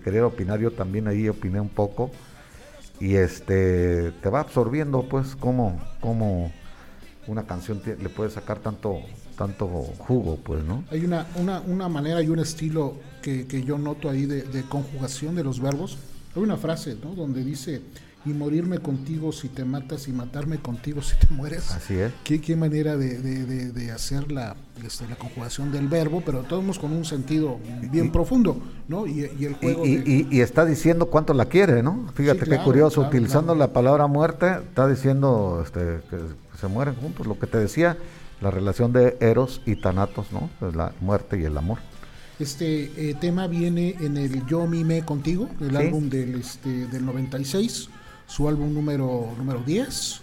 querer 0.00 0.22
opinar, 0.22 0.60
yo 0.60 0.70
también 0.70 1.08
ahí 1.08 1.28
opiné 1.28 1.60
un 1.60 1.70
poco 1.70 2.10
y 3.00 3.14
este 3.14 4.12
te 4.22 4.28
va 4.28 4.40
absorbiendo 4.40 5.08
pues 5.08 5.36
como 5.36 5.80
como 6.00 6.52
una 7.26 7.46
canción 7.46 7.80
le 7.86 8.08
puede 8.08 8.28
sacar 8.28 8.58
tanto 8.58 8.98
tanto 9.36 9.66
jugo 9.66 10.36
pues 10.36 10.64
no 10.64 10.84
hay 10.90 11.04
una 11.04 11.26
una, 11.36 11.60
una 11.60 11.88
manera 11.88 12.20
y 12.22 12.28
un 12.28 12.40
estilo 12.40 12.96
que, 13.22 13.46
que 13.46 13.62
yo 13.62 13.78
noto 13.78 14.10
ahí 14.10 14.26
de, 14.26 14.42
de, 14.42 14.62
conjugación 14.62 15.34
de 15.34 15.44
los 15.44 15.60
verbos. 15.60 15.98
Hay 16.34 16.42
una 16.42 16.56
frase 16.56 16.96
no 17.02 17.14
donde 17.14 17.44
dice 17.44 17.82
y 18.24 18.30
morirme 18.30 18.78
contigo 18.78 19.32
si 19.32 19.48
te 19.48 19.64
matas 19.64 20.08
y 20.08 20.12
matarme 20.12 20.58
contigo 20.58 21.02
si 21.02 21.16
te 21.16 21.26
mueres. 21.30 21.70
Así 21.70 21.94
es. 21.94 22.12
¿Qué, 22.24 22.40
qué 22.40 22.56
manera 22.56 22.96
de, 22.96 23.18
de, 23.18 23.92
hacer 23.92 24.30
la, 24.30 24.56
este, 24.84 25.06
la 25.08 25.16
conjugación 25.16 25.72
del 25.72 25.88
verbo, 25.88 26.22
pero 26.24 26.42
todos 26.42 26.78
con 26.78 26.92
un 26.92 27.04
sentido 27.04 27.58
bien 27.90 28.12
profundo, 28.12 28.60
¿no? 28.86 29.06
Y, 29.06 29.22
el 29.22 29.54
juego. 29.54 29.84
Y, 29.86 30.40
está 30.40 30.64
diciendo 30.64 31.06
cuánto 31.06 31.32
la 31.34 31.46
quiere, 31.46 31.82
¿no? 31.82 32.06
Fíjate 32.14 32.44
qué 32.46 32.58
curioso, 32.58 33.02
utilizando 33.02 33.54
la 33.54 33.72
palabra 33.72 34.06
muerte, 34.06 34.58
está 34.68 34.88
diciendo 34.88 35.62
este, 35.64 36.00
que 36.10 36.18
se 36.60 36.68
mueren 36.68 36.94
juntos, 36.96 37.26
lo 37.26 37.38
que 37.38 37.46
te 37.46 37.58
decía, 37.58 37.96
la 38.40 38.50
relación 38.50 38.92
de 38.92 39.16
Eros 39.20 39.62
y 39.64 39.76
Tanatos, 39.76 40.26
¿no? 40.32 40.50
La 40.72 40.92
muerte 41.00 41.38
y 41.40 41.44
el 41.44 41.56
amor. 41.56 41.78
Este 42.38 43.10
eh, 43.10 43.14
tema 43.20 43.48
viene 43.48 43.96
en 44.00 44.16
el 44.16 44.46
Yo 44.46 44.66
Mime 44.66 45.04
Contigo, 45.04 45.48
el 45.60 45.76
álbum 45.76 46.08
del, 46.08 46.36
este, 46.36 46.86
del 46.86 47.04
96 47.04 47.90
su 48.28 48.46
álbum 48.46 48.72
número, 48.72 49.34
número 49.36 49.60
10. 49.66 50.20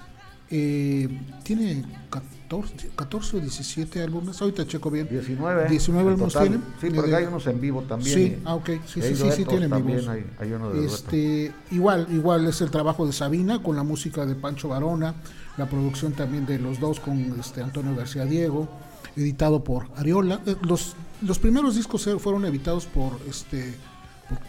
Eh, 0.52 1.10
tiene 1.44 1.84
14, 2.12 2.92
14 2.96 3.38
o 3.38 3.40
17 3.40 4.04
álbumes, 4.04 4.40
ahorita 4.40 4.66
checo 4.68 4.92
bien. 4.92 5.08
19. 5.10 5.68
19 5.68 6.12
álbumes 6.12 6.34
tienen. 6.34 6.64
Sí, 6.80 6.92
porque 6.92 7.16
hay 7.16 7.26
unos 7.26 7.48
en 7.48 7.60
vivo 7.60 7.82
también. 7.82 8.16
Sí, 8.16 8.38
ah, 8.46 8.54
ok, 8.54 8.70
sí, 8.86 9.02
sí, 9.02 9.16
sí, 9.16 9.32
sí, 9.32 9.46
tienen 9.46 9.72
vivos. 9.84 10.08
Hay, 10.08 10.26
hay 10.40 10.52
uno 10.52 10.70
de 10.70 10.86
este, 10.86 11.52
igual, 11.72 12.08
igual 12.12 12.46
es 12.46 12.62
el 12.62 12.70
trabajo 12.70 13.08
de 13.08 13.12
Sabina 13.12 13.62
con 13.64 13.76
la 13.76 13.84
música 13.84 14.26
de 14.26 14.36
Pancho 14.36 14.70
Varona, 14.70 15.16
la 15.58 15.68
producción 15.68 16.14
también 16.14 16.46
de 16.46 16.60
los 16.60 16.80
dos 16.80 17.00
con 17.00 17.18
este 17.40 17.64
Antonio 17.64 17.96
García 17.96 18.26
Diego, 18.26 18.70
editado 19.18 19.64
por 19.64 19.88
Ariola. 19.96 20.42
Eh, 20.46 20.56
los, 20.62 20.96
los 21.24 21.40
primeros 21.40 21.76
discos 21.76 22.08
fueron 22.20 22.46
editados 22.46 22.86
por 22.86 23.20
este 23.28 23.74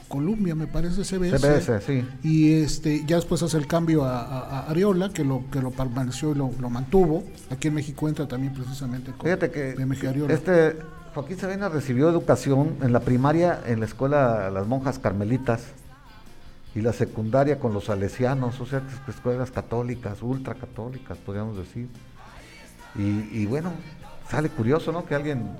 Columbia, 0.09 0.55
me 0.55 0.67
parece, 0.67 1.05
CBS. 1.05 1.39
CBS, 1.39 1.81
sí. 1.81 2.05
Y 2.23 2.55
este, 2.55 3.05
ya 3.07 3.17
después 3.17 3.43
hace 3.43 3.57
el 3.59 3.67
cambio 3.67 4.05
a, 4.05 4.67
Ariola, 4.69 5.11
que 5.11 5.25
lo, 5.25 5.45
que 5.51 5.61
lo 5.61 5.71
permaneció 5.71 6.33
y 6.33 6.35
lo, 6.35 6.71
mantuvo. 6.71 7.25
Aquí 7.51 7.69
en 7.69 7.75
México 7.75 8.09
entra 8.09 8.27
también 8.27 8.55
precisamente 8.55 9.13
con 9.13 9.21
Fíjate 9.23 9.51
que 9.51 9.77
Este, 10.29 10.77
Joaquín 11.15 11.39
Sabina 11.39 11.69
recibió 11.69 12.09
educación 12.09 12.77
en 12.83 12.93
la 12.93 13.01
primaria 13.01 13.61
en 13.67 13.81
la 13.81 13.87
escuela 13.87 14.51
Las 14.51 14.67
Monjas 14.67 14.99
Carmelitas 14.99 15.63
y 16.75 16.83
la 16.83 16.93
secundaria 16.93 17.59
con 17.59 17.73
los 17.73 17.87
salesianos, 17.87 18.61
o 18.61 18.67
sea, 18.67 18.83
escuelas 19.09 19.51
católicas, 19.51 20.23
ultracatólicas, 20.23 21.17
podríamos 21.19 21.57
decir. 21.57 21.89
Y, 22.95 23.45
bueno, 23.47 23.73
sale 24.31 24.49
curioso, 24.49 24.93
¿no? 24.93 25.05
Que 25.05 25.15
alguien, 25.15 25.51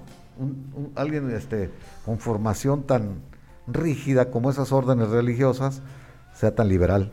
alguien 0.95 1.31
este, 1.31 1.71
con 2.05 2.19
formación 2.19 2.83
tan 2.83 3.21
rígida 3.67 4.31
como 4.31 4.51
esas 4.51 4.73
órdenes 4.73 5.09
religiosas 5.09 5.83
sea 6.35 6.55
tan 6.55 6.69
liberal. 6.69 7.13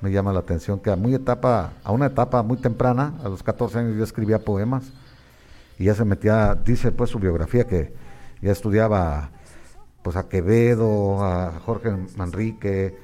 Me 0.00 0.10
llama 0.10 0.32
la 0.32 0.40
atención 0.40 0.80
que 0.80 0.90
a 0.90 0.96
muy 0.96 1.14
etapa, 1.14 1.72
a 1.82 1.92
una 1.92 2.06
etapa 2.06 2.42
muy 2.42 2.58
temprana, 2.58 3.14
a 3.24 3.28
los 3.28 3.42
14 3.42 3.78
años 3.78 3.96
yo 3.96 4.04
escribía 4.04 4.38
poemas. 4.38 4.92
Y 5.78 5.84
ya 5.84 5.94
se 5.94 6.04
metía, 6.04 6.54
dice 6.54 6.92
pues 6.92 7.10
su 7.10 7.18
biografía 7.18 7.66
que 7.66 7.94
ya 8.40 8.52
estudiaba 8.52 9.30
pues 10.02 10.16
a 10.16 10.28
Quevedo, 10.28 11.24
a 11.24 11.52
Jorge 11.64 11.90
Manrique, 12.16 12.96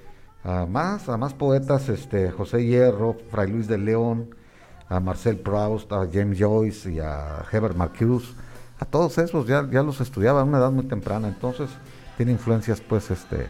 a 0.44 0.66
más, 0.66 1.08
a 1.08 1.16
más 1.16 1.34
poetas, 1.34 1.88
este, 1.88 2.30
José 2.30 2.64
Hierro, 2.64 3.16
Fray 3.30 3.50
Luis 3.50 3.68
de 3.68 3.78
León, 3.78 4.34
a 4.88 5.00
Marcel 5.00 5.38
Proust, 5.38 5.90
a 5.92 6.08
James 6.12 6.38
Joyce 6.38 6.92
y 6.92 7.00
a 7.00 7.44
Herbert 7.50 7.76
Marcuse, 7.76 8.34
a 8.78 8.84
todos 8.84 9.18
esos 9.18 9.46
ya, 9.46 9.68
ya 9.70 9.82
los 9.82 10.00
estudiaba 10.00 10.40
a 10.40 10.44
una 10.44 10.58
edad 10.58 10.70
muy 10.70 10.84
temprana, 10.84 11.28
entonces 11.28 11.70
tiene 12.16 12.32
influencias 12.32 12.80
pues 12.80 13.10
este 13.10 13.48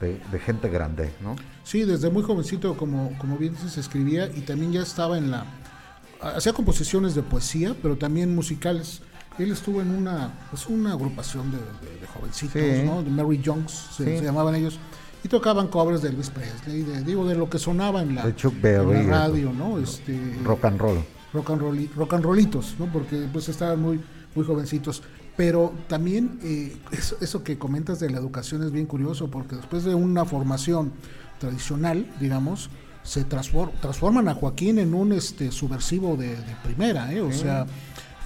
de, 0.00 0.38
gente 0.38 0.68
grande, 0.68 1.12
¿no? 1.20 1.36
Sí, 1.62 1.84
desde 1.84 2.10
muy 2.10 2.22
jovencito, 2.22 2.76
como, 2.76 3.16
como 3.18 3.36
bien 3.36 3.54
se 3.56 3.80
escribía 3.80 4.28
y 4.34 4.40
también 4.40 4.72
ya 4.72 4.82
estaba 4.82 5.18
en 5.18 5.30
la... 5.30 5.44
Hacía 6.20 6.52
composiciones 6.52 7.14
de 7.14 7.22
poesía, 7.22 7.74
pero 7.80 7.96
también 7.96 8.34
musicales. 8.34 9.02
Él 9.38 9.52
estuvo 9.52 9.80
en 9.80 9.90
una, 9.90 10.32
pues 10.50 10.66
una 10.66 10.92
agrupación 10.92 11.50
de, 11.50 11.58
jovencitos, 12.14 12.84
¿no? 12.84 13.02
De 13.02 13.10
Mary 13.10 13.40
Jones, 13.44 13.88
se, 13.96 14.20
llamaban 14.22 14.54
ellos. 14.54 14.78
Y 15.22 15.28
tocaban 15.28 15.68
covers 15.68 16.02
de 16.02 16.08
Elvis 16.08 16.30
Presley, 16.30 16.82
de, 16.82 17.02
digo, 17.04 17.26
de 17.26 17.34
lo 17.34 17.48
que 17.48 17.58
sonaba 17.58 18.02
en 18.02 18.14
la, 18.14 18.22
radio, 18.22 19.52
¿no? 19.52 19.78
Este, 19.78 20.18
rock 20.44 20.64
and 20.64 20.80
roll. 20.80 21.04
Rock 21.32 21.50
and, 21.50 21.60
roll, 21.60 21.90
rock 21.94 22.14
and 22.14 22.24
rollitos, 22.24 22.74
¿no? 22.78 22.86
Porque 22.86 23.28
pues 23.32 23.48
estaban 23.48 23.80
muy, 23.80 24.00
muy 24.34 24.44
jovencitos. 24.44 25.02
Pero 25.40 25.72
también 25.88 26.38
eh, 26.44 26.76
eso, 27.22 27.42
que 27.42 27.56
comentas 27.56 27.98
de 27.98 28.10
la 28.10 28.18
educación 28.18 28.62
es 28.62 28.72
bien 28.72 28.84
curioso, 28.84 29.30
porque 29.30 29.56
después 29.56 29.84
de 29.84 29.94
una 29.94 30.26
formación 30.26 30.92
tradicional, 31.38 32.06
digamos, 32.20 32.68
se 33.02 33.24
transforman 33.24 34.28
a 34.28 34.34
Joaquín 34.34 34.78
en 34.78 34.92
un 34.92 35.12
este 35.14 35.50
subversivo 35.50 36.18
de, 36.18 36.36
primera, 36.62 37.10
¿eh? 37.10 37.22
o 37.22 37.32
sea, 37.32 37.64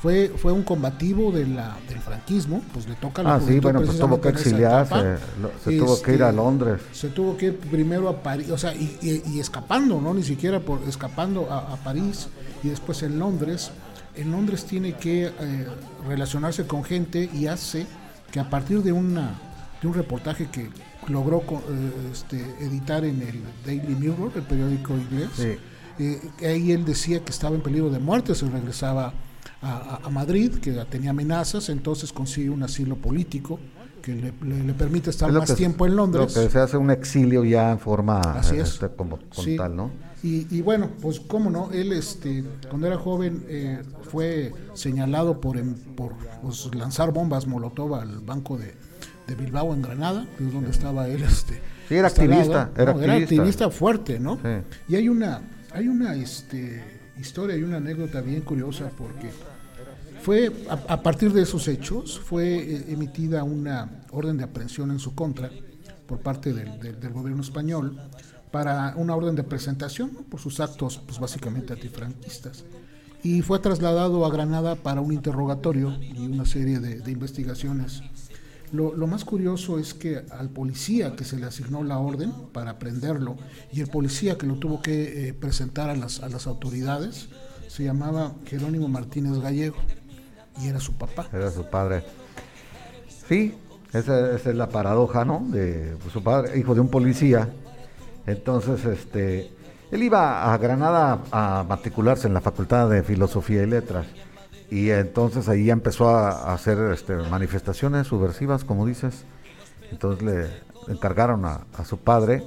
fue 0.02 0.32
fue 0.36 0.50
un 0.50 0.64
combativo 0.64 1.30
de 1.30 1.46
la, 1.46 1.76
del 1.88 2.00
franquismo, 2.00 2.60
pues 2.72 2.88
le 2.88 2.96
toca 2.96 3.22
la 3.22 3.36
Ah, 3.36 3.40
sí, 3.40 3.60
bueno, 3.60 3.80
pues 3.82 3.96
tuvo 3.96 4.20
que 4.20 4.30
exiliarse, 4.30 5.18
se 5.62 5.78
tuvo 5.78 6.02
que 6.02 6.14
ir 6.14 6.22
a 6.24 6.30
este, 6.30 6.36
Londres. 6.36 6.80
Se 6.90 7.08
tuvo 7.10 7.36
que 7.36 7.46
ir 7.46 7.58
primero 7.58 8.08
a 8.08 8.24
París, 8.24 8.50
o 8.50 8.58
sea, 8.58 8.74
y, 8.74 9.38
escapando, 9.38 10.00
¿no? 10.00 10.14
Ni 10.14 10.24
siquiera 10.24 10.58
por 10.58 10.82
escapando 10.88 11.48
a, 11.48 11.74
a 11.74 11.76
París 11.76 12.26
y 12.64 12.70
después 12.70 13.04
en 13.04 13.20
Londres 13.20 13.70
en 14.16 14.30
Londres 14.30 14.64
tiene 14.64 14.94
que 14.94 15.26
eh, 15.26 15.66
relacionarse 16.06 16.66
con 16.66 16.84
gente 16.84 17.28
y 17.32 17.46
hace 17.46 17.86
que 18.30 18.40
a 18.40 18.48
partir 18.48 18.82
de, 18.82 18.92
una, 18.92 19.38
de 19.80 19.88
un 19.88 19.94
reportaje 19.94 20.48
que 20.50 20.68
logró 21.08 21.42
eh, 21.42 22.10
este, 22.12 22.38
editar 22.60 23.04
en 23.04 23.22
el 23.22 23.42
Daily 23.64 23.94
Mirror, 23.94 24.32
el 24.34 24.42
periódico 24.42 24.94
inglés, 24.94 25.58
eh, 25.98 26.20
ahí 26.40 26.72
él 26.72 26.84
decía 26.84 27.24
que 27.24 27.30
estaba 27.30 27.54
en 27.54 27.62
peligro 27.62 27.90
de 27.90 27.98
muerte 27.98 28.34
si 28.34 28.46
regresaba 28.46 29.12
a, 29.62 30.10
Madrid, 30.10 30.52
que 30.56 30.72
tenía 30.90 31.10
amenazas, 31.10 31.70
entonces 31.70 32.12
consigue 32.12 32.50
un 32.50 32.62
asilo 32.62 32.96
político 32.96 33.58
que 34.02 34.14
le, 34.14 34.32
permite 34.74 35.08
estar 35.08 35.32
más 35.32 35.54
tiempo 35.54 35.86
en 35.86 35.96
Londres. 35.96 36.36
Lo 36.36 36.42
que 36.42 36.50
se 36.50 36.58
hace 36.58 36.76
un 36.76 36.90
exilio 36.90 37.44
ya 37.44 37.72
en 37.72 37.78
forma 37.78 38.20
este, 38.52 38.90
como, 38.90 39.18
tal, 39.56 39.74
¿no? 39.74 39.90
Y, 40.22 40.62
bueno, 40.62 40.88
pues 41.02 41.20
cómo 41.20 41.50
no, 41.50 41.70
él 41.70 41.92
este, 41.92 42.44
cuando 42.70 42.86
era 42.86 42.96
joven 42.96 43.44
eh, 43.46 43.82
fue 44.14 44.52
señalado 44.74 45.40
por, 45.40 45.60
por 45.96 46.14
pues, 46.40 46.72
lanzar 46.72 47.12
bombas 47.12 47.48
Molotov 47.48 47.96
al 47.96 48.20
banco 48.20 48.56
de, 48.56 48.72
Bilbao 49.36 49.74
en 49.74 49.82
Granada, 49.82 50.26
que 50.38 50.46
es 50.46 50.52
donde 50.52 50.70
estaba 50.70 51.08
él. 51.08 51.22
Este, 51.22 51.54
sí, 51.88 51.96
era 51.96 52.08
activista, 52.08 52.70
era, 52.76 52.92
activista. 52.92 53.70
fuerte, 53.70 54.20
¿no? 54.20 54.38
Y 54.86 54.94
hay 54.94 55.08
una, 55.08 55.40
hay 55.72 55.88
una 55.88 56.14
este, 56.14 57.10
historia 57.18 57.56
y 57.56 57.62
una 57.64 57.78
anécdota 57.78 58.20
bien 58.20 58.42
curiosa 58.42 58.90
porque 58.96 59.30
fue 60.22 60.52
a, 60.68 61.02
partir 61.02 61.32
de 61.32 61.42
esos 61.42 61.66
hechos 61.66 62.20
fue 62.20 62.56
eh, 62.56 62.84
emitida 62.88 63.42
una 63.42 64.04
orden 64.12 64.36
de 64.36 64.44
aprehensión 64.44 64.90
en 64.90 64.98
su 64.98 65.14
contra 65.14 65.50
por 66.06 66.20
parte 66.20 66.52
del, 66.52 66.78
del 66.80 67.12
gobierno 67.12 67.42
español 67.42 67.98
para 68.50 68.94
una 68.96 69.16
orden 69.16 69.34
de 69.34 69.42
presentación 69.42 70.10
por 70.30 70.40
sus 70.40 70.60
actos 70.60 71.00
pues 71.06 71.18
básicamente 71.18 71.72
antifranquistas 71.72 72.64
y 73.24 73.40
fue 73.40 73.58
trasladado 73.58 74.24
a 74.26 74.30
Granada 74.30 74.76
para 74.76 75.00
un 75.00 75.12
interrogatorio 75.12 75.96
y 75.98 76.26
una 76.26 76.44
serie 76.44 76.78
de, 76.78 77.10
investigaciones. 77.10 78.02
Lo, 78.70 78.92
más 79.06 79.24
curioso 79.24 79.78
es 79.78 79.94
que 79.94 80.22
al 80.30 80.50
policía 80.50 81.16
que 81.16 81.24
se 81.24 81.38
le 81.38 81.46
asignó 81.46 81.82
la 81.82 81.98
orden 81.98 82.32
para 82.52 82.78
prenderlo 82.78 83.36
y 83.72 83.80
el 83.80 83.86
policía 83.86 84.36
que 84.36 84.46
lo 84.46 84.56
tuvo 84.56 84.82
que 84.82 85.28
eh, 85.28 85.32
presentar 85.32 85.88
a 85.88 85.96
las, 85.96 86.20
a 86.22 86.28
las 86.28 86.46
autoridades 86.46 87.28
se 87.68 87.84
llamaba 87.84 88.34
Jerónimo 88.44 88.88
Martínez 88.88 89.38
Gallego 89.38 89.76
y 90.60 90.68
era 90.68 90.78
su 90.78 90.92
papá. 90.92 91.28
Era 91.32 91.50
su 91.50 91.64
padre. 91.64 92.04
Sí, 93.28 93.54
esa, 93.92 94.34
es 94.34 94.44
la 94.46 94.68
paradoja, 94.68 95.24
¿no? 95.24 95.46
De 95.48 95.96
pues, 96.00 96.12
su 96.12 96.22
padre, 96.22 96.58
hijo 96.58 96.74
de 96.74 96.80
un 96.80 96.88
policía. 96.88 97.48
Entonces, 98.26 98.84
este, 98.84 99.50
él 99.94 100.02
iba 100.02 100.52
a 100.52 100.58
Granada 100.58 101.20
a 101.30 101.64
matricularse 101.68 102.26
en 102.26 102.34
la 102.34 102.40
Facultad 102.40 102.90
de 102.90 103.04
Filosofía 103.04 103.62
y 103.62 103.66
Letras. 103.66 104.06
Y 104.68 104.90
entonces 104.90 105.48
ahí 105.48 105.70
empezó 105.70 106.08
a, 106.08 106.52
hacer 106.52 106.78
este, 106.92 107.14
manifestaciones 107.14 108.08
subversivas, 108.08 108.64
como 108.64 108.86
dices. 108.86 109.24
Entonces 109.92 110.24
le 110.24 110.92
encargaron 110.92 111.44
a, 111.44 111.64
su 111.84 111.98
padre 111.98 112.42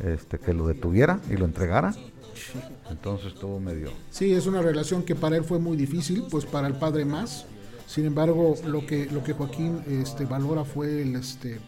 este, 0.00 0.40
que 0.40 0.52
lo 0.52 0.66
detuviera 0.66 1.20
y 1.30 1.36
lo 1.36 1.44
entregara. 1.44 1.94
Entonces 2.90 3.34
todo 3.34 3.60
medio. 3.60 3.90
Sí, 4.10 4.32
es 4.32 4.46
una 4.46 4.60
relación 4.60 5.04
que 5.04 5.14
para 5.14 5.36
él 5.36 5.44
fue 5.44 5.60
muy 5.60 5.76
difícil, 5.76 6.24
pues 6.28 6.44
para 6.46 6.66
el 6.66 6.74
padre 6.74 7.04
más. 7.04 7.46
Sin 7.86 8.06
embargo, 8.06 8.56
lo 8.66 8.84
que, 8.86 9.06
lo 9.06 9.22
que 9.22 9.34
Joaquín 9.34 9.82
este, 9.88 10.24
valora 10.24 10.64
fue 10.64 11.02
el, 11.02 11.14
este, 11.14 11.60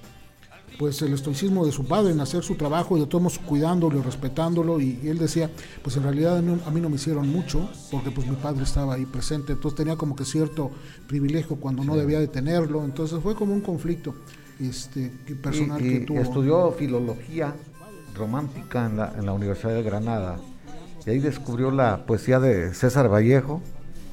pues 0.79 1.01
el 1.03 1.13
estoicismo 1.13 1.65
de 1.65 1.73
su 1.73 1.85
padre 1.85 2.13
en 2.13 2.21
hacer 2.21 2.43
su 2.43 2.57
trabajo 2.57 2.97
y 2.97 3.01
de 3.01 3.07
todos 3.07 3.39
cuidándolo 3.39 3.99
y 3.99 4.03
respetándolo. 4.03 4.81
Y, 4.81 5.01
él 5.05 5.19
decía 5.19 5.51
pues 5.83 5.97
en 5.97 6.03
realidad 6.03 6.39
a 6.39 6.43
mí, 6.43 6.81
no 6.81 6.89
me 6.89 6.97
hicieron 6.97 7.29
mucho 7.29 7.69
porque 7.91 8.11
pues 8.11 8.27
mi 8.27 8.37
padre 8.37 8.65
estaba 8.65 8.95
ahí 8.95 9.07
presente. 9.07 9.53
Entonces 9.53 9.77
tenía 9.77 9.97
como 9.97 10.17
que 10.17 10.25
cierto 10.25 10.71
privilegio 11.07 11.57
cuando 11.57 11.85
no 11.85 11.97
debía 11.97 12.19
de 12.19 12.29
tenerlo. 12.29 12.85
Entonces 12.85 13.21
fue 13.23 13.35
como 13.35 13.55
un 13.55 13.61
conflicto 13.61 14.15
este 14.61 15.11
personal 15.43 15.81
que 15.81 16.01
tuvo. 16.01 16.21
estudió 16.21 16.73
filología 16.73 17.55
romántica 18.17 18.87
en 18.87 18.97
la, 18.97 19.13
en 19.17 19.27
la 19.27 19.33
Universidad 19.33 19.75
de 19.75 19.83
Granada. 19.83 20.39
Y 21.07 21.11
ahí 21.11 21.19
descubrió 21.19 21.71
la 21.71 22.07
poesía 22.07 22.41
de 22.41 22.73
César 22.75 23.13
Vallejo. 23.13 23.61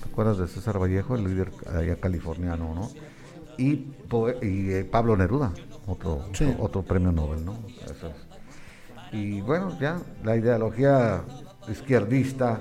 ¿te 0.03 0.09
acuerdas 0.09 0.37
de 0.37 0.47
César 0.47 0.79
Vallejo 0.79 1.15
el 1.15 1.23
líder 1.23 1.51
allá 1.73 1.95
californiano 1.95 2.75
no 2.75 2.89
y, 3.57 3.87
y 4.41 4.71
eh, 4.71 4.87
Pablo 4.89 5.15
Neruda 5.15 5.53
otro, 5.87 6.25
otro, 6.59 6.83
premio 6.83 7.11
Nobel, 7.11 7.43
¿no? 7.43 7.57
Y 9.11 9.41
bueno, 9.41 9.77
ya 9.79 9.99
la 10.23 10.35
ideología 10.37 11.23
izquierdista 11.69 12.59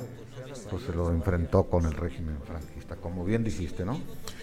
pues 0.68 0.84
se 0.84 0.92
lo 0.92 1.10
enfrentó 1.10 1.64
con 1.64 1.84
el 1.84 1.92
régimen 1.92 2.36
franquista, 2.44 2.96
como 2.96 3.24
bien 3.24 3.44
dijiste, 3.44 3.84
¿no? 3.84 3.98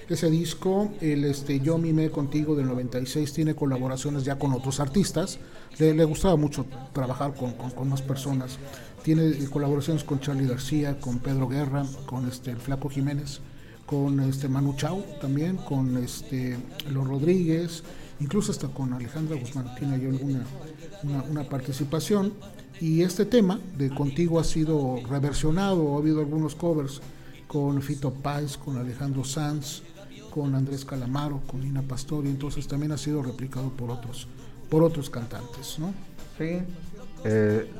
Ese 0.09 0.29
disco, 0.29 0.89
el 1.01 1.25
este 1.25 1.59
Yo 1.59 1.77
mimé 1.77 2.09
contigo 2.11 2.55
del 2.55 2.67
96, 2.67 3.33
tiene 3.33 3.55
colaboraciones 3.55 4.23
ya 4.23 4.39
con 4.39 4.53
otros 4.53 4.79
artistas. 4.79 5.37
Le, 5.79 6.03
gustaba 6.05 6.37
mucho 6.37 6.65
trabajar 6.93 7.33
con, 7.33 7.51
con, 7.53 7.89
más 7.89 8.01
personas. 8.01 8.57
Tiene 9.03 9.33
colaboraciones 9.49 10.05
con 10.05 10.21
Charlie 10.21 10.47
García, 10.47 10.99
con 10.99 11.19
Pedro 11.19 11.47
Guerra, 11.47 11.85
con 12.05 12.27
este 12.27 12.51
el 12.51 12.57
Flaco 12.57 12.89
Jiménez, 12.89 13.41
con 13.85 14.21
este 14.21 14.47
Manu 14.47 14.75
Chao 14.75 15.03
también, 15.19 15.57
con 15.57 15.97
este 15.97 16.57
Los 16.89 17.05
Rodríguez 17.05 17.83
incluso 18.19 18.51
hasta 18.51 18.67
con 18.67 18.93
Alejandra 18.93 19.37
Guzmán 19.39 19.75
tiene 19.75 19.95
ahí 19.95 20.05
alguna 20.05 20.43
una, 21.03 21.43
participación. 21.43 22.33
Y 22.79 23.01
este 23.01 23.25
tema 23.25 23.59
de 23.77 23.89
Contigo 23.89 24.39
ha 24.39 24.43
sido 24.43 24.99
reversionado, 25.09 25.95
ha 25.95 25.97
habido 25.97 26.19
algunos 26.19 26.53
covers 26.53 27.01
con 27.47 27.81
Fito 27.81 28.13
Páez, 28.13 28.57
con 28.57 28.77
Alejandro 28.77 29.23
Sanz, 29.23 29.81
con 30.29 30.53
Andrés 30.53 30.85
Calamaro, 30.85 31.41
con 31.47 31.65
Ina 31.65 31.81
Pastori, 31.81 32.29
entonces 32.29 32.67
también 32.67 32.91
ha 32.91 32.97
sido 32.97 33.23
replicado 33.23 33.69
por 33.69 33.89
otros, 33.89 34.27
por 34.69 34.83
otros 34.83 35.09
cantantes, 35.09 35.79
¿no? 35.79 35.91
Sí. 36.37 36.59
Eh, 37.23 37.71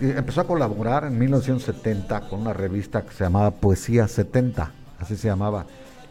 empezó 0.00 0.40
a 0.40 0.46
colaborar 0.46 1.04
en 1.04 1.18
1970 1.18 2.28
con 2.28 2.40
una 2.40 2.54
revista 2.54 3.04
que 3.04 3.12
se 3.12 3.24
llamaba 3.24 3.50
Poesía 3.50 4.08
70, 4.08 4.72
así 4.98 5.16
se 5.16 5.28
llamaba. 5.28 5.66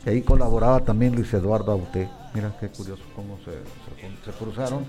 Y 0.05 0.09
ahí 0.09 0.21
colaboraba 0.21 0.81
también 0.81 1.15
Luis 1.15 1.33
Eduardo 1.33 1.71
Auté 1.71 2.07
Mira 2.35 2.55
qué 2.59 2.67
curioso 2.69 3.01
cómo 3.15 3.37
se, 3.45 3.51
se, 4.25 4.37
cruzaron. 4.37 4.83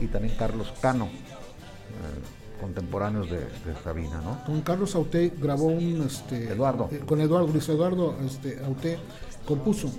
Y 0.00 0.06
también 0.06 0.34
Carlos 0.36 0.72
Cano, 0.80 1.06
eh, 1.06 2.60
contemporáneos 2.60 3.30
de, 3.30 3.48
Sabina, 3.82 4.20
¿no? 4.20 4.44
Con 4.44 4.60
Carlos 4.60 4.94
Auté 4.94 5.32
grabó 5.40 5.66
un... 5.66 6.02
Este, 6.06 6.52
Eduardo. 6.52 6.88
Eh, 6.92 7.00
con 7.06 7.20
Eduardo, 7.20 7.48
Luis 7.48 7.68
Eduardo 7.68 8.16
este, 8.24 8.62
Auté 8.64 8.98
compuso 9.46 9.90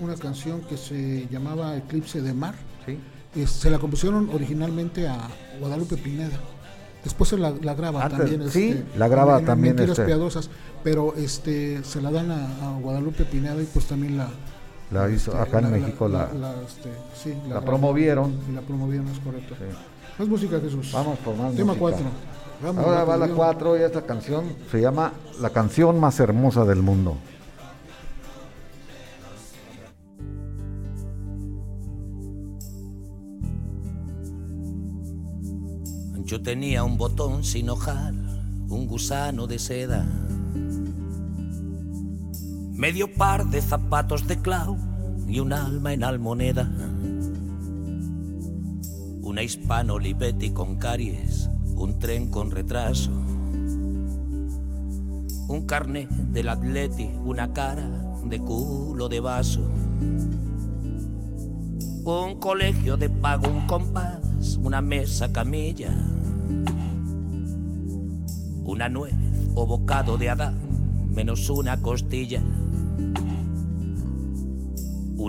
una 0.00 0.14
canción 0.14 0.60
que 0.62 0.76
se 0.76 1.26
llamaba 1.28 1.76
Eclipse 1.76 2.22
de 2.22 2.32
Mar. 2.32 2.54
¿Sí? 2.86 2.98
se 3.46 3.70
la 3.70 3.78
compusieron 3.78 4.28
originalmente 4.32 5.06
a 5.06 5.28
Guadalupe 5.60 5.96
Pineda. 5.96 6.38
Después 7.04 7.30
se 7.30 7.38
la, 7.38 7.52
graba 7.52 8.08
también. 8.08 8.50
sí, 8.50 8.70
este, 8.70 8.98
la 8.98 9.08
graba 9.08 9.40
también. 9.40 9.74
Mentiras 9.74 9.98
este. 9.98 10.06
piadosas, 10.06 10.50
pero 10.82 11.14
este 11.16 11.82
se 11.84 12.02
la 12.02 12.10
dan 12.10 12.30
a, 12.30 12.78
Guadalupe 12.80 13.24
Pineda 13.24 13.62
y 13.62 13.66
pues 13.66 13.86
también 13.86 14.18
la, 14.18 14.28
la 14.90 15.10
hizo 15.10 15.32
este, 15.32 15.42
acá 15.42 15.58
en 15.60 15.70
México 15.70 16.08
la, 16.08 16.28
este, 16.66 16.90
la, 17.48 17.60
promovieron. 17.60 18.34
y 18.48 18.52
la 18.52 18.60
promovieron 18.60 19.08
es 19.08 19.18
correcto. 19.20 19.54
Más 20.18 20.28
música 20.28 20.60
Jesús. 20.60 20.90
Vamos 20.92 21.18
por 21.20 21.36
más 21.36 21.54
tema 21.54 21.74
4 21.78 22.04
ahora 22.66 23.04
va 23.04 23.16
la 23.16 23.28
4 23.28 23.78
y 23.78 23.82
esta 23.82 24.02
canción 24.02 24.44
se 24.70 24.80
llama 24.80 25.12
la 25.40 25.50
canción 25.50 25.98
más 25.98 26.20
hermosa 26.20 26.64
del 26.64 26.82
mundo. 26.82 27.16
Yo 36.24 36.40
tenía 36.42 36.84
un 36.84 36.96
botón 36.96 37.42
sin 37.42 37.70
hojar 37.70 38.12
un 38.68 38.86
gusano 38.86 39.48
de 39.48 39.58
seda 39.58 40.06
medio 42.80 43.12
par 43.12 43.44
de 43.50 43.60
zapatos 43.60 44.26
de 44.26 44.40
clau 44.40 44.78
y 45.28 45.38
un 45.40 45.52
alma 45.52 45.92
en 45.92 46.02
almoneda. 46.02 46.66
Una 49.20 49.42
hispano 49.42 49.94
Olivetti 49.96 50.52
con 50.52 50.76
caries, 50.76 51.50
un 51.74 51.98
tren 51.98 52.30
con 52.30 52.50
retraso. 52.50 53.10
Un 55.48 55.66
carnet 55.66 56.08
del 56.08 56.48
atleti, 56.48 57.10
una 57.22 57.52
cara 57.52 57.86
de 58.24 58.38
culo 58.38 59.10
de 59.10 59.20
vaso. 59.20 59.60
Un 62.06 62.40
colegio 62.40 62.96
de 62.96 63.10
pago, 63.10 63.46
un 63.46 63.66
compás, 63.66 64.56
una 64.56 64.80
mesa 64.80 65.30
camilla. 65.30 65.90
Una 68.64 68.88
nuez 68.88 69.12
o 69.54 69.66
bocado 69.66 70.16
de 70.16 70.30
Adán, 70.30 70.56
menos 71.14 71.50
una 71.50 71.82
costilla 71.82 72.42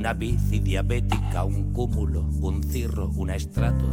una 0.02 0.14
bici 0.14 0.60
diabética, 0.60 1.44
un 1.44 1.72
cúmulo, 1.74 2.28
un 2.42 2.64
cirro, 2.64 3.12
un 3.16 3.30
estrato, 3.30 3.86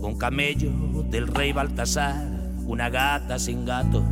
un 0.00 0.16
camello 0.18 0.70
del 1.08 1.28
rey 1.28 1.52
Baltasar, 1.52 2.26
una 2.64 2.88
gata 2.88 3.38
sin 3.38 3.64
gato. 3.64 4.02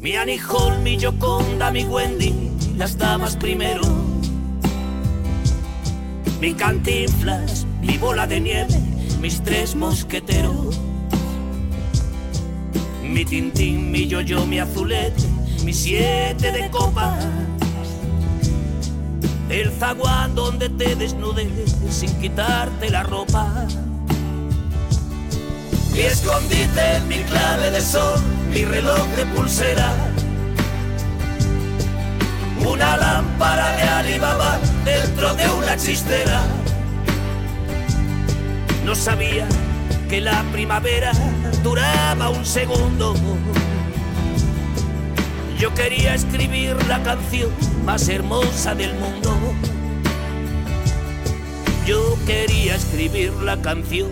Mi 0.00 0.14
Annie 0.16 0.40
mi 0.82 0.98
Yoconda, 0.98 1.70
mi 1.70 1.84
Wendy, 1.84 2.34
las 2.76 2.98
damas 2.98 3.36
primero. 3.36 3.82
Mi 6.40 6.52
cantinflas, 6.54 7.64
mi 7.80 7.96
bola 7.98 8.26
de 8.26 8.40
nieve, 8.40 8.78
mis 9.20 9.40
tres 9.42 9.74
mosqueteros. 9.74 10.81
Mi 13.12 13.24
tintín, 13.24 13.90
mi 13.90 14.06
yo-yo, 14.08 14.46
mi 14.46 14.58
azulete 14.58 15.32
mi 15.64 15.72
siete 15.72 16.50
de 16.50 16.68
copas, 16.70 17.24
el 19.48 19.70
zaguán 19.70 20.34
donde 20.34 20.68
te 20.68 20.96
desnudes 20.96 21.46
sin 21.90 22.12
quitarte 22.20 22.90
la 22.90 23.04
ropa. 23.04 23.66
Mi 25.92 26.00
escondite, 26.00 27.00
mi 27.06 27.18
clave 27.18 27.70
de 27.70 27.80
sol, 27.80 28.20
mi 28.50 28.64
reloj 28.64 29.06
de 29.16 29.26
pulsera, 29.26 29.92
una 32.66 32.96
lámpara 32.96 33.76
de 33.76 33.82
Alibaba 33.82 34.58
dentro 34.84 35.34
de 35.34 35.48
una 35.50 35.76
chistera. 35.76 36.42
No 38.84 38.94
sabía 38.94 39.46
que 40.08 40.20
la 40.20 40.42
primavera 40.50 41.12
duraba 41.62 42.30
un 42.30 42.44
segundo. 42.44 43.14
Yo 45.58 45.72
quería 45.74 46.14
escribir 46.14 46.76
la 46.88 47.02
canción 47.02 47.50
más 47.84 48.08
hermosa 48.08 48.74
del 48.74 48.94
mundo. 48.94 49.32
Yo 51.86 52.16
quería 52.26 52.74
escribir 52.74 53.32
la 53.42 53.60
canción. 53.60 54.10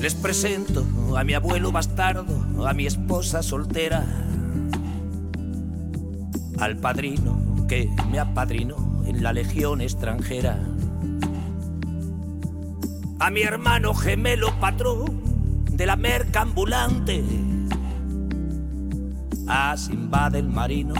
Les 0.00 0.14
presento 0.14 0.86
a 1.16 1.24
mi 1.24 1.34
abuelo 1.34 1.72
bastardo, 1.72 2.66
a 2.66 2.72
mi 2.72 2.86
esposa 2.86 3.42
soltera, 3.42 4.04
al 6.58 6.76
padrino 6.76 7.66
que 7.68 7.88
me 8.10 8.18
apadrinó 8.18 9.02
en 9.06 9.22
la 9.22 9.32
legión 9.32 9.80
extranjera, 9.80 10.58
a 13.18 13.30
mi 13.30 13.42
hermano 13.42 13.94
gemelo 13.94 14.58
patrón 14.60 15.20
de 15.70 15.86
la 15.86 15.96
merca 15.96 16.42
ambulante, 16.42 17.24
a 19.46 19.76
Simba 19.76 20.30
del 20.30 20.48
marino 20.48 20.94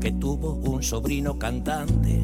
que 0.00 0.12
tuvo 0.12 0.54
un 0.54 0.82
sobrino 0.82 1.38
cantante, 1.38 2.22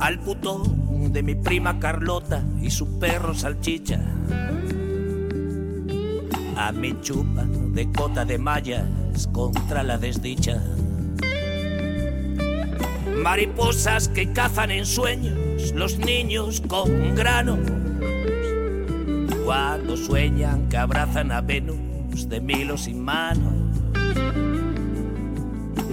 al 0.00 0.18
putón 0.20 1.12
de 1.12 1.22
mi 1.22 1.34
prima 1.34 1.78
Carlota 1.78 2.42
y 2.60 2.70
su 2.70 2.98
perro 2.98 3.34
salchicha, 3.34 4.00
a 6.56 6.72
mi 6.72 7.00
chupa 7.00 7.44
de 7.46 7.90
cota 7.92 8.24
de 8.24 8.38
mallas 8.38 9.28
contra 9.32 9.82
la 9.82 9.98
desdicha. 9.98 10.62
Mariposas 13.16 14.08
que 14.08 14.32
cazan 14.32 14.70
en 14.70 14.86
sueños 14.86 15.72
los 15.74 15.98
niños 15.98 16.60
con 16.66 17.14
grano, 17.14 17.58
cuando 19.44 19.96
sueñan 19.96 20.68
que 20.68 20.76
abrazan 20.76 21.32
a 21.32 21.40
Venus 21.40 22.28
de 22.28 22.40
milos 22.40 22.82
sin 22.82 23.02
manos 23.02 23.62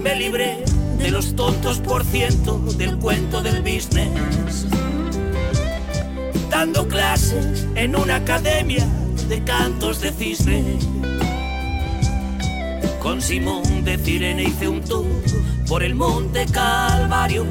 me 0.02 0.16
libré 0.16 0.64
de 0.98 1.10
los 1.10 1.34
tontos 1.36 1.78
por 1.78 2.04
ciento 2.04 2.58
del 2.76 2.96
cuento 2.98 3.42
del 3.42 3.60
business. 3.60 4.66
Dando 6.50 6.88
clases 6.88 7.66
en 7.74 7.96
una 7.96 8.16
academia 8.16 8.86
de 9.30 9.44
cantos 9.44 10.00
de 10.00 10.10
cisne. 10.10 10.76
Con 13.00 13.22
Simón 13.22 13.84
de 13.84 13.96
Cirene 13.96 14.42
hice 14.42 14.66
un 14.66 14.82
tour 14.82 15.06
por 15.68 15.84
el 15.84 15.94
monte 15.94 16.46
Calvario. 16.46 17.46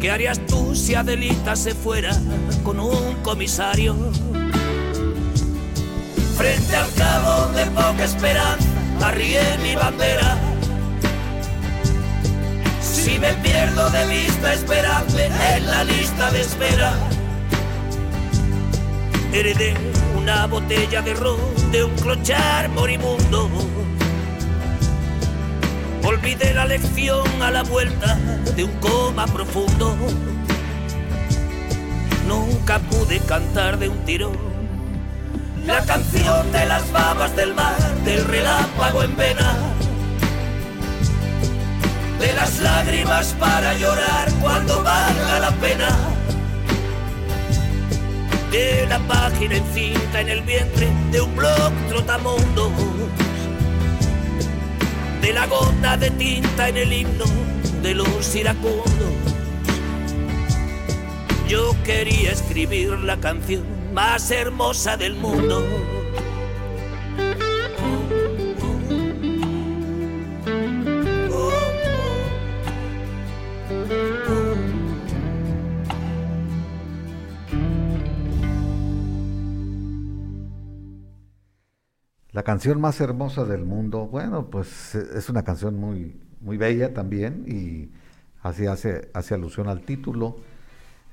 ¿Qué 0.00 0.12
harías 0.12 0.38
tú 0.46 0.72
si 0.76 0.94
Adelita 0.94 1.56
se 1.56 1.74
fuera 1.74 2.16
con 2.62 2.78
un 2.78 3.14
comisario? 3.24 3.96
Frente 6.36 6.76
al 6.76 6.92
cabo 6.92 7.52
de 7.52 7.66
poca 7.66 8.04
esperanza 8.04 8.68
arrié 9.02 9.58
mi 9.64 9.74
bandera. 9.74 10.38
Si 12.80 13.18
me 13.18 13.34
pierdo 13.34 13.90
de 13.90 14.06
vista, 14.06 14.54
esperadme 14.54 15.26
en 15.56 15.66
la 15.66 15.82
lista 15.82 16.30
de 16.30 16.40
espera. 16.42 17.05
Heredé 19.36 19.74
una 20.16 20.46
botella 20.46 21.02
de 21.02 21.12
ron 21.12 21.38
de 21.70 21.84
un 21.84 21.94
clochar 21.96 22.70
moribundo. 22.70 23.50
Olvidé 26.02 26.54
la 26.54 26.64
lección 26.64 27.42
a 27.42 27.50
la 27.50 27.62
vuelta 27.62 28.14
de 28.56 28.64
un 28.64 28.72
coma 28.80 29.26
profundo. 29.26 29.94
Nunca 32.26 32.78
pude 32.78 33.20
cantar 33.20 33.78
de 33.78 33.90
un 33.90 33.98
tirón 34.06 34.38
la 35.66 35.84
canción 35.84 36.50
de 36.50 36.64
las 36.64 36.90
babas 36.90 37.36
del 37.36 37.52
mar, 37.54 37.76
del 38.06 38.24
relámpago 38.24 39.02
en 39.02 39.16
vena, 39.18 39.54
de 42.18 42.32
las 42.32 42.58
lágrimas 42.60 43.34
para 43.38 43.74
llorar 43.74 44.32
cuando 44.40 44.82
valga 44.82 45.40
la 45.40 45.50
pena, 45.50 45.88
de 48.56 48.86
la 48.86 48.98
página 49.00 49.56
encinta 49.56 50.22
en 50.22 50.30
el 50.30 50.40
vientre 50.40 50.88
de 51.12 51.20
un 51.20 51.36
blog 51.36 51.72
trotamundo, 51.90 52.72
de 55.20 55.32
la 55.34 55.46
gota 55.46 55.98
de 55.98 56.10
tinta 56.12 56.70
en 56.70 56.76
el 56.78 56.90
himno 56.90 57.26
de 57.82 57.94
los 57.94 58.34
iracundos. 58.34 59.14
Yo 61.46 61.76
quería 61.84 62.32
escribir 62.32 62.92
la 63.00 63.18
canción 63.18 63.64
más 63.92 64.30
hermosa 64.30 64.96
del 64.96 65.16
mundo. 65.16 65.62
Canción 82.46 82.80
más 82.80 83.00
hermosa 83.00 83.44
del 83.44 83.64
mundo, 83.64 84.06
bueno, 84.06 84.46
pues 84.46 84.94
es 84.94 85.28
una 85.28 85.42
canción 85.42 85.80
muy, 85.80 86.14
muy 86.40 86.56
bella 86.56 86.94
también 86.94 87.42
y 87.44 87.90
así 88.40 88.66
hace, 88.66 89.10
hace 89.14 89.34
alusión 89.34 89.66
al 89.66 89.80
título. 89.80 90.36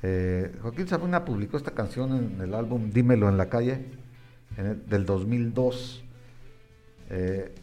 Eh, 0.04 0.56
Joaquín 0.62 0.88
Sabina 0.88 1.26
publicó 1.26 1.58
esta 1.58 1.72
canción 1.72 2.16
en 2.16 2.40
el 2.40 2.54
álbum 2.54 2.92
Dímelo 2.92 3.30
en 3.30 3.38
la 3.38 3.50
calle 3.50 3.84
del 4.88 5.08
2002. 5.08 6.04
Eh, 7.10 7.56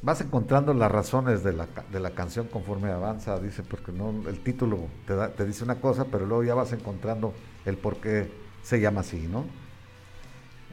vas 0.00 0.22
encontrando 0.22 0.72
las 0.72 0.90
razones 0.90 1.44
de 1.44 1.52
la, 1.52 1.68
de 1.92 2.00
la, 2.00 2.12
canción 2.12 2.46
conforme 2.46 2.90
avanza, 2.90 3.38
dice, 3.40 3.62
porque 3.62 3.92
no 3.92 4.26
el 4.26 4.40
título 4.40 4.86
te, 5.06 5.14
te, 5.36 5.44
dice 5.44 5.64
una 5.64 5.82
cosa, 5.82 6.06
pero 6.06 6.24
luego 6.24 6.44
ya 6.44 6.54
vas 6.54 6.72
encontrando 6.72 7.34
el 7.66 7.76
por 7.76 7.98
qué 7.98 8.32
se 8.62 8.80
llama 8.80 9.02
así, 9.02 9.28
¿no? 9.30 9.44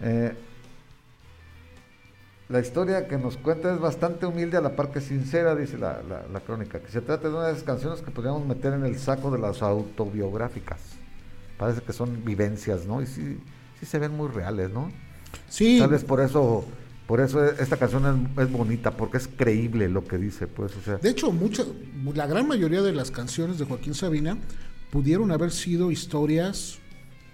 Eh, 0.02 0.34
la 2.48 2.60
historia 2.60 3.08
que 3.08 3.18
nos 3.18 3.38
cuenta 3.38 3.74
es 3.74 3.80
bastante 3.80 4.26
humilde 4.26 4.58
a 4.58 4.62
la 4.62 4.76
par 4.76 4.92
que 4.92 5.02
sincera, 5.02 5.56
dice 5.56 5.78
la, 5.80 6.02
crónica, 6.46 6.80
que 6.80 6.92
se 6.92 7.02
trata 7.02 7.28
de 7.28 7.34
una 7.34 7.48
de 7.48 7.54
esas 7.54 7.64
canciones 7.64 8.02
que 8.02 8.12
podríamos 8.12 8.46
meter 8.46 8.74
en 8.74 8.86
el 8.86 9.00
saco 9.00 9.32
de 9.32 9.40
las 9.40 9.64
autobiográficas. 9.64 10.80
Parece 11.58 11.82
que 11.82 11.92
son 11.92 12.24
vivencias, 12.24 12.86
¿no? 12.86 13.02
Y 13.02 13.08
sí, 13.08 13.40
sí 13.80 13.86
se 13.86 13.98
ven 13.98 14.16
muy 14.16 14.30
reales, 14.30 14.70
¿no? 14.70 14.92
Sí. 15.50 15.80
Tal 15.80 15.90
vez 15.90 16.04
por 16.04 16.22
eso, 16.22 16.66
por 17.08 17.20
eso 17.20 17.44
esta 17.44 17.78
canción 17.78 18.30
es, 18.38 18.52
bonita, 18.52 18.92
porque 18.92 19.18
es 19.18 19.28
creíble 19.28 19.90
lo 19.90 20.06
que 20.06 20.20
dice, 20.20 20.46
pues. 20.46 20.74
O 20.76 20.98
de 20.98 21.10
hecho, 21.10 21.32
mucha, 21.32 21.64
la 22.14 22.28
gran 22.28 22.48
mayoría 22.48 22.84
de 22.84 22.94
las 22.94 23.10
canciones 23.10 23.58
de 23.58 23.66
Joaquín 23.66 23.96
Sabina 23.96 24.38
pudieron 24.92 25.32
haber 25.32 25.52
sido 25.52 25.90
historias 25.90 26.80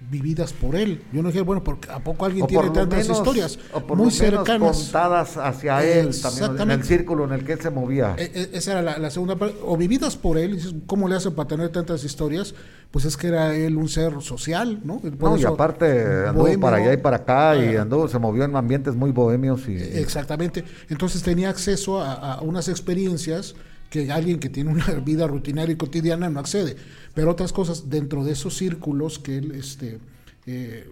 vividas 0.10 0.54
por 0.54 0.76
él. 0.76 1.04
Yo 1.14 1.22
no 1.22 1.30
dije, 1.30 1.42
bueno, 1.42 1.64
porque 1.64 1.90
¿a 1.90 2.00
poco 2.00 2.26
alguien 2.26 2.48
tiene 2.48 2.70
tantas 2.70 3.08
historias 3.10 3.60
muy 3.96 4.12
cercanas? 4.12 4.78
contadas 4.78 5.38
hacia 5.38 5.84
él, 5.84 6.12
también, 6.22 6.62
en 6.62 6.72
el 6.72 6.84
círculo 6.84 7.26
en 7.26 7.34
el 7.34 7.46
que 7.46 7.54
él 7.54 7.62
se 7.62 7.70
movía. 7.70 8.16
E, 8.18 8.32
e, 8.34 8.58
esa 8.58 8.80
era 8.80 8.98
la, 9.00 9.10
segunda 9.12 9.36
parte. 9.36 9.58
O 9.64 9.78
vividas 9.78 10.16
por 10.16 10.38
él, 10.38 10.84
¿cómo 10.86 11.08
le 11.08 11.16
hace 11.16 11.32
para 11.32 11.48
tener 11.48 11.70
tantas 11.70 12.04
historias? 12.04 12.54
Pues 12.90 13.06
es 13.06 13.16
que 13.16 13.28
era 13.28 13.56
él 13.56 13.78
un 13.78 13.88
ser 13.88 14.22
social, 14.22 14.82
¿no? 14.84 15.02
no, 15.20 15.38
y 15.38 15.46
aparte 15.46 16.28
anduvo 16.28 16.60
para 16.60 16.78
allá 16.78 16.94
y 16.94 16.98
para 16.98 17.18
acá 17.18 17.56
y 17.56 17.76
anduvo, 17.78 18.08
se 18.08 18.20
movió 18.20 18.44
en 18.44 18.56
ambientes 18.56 18.96
muy 18.96 19.12
bohemios. 19.12 19.68
y 19.68 19.76
Exactamente. 19.76 20.66
Entonces 20.90 21.24
tenía 21.24 21.50
acceso 21.50 22.02
a 22.02 22.42
unas 22.42 22.68
experiencias 22.68 23.56
que 23.92 24.10
alguien 24.10 24.40
que 24.40 24.50
tiene 24.50 24.72
una 24.72 24.86
vida 25.06 25.28
rutinaria 25.28 25.74
y 25.74 25.76
cotidiana 25.76 26.30
no 26.30 26.40
accede. 26.40 26.78
Pero 27.14 27.30
otras 27.30 27.54
cosas 27.54 27.90
dentro 27.90 28.24
de 28.24 28.32
esos 28.32 28.58
círculos 28.58 29.20
que 29.20 29.38
él 29.38 29.52
este, 29.52 30.00
eh, 30.48 30.90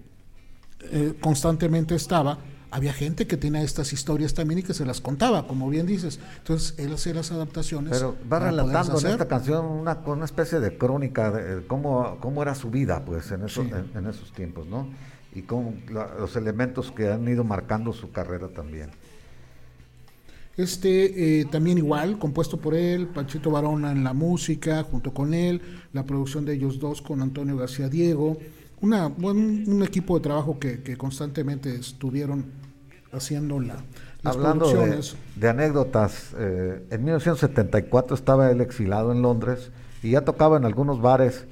eh, 0.81 1.13
constantemente 1.19 1.95
estaba, 1.95 2.37
había 2.71 2.93
gente 2.93 3.25
que 3.25 3.37
tenía 3.37 3.63
estas 3.63 3.93
historias 3.93 4.33
también 4.33 4.59
y 4.59 4.63
que 4.63 4.73
se 4.73 4.85
las 4.85 4.99
contaba, 4.99 5.47
como 5.47 5.69
bien 5.69 5.87
dices. 5.87 6.19
Entonces 6.39 6.77
él 6.77 6.93
hacía 6.93 7.13
las 7.13 7.31
adaptaciones. 7.31 7.93
Pero 7.93 8.17
va 8.31 8.39
relatando 8.39 8.99
en 8.99 9.07
esta 9.07 9.27
canción 9.27 9.65
una, 9.65 9.97
una 10.05 10.25
especie 10.25 10.59
de 10.59 10.77
crónica 10.77 11.31
de 11.31 11.65
cómo, 11.65 12.17
cómo 12.19 12.43
era 12.43 12.53
su 12.53 12.69
vida 12.69 13.03
pues 13.05 13.31
en 13.31 13.45
esos, 13.45 13.65
en, 13.95 14.07
esos 14.07 14.33
tiempos, 14.33 14.67
¿no? 14.67 14.89
Y 15.33 15.43
cómo 15.43 15.73
los 15.89 16.35
elementos 16.35 16.91
que 16.91 17.09
han 17.09 17.27
ido 17.29 17.45
marcando 17.45 17.93
su 17.93 18.11
carrera 18.11 18.49
también. 18.49 18.91
Este 20.59 21.39
eh, 21.39 21.45
también 21.45 21.77
igual, 21.77 22.19
compuesto 22.19 22.57
por 22.57 22.73
él, 22.73 23.07
Panchito 23.07 23.49
Barona 23.49 23.93
en 23.93 24.03
la 24.03 24.11
música, 24.11 24.83
junto 24.83 25.13
con 25.13 25.33
él, 25.33 25.61
la 25.93 26.03
producción 26.03 26.43
de 26.43 26.55
ellos 26.55 26.79
dos 26.79 27.01
con 27.01 27.21
Antonio 27.21 27.55
García 27.55 27.87
Diego, 27.87 28.37
una, 28.81 29.07
un 29.07 29.81
equipo 29.87 30.17
de 30.17 30.23
trabajo 30.23 30.59
que, 30.59 30.97
constantemente 30.97 31.73
estuvieron 31.73 32.47
haciendo 33.13 33.61
la, 33.61 33.77
las 34.21 34.35
Hablando. 34.35 34.69
De, 35.37 35.47
anécdotas, 35.47 36.33
eh, 36.37 36.85
en 36.89 37.05
1974 37.05 38.13
estaba 38.13 38.51
él 38.51 38.59
exilado 38.59 39.13
en 39.13 39.21
Londres 39.21 39.71
y 40.03 40.11
ya 40.11 40.25
tocaba 40.25 40.57
en 40.57 40.65
algunos 40.65 41.01
bares 41.01 41.45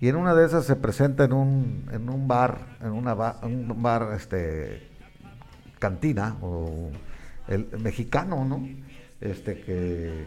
y 0.00 0.06
en 0.06 0.14
una 0.14 0.36
de 0.36 0.46
esas 0.46 0.66
se 0.66 0.76
presenta 0.76 1.24
en 1.24 1.32
un, 1.32 1.90
en 1.90 2.08
un 2.08 2.28
bar, 2.28 2.76
en 2.80 2.92
una 2.92 3.14
un 3.42 3.82
bar 3.82 4.12
este 4.14 4.88
cantina 5.80 6.36
o 6.42 6.90
el, 7.54 7.68
mexicano, 7.80 8.44
¿no? 8.44 8.66
Este 9.20 9.60
que 9.60 10.26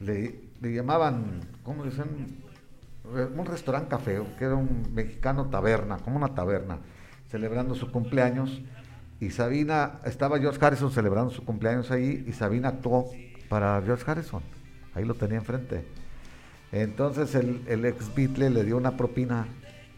le, 0.00 0.74
llamaban, 0.74 1.40
¿cómo 1.62 1.84
dicen? 1.84 2.44
un 3.04 3.46
restaurante 3.46 3.88
café, 3.88 4.20
que 4.36 4.44
era 4.44 4.56
un 4.56 4.92
mexicano 4.92 5.46
taberna, 5.46 5.98
como 5.98 6.16
una 6.16 6.34
taberna, 6.34 6.78
celebrando 7.30 7.76
su 7.76 7.92
cumpleaños. 7.92 8.62
Y 9.20 9.30
Sabina, 9.30 10.00
estaba 10.04 10.40
George 10.40 10.58
Harrison 10.64 10.90
celebrando 10.90 11.30
su 11.30 11.44
cumpleaños 11.44 11.90
ahí 11.92 12.24
y 12.26 12.32
Sabina 12.32 12.68
actuó 12.68 13.08
para 13.48 13.80
George 13.84 14.04
Harrison. 14.10 14.42
Ahí 14.92 15.04
lo 15.04 15.14
tenía 15.14 15.38
enfrente. 15.38 15.86
Entonces 16.72 17.34
el, 17.36 17.62
el 17.68 17.84
ex 17.84 18.12
Beatle 18.14 18.50
le 18.50 18.64
dio 18.64 18.76
una 18.76 18.96
propina 18.96 19.46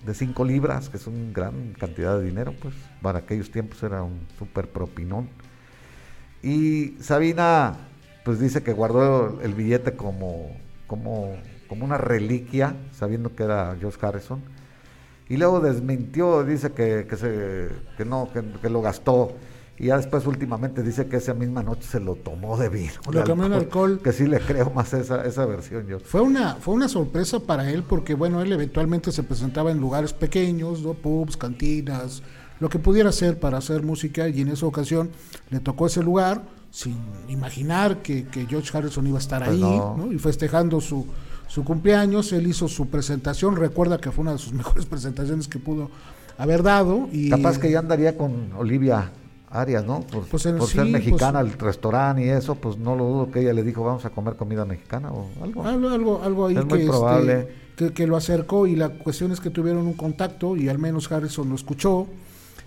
de 0.04 0.14
5 0.14 0.44
libras, 0.44 0.88
que 0.88 0.96
es 0.96 1.06
una 1.06 1.32
gran 1.32 1.72
cantidad 1.72 2.18
de 2.18 2.24
dinero, 2.24 2.54
pues 2.60 2.74
para 3.02 3.20
aquellos 3.20 3.50
tiempos 3.50 3.82
era 3.82 4.02
un 4.02 4.20
súper 4.38 4.68
propinón. 4.68 5.28
Y 6.42 6.96
Sabina, 7.00 7.76
pues 8.24 8.38
dice 8.38 8.62
que 8.62 8.72
guardó 8.72 9.40
el 9.42 9.54
billete 9.54 9.92
como, 9.92 10.52
como, 10.86 11.36
como 11.68 11.84
una 11.84 11.98
reliquia, 11.98 12.74
sabiendo 12.92 13.34
que 13.34 13.44
era 13.44 13.76
George 13.78 13.98
Harrison. 14.04 14.42
Y 15.28 15.36
luego 15.36 15.60
desmintió, 15.60 16.42
dice 16.44 16.72
que, 16.72 17.06
que, 17.08 17.16
se, 17.16 17.68
que 17.96 18.04
no, 18.04 18.30
que, 18.32 18.70
lo 18.70 18.80
gastó. 18.80 19.34
Y 19.78 19.86
ya 19.86 19.96
después 19.96 20.26
últimamente 20.26 20.82
dice 20.82 21.06
que 21.06 21.18
esa 21.18 21.34
misma 21.34 21.62
noche 21.62 21.82
se 21.82 22.00
lo 22.00 22.16
tomó 22.16 22.56
de 22.56 22.68
vino. 22.68 22.94
Lo 23.12 23.22
tomó 23.24 23.44
en 23.44 23.52
alcohol. 23.52 24.00
Que 24.02 24.12
sí 24.12 24.26
le 24.26 24.40
creo 24.40 24.70
más 24.70 24.92
esa, 24.94 25.24
esa 25.24 25.44
versión 25.46 25.86
yo. 25.86 26.00
Fue 26.00 26.20
una, 26.20 26.56
fue 26.56 26.74
una 26.74 26.88
sorpresa 26.88 27.40
para 27.40 27.70
él 27.70 27.84
porque 27.84 28.14
bueno, 28.14 28.40
él 28.40 28.52
eventualmente 28.52 29.12
se 29.12 29.22
presentaba 29.22 29.70
en 29.70 29.78
lugares 29.78 30.12
pequeños, 30.12 30.82
¿no? 30.82 30.94
pubs, 30.94 31.36
cantinas, 31.36 32.22
lo 32.60 32.68
que 32.68 32.78
pudiera 32.78 33.10
hacer 33.10 33.38
para 33.38 33.58
hacer 33.58 33.82
música 33.82 34.28
y 34.28 34.40
en 34.40 34.48
esa 34.48 34.66
ocasión 34.66 35.10
le 35.50 35.60
tocó 35.60 35.86
ese 35.86 36.02
lugar 36.02 36.42
sin 36.70 36.96
imaginar 37.28 38.02
que, 38.02 38.26
George 38.48 38.76
Harrison 38.76 39.06
iba 39.06 39.18
a 39.18 39.20
estar 39.20 39.44
pues 39.44 39.62
ahí 39.62 39.80
y 40.12 40.18
festejando 40.18 40.80
su, 40.80 41.06
su 41.46 41.64
cumpleaños, 41.64 42.32
él 42.32 42.46
hizo 42.46 42.68
su 42.68 42.88
presentación, 42.88 43.56
recuerda 43.56 43.98
que 43.98 44.10
fue 44.10 44.22
una 44.22 44.32
de 44.32 44.38
sus 44.38 44.52
mejores 44.54 44.86
presentaciones 44.86 45.48
que 45.48 45.58
pudo 45.58 45.90
haber 46.36 46.62
dado. 46.62 47.08
Y, 47.12 47.30
Capaz 47.30 47.58
que 47.58 47.70
ya 47.70 47.80
andaría 47.80 48.16
con 48.16 48.52
Olivia 48.56 49.10
Arias, 49.50 49.84
¿no? 49.84 50.00
Por, 50.02 50.26
pues 50.26 50.42
ser 50.42 50.56
pues 50.58 50.74
mexicana, 50.76 51.40
el 51.40 51.52
restaurante 51.52 52.26
y 52.26 52.28
eso, 52.28 52.54
pues 52.54 52.76
no 52.76 52.94
lo 52.94 53.04
dudo 53.04 53.30
que 53.30 53.40
ella 53.40 53.54
le 53.54 53.62
dijo 53.62 53.82
vamos 53.82 54.04
a 54.04 54.10
comer 54.10 54.36
comida 54.36 54.64
mexicana 54.66 55.10
o 55.10 55.26
algo. 55.42 55.64
Algo, 55.64 56.22
algo, 56.22 56.46
ahí 56.46 56.54
que, 56.54 56.84
este, 56.84 57.48
que, 57.76 57.92
que, 57.94 58.06
lo 58.06 58.16
acercó 58.16 58.66
y 58.66 58.76
la 58.76 58.90
cuestión 58.90 59.32
es 59.32 59.40
que 59.40 59.48
tuvieron 59.48 59.86
un 59.86 59.94
contacto 59.94 60.54
y 60.54 60.68
al 60.68 60.78
menos 60.78 61.10
Harrison 61.10 61.48
lo 61.48 61.54
escuchó, 61.54 62.06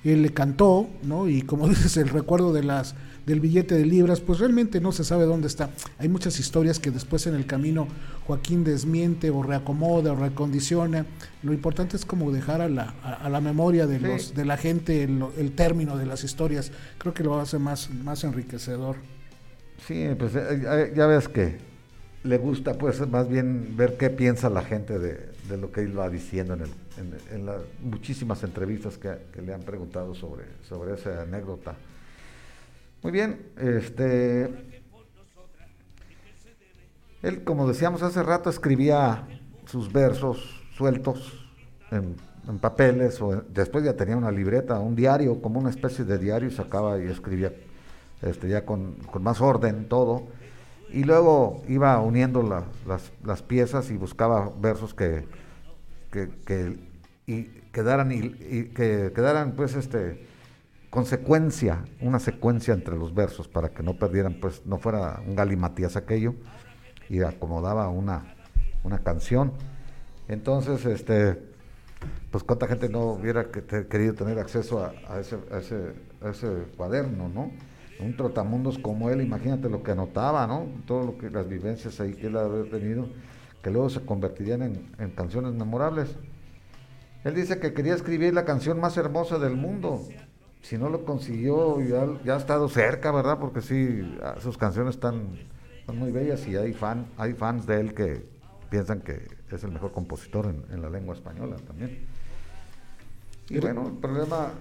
él 0.04 0.22
le 0.22 0.34
cantó, 0.34 0.90
¿no? 1.04 1.28
Y 1.28 1.42
como 1.42 1.68
dices, 1.70 1.98
el 1.98 2.10
recuerdo 2.10 2.54
de 2.54 2.64
las 2.64 2.96
del 3.26 3.40
billete 3.40 3.76
de 3.76 3.86
libras, 3.86 4.20
pues 4.20 4.40
realmente 4.40 4.82
no 4.82 4.92
se 4.92 5.04
sabe 5.04 5.26
dónde 5.26 5.48
está. 5.48 5.70
Hay 6.00 6.10
muchas 6.10 6.40
historias 6.40 6.80
que 6.80 6.90
después 6.90 7.28
en 7.28 7.36
el 7.36 7.46
camino 7.46 7.88
Joaquín 8.26 8.64
desmiente 8.64 9.30
o 9.30 9.44
reacomoda 9.44 10.14
o 10.14 10.16
recondiciona. 10.16 11.06
Lo 11.44 11.54
importante 11.54 11.98
es 11.98 12.06
como 12.06 12.32
dejar 12.32 12.62
a 12.62 12.70
la, 12.70 12.96
a, 13.04 13.30
la 13.30 13.40
memoria 13.40 13.86
de, 13.86 14.00
los, 14.00 14.34
de 14.34 14.44
la 14.44 14.58
gente 14.58 15.04
el, 15.04 15.52
término 15.52 15.98
de 15.98 16.08
las 16.08 16.24
historias. 16.24 16.72
Creo 16.98 17.14
que 17.14 17.24
lo 17.24 17.40
hace 17.40 17.60
más, 17.60 17.92
más 17.92 18.24
enriquecedor. 18.24 18.96
Sí, 19.88 20.08
pues 20.18 20.34
eh, 20.36 20.94
ya 20.96 21.06
ves 21.06 21.28
que 21.28 21.71
le 22.24 22.38
gusta 22.38 22.74
pues 22.76 23.08
más 23.08 23.28
bien 23.28 23.76
ver 23.76 23.98
qué 23.98 24.10
piensa 24.10 24.50
la 24.50 24.62
gente 24.62 25.00
de, 25.00 25.32
lo 25.58 25.72
que 25.72 25.82
él 25.82 25.98
va 25.98 26.10
diciendo 26.10 26.54
en, 26.54 26.62
el, 26.62 26.70
en, 27.32 27.46
las 27.46 27.62
muchísimas 27.82 28.44
entrevistas 28.44 28.98
que, 28.98 29.18
que, 29.34 29.42
le 29.42 29.54
han 29.54 29.62
preguntado 29.62 30.16
sobre, 30.16 30.46
sobre 30.64 30.94
esa 30.94 31.24
anécdota. 31.24 31.76
Muy 33.04 33.12
bien, 33.12 33.48
este. 33.58 34.44
Él, 37.24 37.44
como 37.44 37.68
decíamos 37.68 38.04
hace 38.04 38.22
rato, 38.22 38.50
escribía 38.50 39.28
sus 39.66 39.92
versos 39.92 40.64
sueltos 40.76 41.48
en, 41.92 42.16
papeles, 42.60 43.22
o 43.22 43.44
después 43.50 43.84
ya 43.84 43.96
tenía 43.96 44.18
una 44.18 44.32
libreta, 44.32 44.80
un 44.80 44.96
diario, 44.96 45.42
como 45.42 45.60
una 45.60 45.70
especie 45.70 46.06
de 46.06 46.18
diario, 46.18 46.50
y 46.50 46.52
sacaba 46.52 47.00
y 47.00 47.08
escribía 47.08 47.54
este, 48.22 48.50
ya 48.50 48.66
con, 48.66 48.98
más 49.20 49.42
orden 49.42 49.88
todo. 49.88 50.28
Y 50.92 51.04
luego 51.04 51.64
iba 51.68 52.00
uniendo 52.02 52.44
las, 52.44 53.12
las, 53.24 53.42
piezas 53.42 53.90
y 53.92 53.98
buscaba 53.98 54.52
versos 54.60 54.94
que, 54.94 55.26
que, 56.12 56.78
y 57.26 57.44
quedaran, 57.72 58.12
y, 58.12 58.18
y 58.18 58.72
que 58.74 59.12
quedaran 59.16 59.54
pues 59.54 59.76
este 59.76 60.26
consecuencia, 60.92 61.86
una 62.02 62.20
secuencia 62.20 62.74
entre 62.74 62.98
los 62.98 63.16
versos 63.16 63.48
para 63.48 63.70
que 63.70 63.82
no 63.82 63.98
perdieran, 63.98 64.36
pues 64.42 64.66
no 64.66 64.78
fuera 64.78 65.22
un 65.26 65.36
galimatías 65.36 65.96
aquello, 65.96 66.36
y 67.10 67.22
acomodaba 67.22 67.88
una, 67.88 68.36
una 68.84 69.00
canción. 69.00 69.54
Entonces, 70.28 70.86
este, 70.86 71.42
pues 72.30 72.44
cuánta 72.44 72.68
gente 72.68 72.90
no 72.90 73.14
hubiera 73.14 73.50
querido 73.50 74.14
tener 74.14 74.38
acceso 74.38 74.84
a, 74.84 75.20
ese, 75.20 75.38
a, 75.52 76.30
ese, 76.30 76.64
cuaderno, 76.76 77.30
¿no? 77.30 77.52
Un 78.02 78.18
trotamundos 78.18 78.80
como 78.80 79.10
él, 79.10 79.22
imagínate 79.22 79.70
lo 79.70 79.84
que 79.84 79.92
anotaba, 79.92 80.48
¿no? 80.48 80.68
Todo 80.86 81.06
lo 81.06 81.18
que 81.18 81.30
las 81.30 81.48
vivencias 81.48 82.00
ahí 82.00 82.14
que 82.14 82.28
él 82.28 82.38
había 82.38 82.70
tenido, 82.70 83.08
que 83.62 83.70
luego 83.70 83.90
se 83.90 84.02
convertirían 84.02 84.64
en, 84.64 84.92
en 84.98 85.12
canciones 85.12 85.54
memorables. 85.54 86.16
Él 87.24 87.36
dice 87.36 87.60
que 87.60 87.74
quería 87.74 87.94
escribir 87.94 88.34
la 88.34 88.46
canción 88.46 88.80
más 88.80 88.98
hermosa 88.98 89.38
del 89.38 89.56
mundo, 89.56 90.02
si 90.62 90.78
no 90.78 90.90
lo 90.90 91.06
consiguió, 91.06 91.80
ya, 92.24 92.34
ha 92.36 92.38
estado 92.38 92.70
cerca, 92.70 93.12
¿verdad? 93.12 93.40
Porque 93.40 93.62
sí, 93.62 94.18
ah, 94.24 94.36
sus 94.40 94.58
canciones 94.58 94.96
están, 94.96 95.40
muy 95.94 96.12
bellas 96.12 96.48
y 96.48 96.56
hay, 96.56 96.72
fan, 96.72 97.08
hay 97.18 97.34
fans 97.34 97.66
de 97.66 97.82
él 97.82 97.94
que 97.94 98.26
piensan 98.70 99.02
que 99.02 99.28
es 99.52 99.64
el 99.64 99.72
mejor 99.72 99.92
compositor 99.92 100.46
en, 100.46 100.82
la 100.82 100.90
lengua 100.90 101.16
española 101.16 101.58
también. 101.68 102.06
Y 103.50 103.60
bueno, 103.60 103.88
el 103.88 103.98
problema 103.98 104.52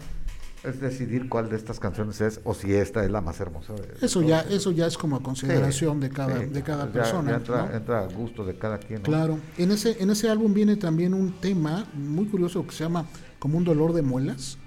es 0.65 0.81
decidir 0.81 1.29
cuál 1.29 1.49
de 1.49 1.57
estas 1.57 1.81
canciones 1.81 2.21
es 2.21 2.41
o 2.45 2.55
si 2.55 2.73
esta 2.75 3.05
es 3.05 3.11
la 3.11 3.21
más 3.21 3.41
hermosa. 3.41 3.75
eso 4.01 4.23
ya 4.23 4.41
eso 4.43 4.71
ya 4.73 4.87
es 4.87 4.99
como 4.99 5.17
a 5.17 5.23
consideración 5.23 6.01
de 6.01 6.11
cada 6.11 6.39
de 6.39 6.63
cada 6.63 6.87
persona. 6.91 7.37
entra, 7.37 7.71
entra, 7.75 8.01
a 8.01 8.07
gusto 8.07 8.45
de 8.45 8.57
cada 8.57 8.79
quien. 8.79 9.03
Claro. 9.03 9.39
En 9.59 9.71
ese 9.71 10.03
en 10.03 10.11
ese 10.11 10.29
álbum 10.29 10.53
viene 10.53 10.77
también 10.77 11.15
un 11.15 11.33
tema 11.33 11.87
muy 11.95 12.27
curioso 12.27 12.67
que 12.67 12.73
se 12.73 12.85
llama 12.85 13.07
como 13.39 13.59
un 13.59 13.65
dolor 13.65 13.93
de 13.93 14.03
muelas 14.03 14.59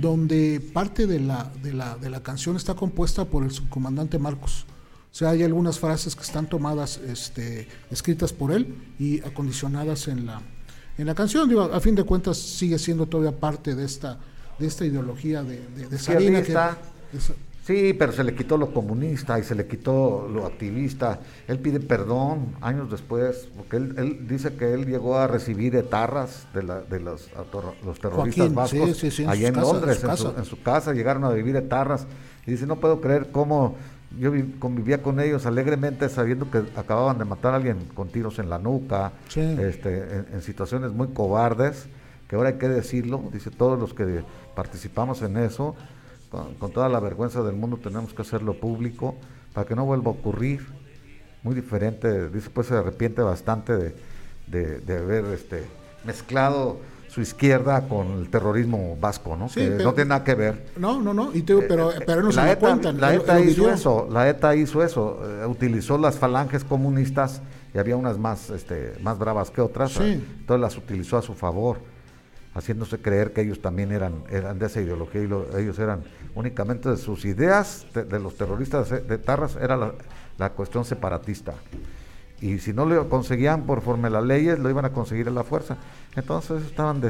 donde 0.00 0.60
parte 0.72 1.06
de 1.06 1.20
la, 1.20 1.50
de, 1.62 1.72
la, 1.72 1.96
de 1.96 2.10
la 2.10 2.22
canción 2.22 2.56
está 2.56 2.74
compuesta 2.74 3.24
por 3.24 3.44
el 3.44 3.52
subcomandante 3.52 4.18
Marcos. 4.18 4.66
O 5.10 5.14
sea, 5.14 5.30
hay 5.30 5.42
algunas 5.42 5.78
frases 5.78 6.16
que 6.16 6.22
están 6.22 6.48
tomadas, 6.48 6.98
este, 6.98 7.68
escritas 7.90 8.32
por 8.32 8.50
él 8.52 8.74
y 8.98 9.20
acondicionadas 9.20 10.08
en 10.08 10.26
la, 10.26 10.40
en 10.98 11.06
la 11.06 11.14
canción. 11.14 11.48
Digo, 11.48 11.62
a 11.62 11.80
fin 11.80 11.94
de 11.94 12.02
cuentas 12.04 12.38
sigue 12.38 12.78
siendo 12.78 13.06
todavía 13.06 13.38
parte 13.38 13.74
de 13.74 13.84
esta, 13.84 14.18
de 14.58 14.66
esta 14.66 14.84
ideología 14.84 15.42
de, 15.42 15.60
de, 15.76 15.88
de 15.88 15.98
Sí, 17.64 17.94
pero 17.96 18.10
se 18.10 18.24
le 18.24 18.34
quitó 18.34 18.56
lo 18.56 18.74
comunista 18.74 19.38
y 19.38 19.44
se 19.44 19.54
le 19.54 19.66
quitó 19.68 20.28
lo 20.28 20.46
activista. 20.46 21.20
Él 21.46 21.60
pide 21.60 21.78
perdón 21.78 22.56
años 22.60 22.90
después, 22.90 23.48
porque 23.56 23.76
él, 23.76 24.26
dice 24.26 24.54
que 24.54 24.74
él 24.74 24.84
llegó 24.84 25.16
a 25.16 25.28
recibir 25.28 25.76
etarras 25.76 26.48
de, 26.54 26.64
la, 26.64 26.80
de 26.80 26.98
los, 26.98 27.30
los 27.84 28.00
terroristas 28.00 28.52
vascos 28.52 29.04
allá 29.28 29.48
en, 29.48 29.54
Londres, 29.54 30.02
en 30.02 30.44
su, 30.44 30.60
casa, 30.60 30.92
llegaron 30.92 31.24
a 31.24 31.30
vivir 31.30 31.54
etarras. 31.54 32.08
Y 32.46 32.50
dice, 32.50 32.66
no 32.66 32.80
puedo 32.80 33.00
creer 33.00 33.28
cómo 33.30 33.76
yo 34.18 34.32
convivía 34.58 35.00
con 35.00 35.20
ellos 35.20 35.46
alegremente 35.46 36.08
sabiendo 36.08 36.50
que 36.50 36.64
acababan 36.74 37.16
de 37.18 37.24
matar 37.24 37.52
a 37.52 37.56
alguien 37.56 37.78
con 37.94 38.08
tiros 38.08 38.40
en 38.40 38.50
la 38.50 38.58
nuca, 38.58 39.12
este, 39.36 40.24
en 40.32 40.42
situaciones 40.42 40.90
muy 40.90 41.08
cobardes, 41.08 41.86
que 42.32 42.36
ahora 42.36 42.48
hay 42.48 42.56
que 42.56 42.66
decirlo, 42.70 43.22
dice 43.30 43.50
todos 43.50 43.78
los 43.78 43.92
que 43.92 44.24
participamos 44.56 45.20
en 45.20 45.36
eso 45.36 45.76
con, 46.30 46.72
toda 46.72 46.88
la 46.88 46.98
vergüenza 46.98 47.42
del 47.42 47.56
mundo 47.56 47.76
tenemos 47.76 48.14
que 48.14 48.22
hacerlo 48.22 48.54
público 48.54 49.16
para 49.52 49.68
que 49.68 49.76
no 49.76 49.84
vuelva 49.84 50.06
a 50.06 50.14
ocurrir. 50.14 50.66
Muy 51.42 51.54
diferente, 51.54 52.30
dice 52.30 52.48
pues 52.48 52.68
se 52.68 52.74
arrepiente 52.74 53.20
bastante 53.20 53.92
de, 54.46 54.80
de, 54.80 54.96
haber 54.96 55.26
este, 55.26 55.64
mezclado 56.06 56.78
su 57.06 57.20
izquierda 57.20 57.86
con 57.86 58.12
el 58.12 58.30
terrorismo 58.30 58.96
vasco, 58.98 59.36
¿no? 59.36 59.50
que 59.50 59.68
no 59.68 59.92
tiene 59.92 60.08
nada 60.08 60.24
que 60.24 60.34
ver. 60.34 60.68
No, 60.78 61.02
no, 61.02 61.12
no, 61.12 61.34
y 61.34 61.42
pero, 61.42 61.92
eh, 61.92 61.96
pero 62.06 62.22
no 62.22 62.32
se 62.32 62.40
ETA, 62.40 62.58
cuentan. 62.58 62.98
La 62.98 63.14
ETA 63.14 63.40
hizo 63.40 63.70
eso, 63.70 64.08
la 64.10 64.26
ETA 64.30 64.56
hizo 64.56 64.82
eso, 64.82 65.20
eh, 65.22 65.46
utilizó 65.46 65.98
las 65.98 66.16
falanges 66.18 66.64
comunistas 66.64 67.42
y 67.74 67.78
había 67.78 67.94
unas 67.94 68.16
más, 68.16 68.48
este, 68.48 68.94
más 69.02 69.18
bravas 69.18 69.50
que 69.50 69.60
otras, 69.60 70.00
entonces 70.00 70.60
las 70.62 70.78
utilizó 70.78 71.18
a 71.18 71.22
su 71.22 71.34
favor 71.34 71.91
haciéndose 72.54 72.98
creer 72.98 73.32
que 73.32 73.40
ellos 73.40 73.60
también 73.60 73.92
eran, 73.92 74.24
eran 74.30 74.58
de 74.58 74.66
esa 74.66 74.80
ideología 74.80 75.22
y 75.22 75.60
ellos 75.60 75.78
eran 75.78 76.02
únicamente 76.34 76.90
de 76.90 76.96
sus 76.96 77.24
ideas 77.24 77.86
de, 77.94 78.18
los 78.18 78.36
terroristas 78.36 78.90
de, 78.90 79.18
Tarras 79.18 79.56
era 79.56 79.94
la, 80.38 80.50
cuestión 80.50 80.84
separatista. 80.84 81.54
Y 82.40 82.58
si 82.58 82.72
no 82.72 82.84
lo 82.84 83.08
conseguían 83.08 83.64
de 83.66 84.10
las 84.10 84.24
leyes, 84.24 84.58
lo 84.58 84.68
iban 84.68 84.84
a 84.84 84.92
conseguir 84.92 85.28
a 85.28 85.30
la 85.30 85.44
fuerza. 85.44 85.76
Entonces 86.16 86.64
estaban 86.64 87.00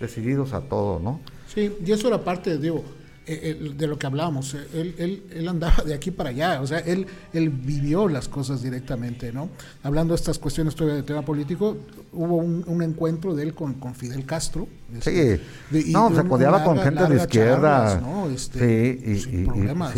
decididos 0.00 0.52
a 0.52 0.60
todo, 0.60 0.98
¿no? 0.98 1.20
Sí, 1.46 1.76
y 1.84 1.92
eso 1.92 2.08
era 2.08 2.18
parte, 2.24 2.58
digo, 2.58 2.82
eh, 3.24 3.74
de 3.76 3.86
lo 3.86 3.98
que 3.98 4.06
hablamos, 4.06 4.54
él, 4.54 4.94
él, 4.98 5.22
él, 5.32 5.48
andaba 5.48 5.84
de 5.84 5.94
aquí 5.94 6.10
para 6.10 6.30
allá, 6.30 6.60
o 6.60 6.66
sea, 6.66 6.80
él, 6.80 7.06
él 7.32 7.50
vivió 7.50 8.08
las 8.08 8.28
cosas 8.28 8.62
directamente, 8.62 9.32
¿no? 9.32 9.48
Hablando 9.84 10.14
de 10.14 10.16
estas 10.16 10.40
cuestiones 10.40 10.74
todavía 10.74 10.96
de 10.96 11.04
tema 11.04 11.22
político, 11.22 11.76
hubo 12.12 12.36
un, 12.36 12.82
encuentro 12.82 13.34
de 13.34 13.44
él 13.44 13.54
con, 13.54 13.74
con 13.74 13.94
Fidel 13.94 14.26
Castro. 14.26 14.66
Este, 14.92 15.40
sí, 15.70 15.92
no, 15.92 16.12
se 16.14 16.24
codeaba 16.24 16.64
con 16.64 16.78
gente 16.78 17.06
de 17.06 17.16
izquierda. 17.16 18.00
¿no? 18.00 18.28
Este, 18.28 19.16
sí, 19.16 19.30
y, 19.30 19.44
problemas. 19.44 19.94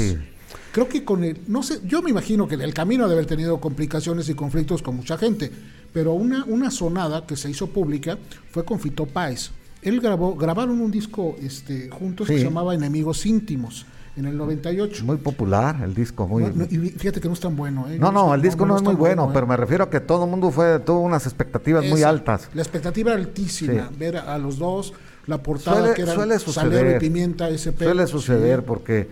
Creo 0.71 0.89
que 0.89 1.03
con 1.03 1.25
el, 1.25 1.41
no 1.47 1.63
sé, 1.63 1.81
yo 1.87 2.03
me 2.03 2.11
imagino 2.11 2.47
que 2.47 2.57
el 2.57 2.75
camino 2.75 3.07
de 3.07 3.15
haber 3.15 3.27
tenido 3.27 3.59
complicaciones 3.59 4.29
y 4.29 4.35
conflictos 4.35 4.83
con 4.83 4.97
mucha 4.97 5.17
gente, 5.17 5.51
pero 5.95 6.13
una, 6.13 6.45
una 6.45 6.71
sonada 6.71 7.27
que 7.27 7.37
se 7.37 7.49
hizo 7.49 7.69
pública 7.69 8.19
fue 8.51 8.67
con 8.67 8.81
Fito 8.81 9.07
Páez 9.07 9.51
él 9.85 10.01
grabó, 10.01 10.35
grabaron 10.35 10.81
un 10.81 10.91
disco 10.91 11.37
este, 11.41 11.91
juntos 11.91 12.27
que 12.27 12.39
se 12.39 12.45
llamaba 12.45 12.75
Enemigos 12.75 13.27
Íntimos 13.27 13.87
en 14.17 14.27
el 14.27 14.37
98. 14.37 15.05
Muy 15.05 15.17
popular 15.17 15.81
el 15.83 15.95
disco, 15.95 16.27
muy. 16.27 16.45
y 16.71 16.79
fíjate 16.91 17.21
que 17.21 17.29
no 17.29 17.35
es 17.35 17.41
tan 17.41 17.57
bueno. 17.57 17.89
¿eh? 17.89 17.99
No, 17.99 18.13
no, 18.13 18.35
el 18.35 18.41
disco 18.41 18.65
no, 18.65 18.77
es 18.77 18.83
muy 18.83 18.95
bueno, 18.95 19.31
pero 19.33 19.47
me 19.47 19.57
refiero 19.57 19.85
a 19.85 19.91
que 19.91 20.01
todo 20.01 20.25
el 20.25 20.31
mundo 20.31 20.51
fue 20.51 20.79
tuvo 20.81 21.01
unas 21.01 21.27
expectativas 21.27 21.85
muy 21.87 22.03
altas. 22.03 22.49
La 22.55 22.63
expectativa 22.63 23.13
era 23.13 23.21
altísima, 23.21 23.91
ver 23.99 24.17
a, 24.17 24.39
los 24.39 24.59
dos, 24.59 24.95
la 25.27 25.43
portada 25.43 25.95
que 25.95 26.03
era 26.03 26.15
suele 26.15 26.39
suceder, 26.39 26.97
y 26.97 27.01
Pimienta 27.01 27.49
SP. 27.51 27.85
Suele 27.85 28.07
suceder 28.07 28.65
porque 28.65 29.09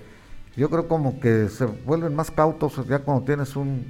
yo 0.56 0.70
creo 0.70 0.86
como 0.88 1.18
que 1.20 1.48
se 1.48 1.66
vuelven 1.66 2.14
más 2.14 2.30
cautos 2.30 2.74
ya 2.88 3.00
cuando 3.00 3.24
tienes 3.24 3.56
un, 3.56 3.84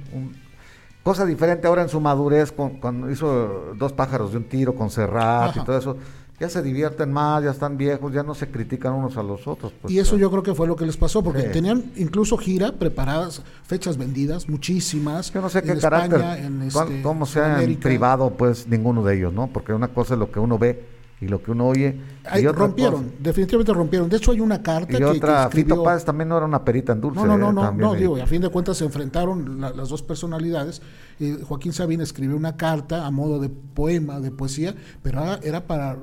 cosa 1.03 1.25
diferente 1.25 1.67
ahora 1.67 1.83
en 1.83 1.89
su 1.89 1.99
madurez 1.99 2.51
cuando 2.53 3.11
hizo 3.11 3.73
dos 3.75 3.91
pájaros 3.93 4.31
de 4.31 4.37
un 4.37 4.45
tiro 4.45 4.73
con 4.73 4.89
Serrat 4.89 5.57
y 5.57 5.63
todo 5.63 5.77
eso 5.77 5.97
ya 6.39 6.49
se 6.49 6.61
divierten 6.61 7.11
más, 7.11 7.43
ya 7.43 7.51
están 7.51 7.77
viejos, 7.77 8.11
ya 8.11 8.23
no 8.23 8.33
se 8.33 8.49
critican 8.49 8.93
unos 8.93 9.17
a 9.17 9.23
los 9.23 9.47
otros. 9.47 9.71
Pues, 9.81 9.93
y 9.93 9.99
eso 9.99 10.17
yo 10.17 10.29
creo 10.31 10.43
que 10.43 10.53
fue 10.53 10.67
lo 10.67 10.75
que 10.75 10.85
les 10.85 10.97
pasó, 10.97 11.23
porque 11.23 11.43
tenían 11.43 11.91
incluso 11.95 12.37
gira 12.37 12.71
preparadas, 12.71 13.41
fechas 13.63 13.97
vendidas, 13.97 14.49
muchísimas. 14.49 15.31
Yo 15.31 15.41
no 15.41 15.49
sé 15.49 15.61
qué 15.61 15.77
carácter, 15.77 16.21
en 16.43 16.63
este, 16.63 17.01
cómo 17.01 17.25
sea 17.25 17.61
en 17.61 17.75
privado, 17.77 18.31
pues 18.31 18.67
ninguno 18.67 19.03
de 19.03 19.17
ellos, 19.17 19.33
¿no? 19.33 19.47
Porque 19.47 19.73
una 19.73 19.89
cosa 19.89 20.15
es 20.15 20.19
lo 20.19 20.31
que 20.31 20.39
uno 20.39 20.57
ve 20.57 20.93
y 21.21 21.27
lo 21.27 21.41
que 21.41 21.51
uno 21.51 21.67
oye. 21.67 21.95
y 22.37 22.47
rompieron, 22.47 23.13
definitivamente 23.19 23.73
rompieron. 23.73 24.09
De 24.09 24.17
hecho, 24.17 24.31
hay 24.31 24.41
una 24.41 24.61
carta 24.61 24.93
y 24.93 24.97
que, 24.97 25.05
otra, 25.05 25.49
Fito 25.49 25.81
Páez 25.81 26.03
también 26.03 26.27
no 26.27 26.35
era 26.35 26.45
una 26.45 26.65
perita 26.65 26.91
en 26.91 26.99
dulce. 26.99 27.19
No, 27.19 27.37
no, 27.37 27.53
no, 27.53 27.53
no, 27.53 27.71
no 27.71 27.93
digo, 27.95 28.17
y 28.17 28.21
a 28.21 28.27
fin 28.27 28.41
de 28.41 28.49
cuentas 28.49 28.77
se 28.77 28.85
enfrentaron 28.85 29.61
las 29.61 29.89
dos 29.89 30.01
personalidades. 30.01 30.81
Joaquín 31.47 31.71
Sabina 31.71 32.03
escribió 32.03 32.35
una 32.35 32.57
carta 32.57 33.05
a 33.05 33.11
modo 33.11 33.39
de 33.39 33.49
poema, 33.49 34.19
de 34.19 34.31
poesía, 34.31 34.75
pero 35.01 35.21
era 35.41 35.65
para 35.65 35.97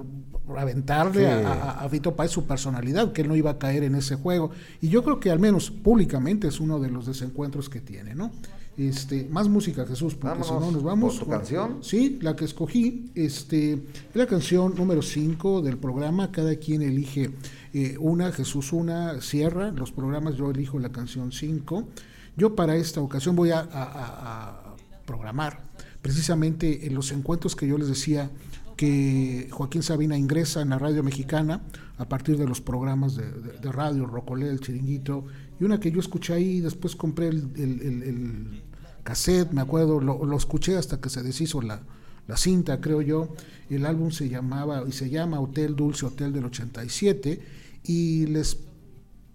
aventarle 0.59 1.29
a, 1.29 1.81
a, 1.81 1.89
Fito 1.89 2.15
Páez 2.15 2.31
su 2.31 2.47
personalidad, 2.47 3.13
que 3.13 3.23
él 3.23 3.29
no 3.29 3.37
iba 3.37 3.51
a 3.51 3.59
caer 3.59 3.85
en 3.85 3.95
ese 3.95 4.17
juego. 4.17 4.51
Y 4.81 4.89
yo 4.89 5.03
creo 5.03 5.21
que 5.21 5.31
al 5.31 5.39
menos 5.39 5.71
públicamente 5.71 6.49
es 6.49 6.61
uno 6.61 6.79
de 6.79 6.91
los 6.91 7.07
desencuentros 7.07 7.69
que 7.69 7.81
tiene, 7.81 8.15
¿no? 8.15 8.31
Este, 8.77 9.27
más 9.31 9.49
música, 9.49 9.85
Jesús, 9.85 10.15
porque 10.15 10.43
si 10.43 10.53
no 10.53 10.71
nos 10.71 10.83
vamos. 10.83 11.19
¿Tu 11.19 11.27
canción? 11.27 11.79
Sí, 11.83 12.19
la 12.23 12.35
que 12.35 12.47
escogí, 12.47 13.11
este, 13.15 13.75
es 13.75 14.15
la 14.15 14.27
canción 14.27 14.75
número 14.75 15.03
5 15.03 15.61
del 15.61 15.77
programa. 15.77 16.33
Cada 16.33 16.57
quien 16.57 16.81
elige 16.81 17.31
eh, 17.75 17.97
una, 17.99 18.33
Jesús 18.33 18.73
una, 18.73 19.21
cierra 19.21 19.71
los 19.73 19.93
programas, 19.93 20.37
yo 20.37 20.51
elijo 20.51 20.79
la 20.79 20.91
canción 20.91 21.33
5. 21.33 21.89
Yo 22.37 22.55
para 22.55 22.77
esta 22.77 23.01
ocasión 23.03 23.37
voy 23.37 23.51
a, 23.51 23.69
a 23.71 24.77
programar 25.05 25.69
precisamente 26.01 26.87
en 26.87 26.95
los 26.95 27.13
encuentros 27.13 27.57
que 27.57 27.67
yo 27.67 27.77
les 27.77 27.89
decía 27.89 28.31
que 28.81 29.47
Joaquín 29.51 29.83
Sabina 29.83 30.17
ingresa 30.17 30.63
en 30.63 30.71
la 30.71 30.79
radio 30.79 31.03
mexicana 31.03 31.61
a 31.99 32.09
partir 32.09 32.39
de 32.39 32.47
los 32.47 32.63
programas 32.63 33.15
de, 33.15 33.71
radio, 33.71 34.07
Rocolé, 34.07 34.49
El 34.49 34.61
Chiringuito, 34.61 35.27
y 35.61 35.65
una 35.65 35.79
que 35.79 35.91
yo 35.91 36.01
escuché 36.01 36.33
ahí, 36.33 36.61
después 36.61 36.97
compré 36.97 37.29
el, 37.29 38.63
cassette, 39.03 39.53
me 39.53 39.61
acuerdo, 39.61 40.01
lo, 40.01 40.35
escuché 40.35 40.79
hasta 40.79 40.99
que 40.99 41.11
se 41.11 41.23
deshizo 41.23 41.61
la, 41.61 41.83
la 42.27 42.39
cinta, 42.39 42.81
creo 42.81 43.03
yo. 43.03 43.35
El 43.69 43.85
álbum 43.85 44.13
se 44.13 44.31
llamaba 44.31 44.83
y 44.89 44.93
se 44.93 45.11
llama 45.11 45.41
Hotel 45.41 45.77
Dulce 45.77 46.07
Hotel 46.07 46.33
del 46.33 46.47
87 46.47 47.39
y 47.85 48.29
les 48.29 48.57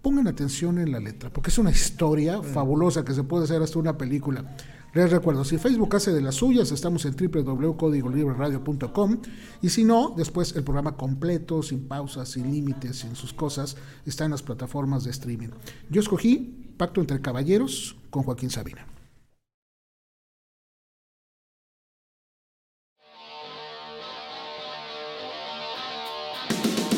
pongan 0.02 0.26
atención 0.26 0.80
en 0.80 0.90
la 0.90 0.98
letra, 0.98 1.30
porque 1.32 1.50
es 1.50 1.58
una 1.58 1.70
historia 1.70 2.42
fabulosa 2.42 3.04
que 3.04 3.14
se 3.14 3.22
puede 3.22 3.44
hacer 3.44 3.62
hasta 3.62 3.78
una 3.78 3.96
película. 3.96 4.56
Les 4.96 5.10
recuerdo, 5.10 5.44
si 5.44 5.58
Facebook 5.58 5.94
hace 5.94 6.10
de 6.10 6.22
las 6.22 6.36
suyas, 6.36 6.72
estamos 6.72 7.04
en 7.04 7.14
www.codigolibreradio.com 7.14 9.18
y 9.60 9.68
si 9.68 9.84
no, 9.84 10.14
después 10.16 10.56
el 10.56 10.64
programa 10.64 10.96
completo, 10.96 11.62
sin 11.62 11.86
pausas, 11.86 12.30
sin 12.30 12.50
límites, 12.50 13.00
sin 13.00 13.14
sus 13.14 13.34
cosas, 13.34 13.76
está 14.06 14.24
en 14.24 14.30
las 14.30 14.42
plataformas 14.42 15.04
de 15.04 15.10
streaming. 15.10 15.50
Yo 15.90 16.00
escogí 16.00 16.72
Pacto 16.78 17.02
entre 17.02 17.20
Caballeros 17.20 17.94
con 18.08 18.22
Joaquín 18.22 18.48
Sabina. 18.48 18.86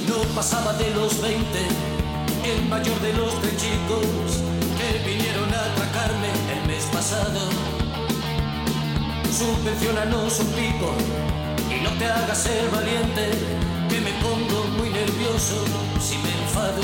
No 0.06 0.22
pasaba 0.36 0.72
de 0.74 0.94
los 0.94 1.20
20, 1.20 1.42
el 2.44 2.64
mayor 2.68 3.00
de 3.00 3.12
los 3.14 3.34
tres 3.40 3.56
chicos 3.56 4.06
que 4.78 4.98
vinieron 5.04 5.52
a 5.52 5.64
atracarme 5.72 6.30
el 6.60 6.66
mes 6.68 6.84
pasado 6.92 7.68
subvencionanos 9.32 10.40
un 10.40 10.46
pico 10.48 10.92
y 11.70 11.82
no 11.82 11.90
te 11.98 12.06
hagas 12.06 12.38
ser 12.38 12.70
valiente, 12.70 13.30
que 13.88 14.00
me 14.00 14.12
pongo 14.22 14.64
muy 14.78 14.90
nervioso 14.90 15.64
si 16.00 16.16
me 16.18 16.30
enfado. 16.42 16.82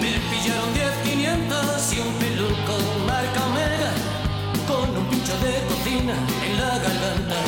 Me 0.00 0.12
pillaron 0.28 0.72
10 0.74 0.90
500 1.04 1.92
y 1.92 2.00
un 2.00 2.12
peluco 2.14 2.74
marca 3.06 3.40
Omega 3.46 3.92
con 4.68 4.96
un 4.96 5.06
pincho 5.06 5.32
de 5.38 5.52
cocina 5.68 6.14
en 6.46 6.56
la 6.60 6.78
garganta. 6.78 7.38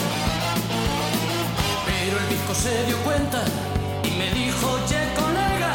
Pero 1.86 2.18
el 2.18 2.28
disco 2.28 2.54
se 2.54 2.84
dio 2.86 2.96
cuenta 3.04 3.42
y 4.04 4.10
me 4.18 4.30
dijo, 4.32 4.78
che 4.88 5.00
colega, 5.14 5.74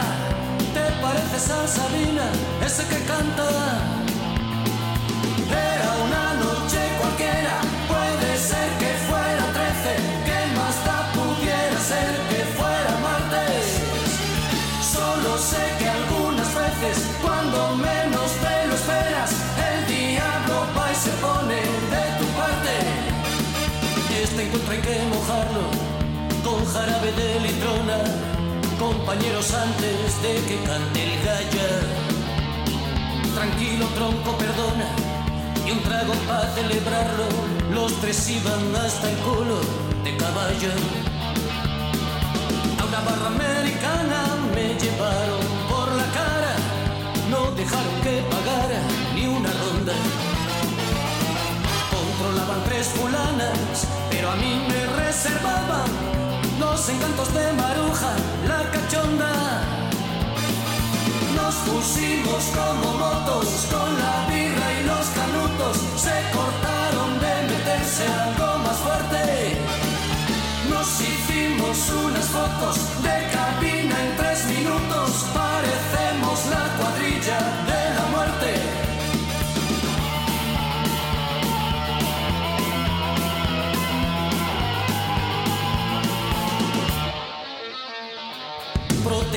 ¿te 0.73 0.85
pareces 1.01 1.49
a 1.51 1.65
ese 2.65 2.83
que 2.87 2.99
canta? 3.05 3.47
Era 5.49 5.91
una 6.05 6.46
de 27.15 27.39
litrona, 27.39 27.97
compañeros 28.77 29.53
antes 29.53 30.21
de 30.21 30.33
que 30.47 30.57
cante 30.67 31.03
el 31.03 31.23
gallo. 31.23 31.69
Tranquilo 33.33 33.85
tronco, 33.95 34.37
perdona 34.37 34.89
y 35.65 35.71
un 35.71 35.81
trago 35.83 36.13
para 36.27 36.49
celebrarlo. 36.53 37.25
Los 37.73 37.93
tres 38.01 38.29
iban 38.29 38.75
hasta 38.75 39.09
el 39.09 39.17
culo 39.17 39.59
de 40.03 40.17
caballo. 40.17 40.71
A 42.81 42.85
una 42.85 42.99
barra 42.99 43.27
americana 43.27 44.19
me 44.53 44.75
llevaron 44.75 45.43
por 45.69 45.87
la 45.95 46.07
cara, 46.11 46.55
no 47.29 47.51
dejaron 47.51 47.95
que 48.03 48.21
pagara 48.33 48.81
ni 49.15 49.27
una 49.27 49.51
ronda. 49.63 49.93
Controlaban 51.89 52.63
tres 52.65 52.87
fulanas, 52.87 53.87
pero 54.09 54.31
a 54.31 54.35
mí 54.35 54.61
me 54.67 55.05
reservaban 55.05 56.26
los 56.59 56.89
encantos 56.89 57.33
de 57.33 57.53
Maruja, 57.53 58.13
la 58.47 58.71
cachonda. 58.71 59.61
Nos 61.35 61.55
pusimos 61.67 62.43
como 62.57 62.93
motos 62.97 63.67
con 63.71 63.89
la 63.99 64.27
birra 64.29 64.67
y 64.79 64.83
los 64.85 65.05
canutos. 65.19 65.77
Se 65.95 66.15
cortaron 66.35 67.19
de 67.19 67.53
meterse 67.53 68.05
algo 68.07 68.57
más 68.59 68.77
fuerte. 68.77 69.57
Nos 70.69 70.87
hicimos 71.01 71.77
unas 72.05 72.25
fotos 72.25 72.75
de 73.03 73.15
cabina 73.35 73.95
en 74.03 74.17
tres 74.17 74.45
minutos. 74.45 75.25
Parecemos 75.33 76.45
la 76.53 76.63
cuadrilla 76.77 77.39
de 77.67 77.76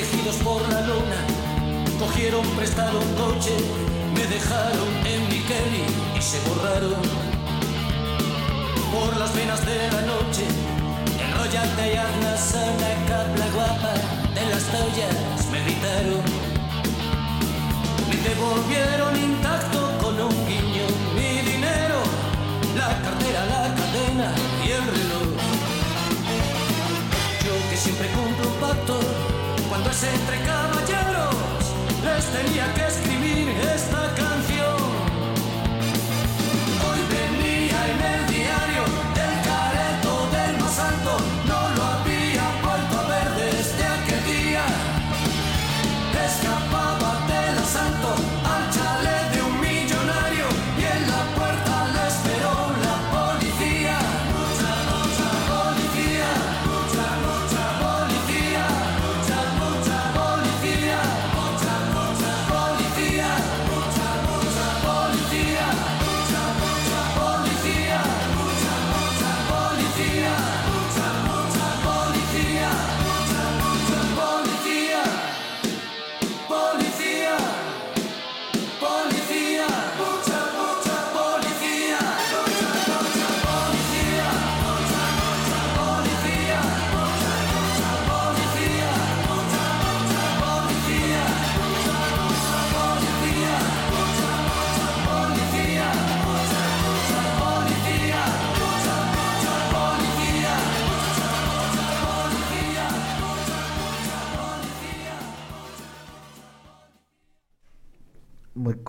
protegidos 0.01 0.37
por 0.37 0.63
la 0.73 0.81
luna 0.83 1.17
Cogieron 1.99 2.47
prestado 2.57 2.99
un 2.99 3.15
coche, 3.15 3.55
me 4.15 4.27
dejaron 4.27 4.89
en 5.05 5.29
mi 5.29 5.41
Kelly 5.41 5.85
y 6.19 6.23
se 6.23 6.41
borraron. 6.49 7.03
Por 8.91 9.19
las 9.19 9.35
venas 9.35 9.61
de 9.67 9.77
la 9.93 10.01
noche, 10.01 10.47
enrollate 11.23 11.93
y 11.93 11.97
hazla 11.99 12.37
sana, 12.39 12.89
capla 13.07 13.47
guapa, 13.55 13.93
de 14.35 14.47
las 14.49 14.65
toallas 14.73 15.47
me 15.53 15.63
gritaron. 15.65 16.23
Me 18.09 18.17
devolvieron 18.17 19.17
intacto 19.23 19.80
entre 30.03 30.43
caballeros, 30.45 31.37
les 32.03 32.25
tenía 32.33 32.73
que 32.73 32.87
escribir 32.87 33.10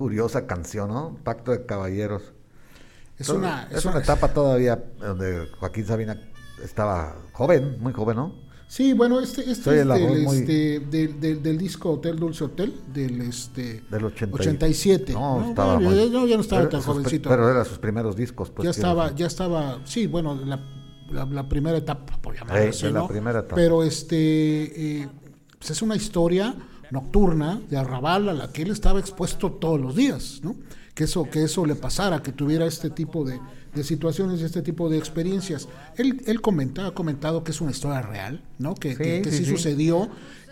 curiosa 0.05 0.47
canción, 0.47 0.89
¿no? 0.89 1.15
Pacto 1.23 1.51
de 1.51 1.63
Caballeros. 1.67 2.23
Es 3.19 3.29
una, 3.29 3.67
es 3.69 3.85
una 3.85 3.99
etapa 3.99 4.29
todavía 4.29 4.83
donde 4.99 5.47
Joaquín 5.59 5.85
Sabina 5.85 6.19
estaba 6.63 7.15
joven, 7.33 7.77
muy 7.79 7.93
joven, 7.93 8.15
¿no? 8.17 8.33
Sí, 8.67 8.93
bueno, 8.93 9.19
este, 9.19 9.41
este 9.41 9.63
Soy 9.63 9.77
es 9.77 9.87
del, 9.87 10.23
muy- 10.23 10.37
este, 10.37 10.79
del, 10.79 11.19
del- 11.19 11.43
del 11.43 11.57
disco 11.59 11.91
Hotel 11.91 12.17
Dulce 12.17 12.45
Hotel, 12.45 12.73
del 12.91 13.21
este 13.21 13.83
Del 13.91 14.05
80 14.05 14.37
y- 14.37 14.39
87. 14.39 15.13
No, 15.13 15.39
¿no? 15.41 15.49
estaba 15.49 15.75
Bueno, 15.75 15.89
muy- 15.91 15.99
ya, 15.99 16.05
no, 16.19 16.25
ya 16.25 16.35
no 16.37 16.41
estaba 16.41 16.61
era 16.61 16.69
tan 16.71 16.81
jovencito. 16.81 17.29
Pero 17.29 17.47
eran 17.51 17.63
sus 17.65 17.77
primeros 17.77 18.15
discos, 18.15 18.49
pues. 18.49 18.63
ya 18.65 18.71
estaba, 18.71 19.03
decir. 19.03 19.17
ya 19.19 19.27
estaba, 19.27 19.81
sí, 19.85 20.07
bueno, 20.07 20.33
la, 20.43 20.59
la, 21.11 21.25
la 21.25 21.47
primera 21.47 21.77
etapa, 21.77 22.17
por 22.19 22.33
llamarlo 22.35 22.59
Eh, 22.63 22.69
así, 22.69 22.87
de 22.87 22.91
la 22.93 22.99
¿no? 23.01 23.07
primera 23.07 23.39
etapa. 23.41 23.55
Pero 23.55 23.83
este, 23.83 25.01
eh, 25.01 25.09
pues 25.59 25.69
es 25.69 25.81
una 25.83 25.95
historia 25.95 26.55
nocturna 26.91 27.61
de 27.69 27.77
arrabal 27.77 28.29
a 28.29 28.33
la 28.33 28.51
que 28.51 28.61
él 28.63 28.71
estaba 28.71 28.99
expuesto 28.99 29.51
todos 29.51 29.79
los 29.79 29.95
días, 29.95 30.41
¿no? 30.43 30.55
Que 30.93 31.05
eso, 31.05 31.29
que 31.29 31.43
eso 31.43 31.65
le 31.65 31.75
pasara, 31.75 32.21
que 32.21 32.31
tuviera 32.33 32.65
este 32.65 32.89
tipo 32.89 33.23
de, 33.23 33.39
de 33.73 33.83
situaciones 33.83 34.41
y 34.41 34.43
este 34.43 34.61
tipo 34.61 34.89
de 34.89 34.97
experiencias. 34.97 35.67
Él, 35.95 36.21
él 36.27 36.41
comenta, 36.41 36.87
ha 36.87 36.91
comentado 36.91 37.43
que 37.43 37.51
es 37.51 37.61
una 37.61 37.71
historia 37.71 38.01
real, 38.01 38.43
¿no? 38.59 38.75
Que, 38.75 38.95
que- 38.95 39.17
Sí, 39.17 39.21
que 39.21 39.31
sí, 39.31 39.37
sí, 39.37 39.45
sí. 39.45 39.51
sucedió, 39.51 40.09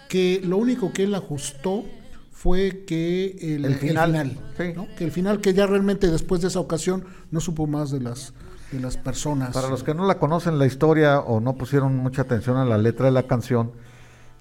que 0.08 0.42
lo 0.44 0.58
único 0.58 0.92
que 0.94 1.04
él 1.04 1.14
ajustó 1.14 1.84
fue 2.32 2.86
que 2.88 3.38
el, 3.42 3.66
El 3.66 3.74
el 3.74 3.76
final, 3.80 4.12
final, 4.12 4.38
sí. 4.58 4.64
¿no? 4.74 4.88
que 4.98 5.04
el 5.04 5.12
final 5.12 5.42
que 5.42 5.54
ya 5.54 5.68
realmente 5.68 6.08
después 6.10 6.42
de 6.42 6.48
esa 6.48 6.62
ocasión 6.62 7.04
no 7.32 7.42
supo 7.42 7.68
más 7.68 7.92
de 7.92 8.00
las 8.00 8.34
de 8.72 8.80
las 8.80 8.96
personas. 8.98 9.52
Para 9.52 9.68
los 9.68 9.84
que 9.84 9.94
no 9.96 10.06
la 10.06 10.20
conocen 10.20 10.58
la 10.60 10.66
historia 10.68 11.20
o 11.20 11.42
no 11.42 11.56
pusieron 11.56 11.98
mucha 11.98 12.22
atención 12.22 12.56
a 12.56 12.64
la 12.66 12.78
letra 12.78 13.08
de 13.08 13.12
la 13.12 13.24
canción, 13.24 13.72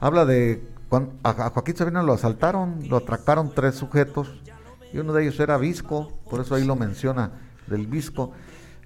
habla 0.01 0.27
de 0.27 0.63
cuando 0.89 1.13
a, 1.23 1.51
Joaquín 1.51 1.77
Sabina 1.77 2.03
lo 2.03 2.13
asaltaron, 2.15 2.89
lo 2.89 2.97
atracaron 2.97 3.53
tres 3.55 3.75
sujetos 3.75 4.41
y 4.93 4.99
uno 4.99 5.13
de 5.13 5.23
ellos 5.25 5.39
era 5.41 5.57
Visco, 5.59 6.13
por 6.31 6.41
eso 6.41 6.55
ahí 6.55 6.65
lo 6.65 6.77
menciona 6.77 7.33
del 7.67 7.87
Visco. 7.87 8.33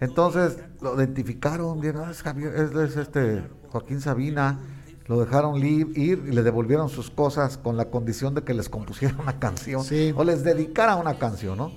Entonces 0.01 0.59
lo 0.81 0.97
identificaron, 0.97 1.81
dijeron, 1.81 2.05
"Ah, 2.07 2.11
es, 2.11 2.25
Javier- 2.25 2.55
es- 2.57 2.75
es 2.91 2.97
este 2.97 3.45
Joaquín 3.71 4.01
Sabina, 4.01 4.59
lo 5.07 5.21
dejaron 5.21 5.57
ir 5.65 5.93
y 5.97 6.17
le 6.17 6.43
devolvieron 6.43 6.89
sus 6.89 7.11
cosas 7.11 7.57
con 7.57 7.77
la 7.77 7.87
condición 7.87 8.35
de 8.35 8.43
que 8.43 8.55
les 8.55 8.69
compusiera 8.69 9.15
una 9.21 9.39
canción 9.39 9.85
Sí. 9.85 10.13
o 10.17 10.25
les 10.25 10.43
dedicara 10.43 10.97
una 10.97 11.15
canción, 11.19 11.59
¿no? 11.59 11.73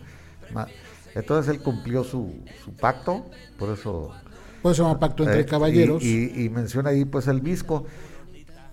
Entonces 1.14 1.54
él 1.54 1.62
cumplió 1.62 2.04
su, 2.04 2.34
su 2.64 2.74
pacto, 2.74 3.26
por 3.58 3.70
eso 3.70 4.12
Por 4.62 4.72
eso 4.72 4.84
llama 4.84 5.00
Pacto 5.00 5.24
entre 5.24 5.42
eh, 5.42 5.46
Caballeros. 5.46 6.02
Y, 6.04 6.32
y- 6.36 6.46
y 6.46 6.50
menciona 6.50 6.90
ahí 6.90 7.06
pues 7.06 7.28
el 7.28 7.40
visco. 7.42 7.86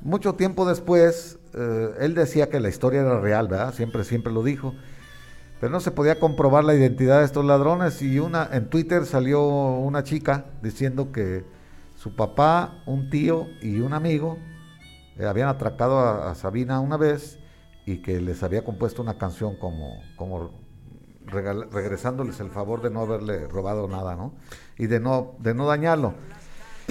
Mucho 0.00 0.34
tiempo 0.34 0.66
después, 0.66 1.38
eh, 1.54 1.94
él 2.00 2.14
decía 2.14 2.48
que 2.48 2.60
la 2.60 2.68
historia 2.68 3.02
era 3.02 3.20
real, 3.20 3.48
¿verdad? 3.48 3.74
Siempre, 3.74 4.04
siempre 4.04 4.32
lo 4.32 4.42
dijo. 4.42 4.74
Pero 5.60 5.70
no 5.70 5.80
se 5.80 5.92
podía 5.92 6.18
comprobar 6.18 6.64
la 6.64 6.74
identidad 6.74 7.20
de 7.20 7.24
estos 7.24 7.44
ladrones 7.44 8.02
y 8.02 8.18
una 8.18 8.48
en 8.52 8.68
Twitter 8.68 9.06
salió 9.06 9.44
una 9.46 10.02
chica 10.02 10.46
diciendo 10.60 11.12
que 11.12 11.44
su 11.96 12.16
papá, 12.16 12.82
un 12.84 13.10
tío 13.10 13.46
y 13.60 13.78
un 13.78 13.92
amigo 13.92 14.38
eh, 15.18 15.24
habían 15.24 15.48
atracado 15.48 16.00
a, 16.00 16.34
Sabina 16.34 16.80
una 16.80 16.96
vez 16.96 17.38
y 17.86 18.02
que 18.02 18.20
les 18.20 18.42
había 18.42 18.64
compuesto 18.64 19.02
una 19.02 19.18
canción 19.18 19.56
como, 19.56 20.02
como 20.16 20.50
regresándoles 21.26 22.40
el 22.40 22.50
favor 22.50 22.82
de 22.82 22.90
no 22.90 23.02
haberle 23.02 23.46
robado 23.46 23.86
nada, 23.86 24.16
¿no? 24.16 24.34
Y 24.76 24.86
de 24.88 24.98
no, 24.98 25.36
de 25.38 25.54
no 25.54 25.66
dañarlo. 25.66 26.14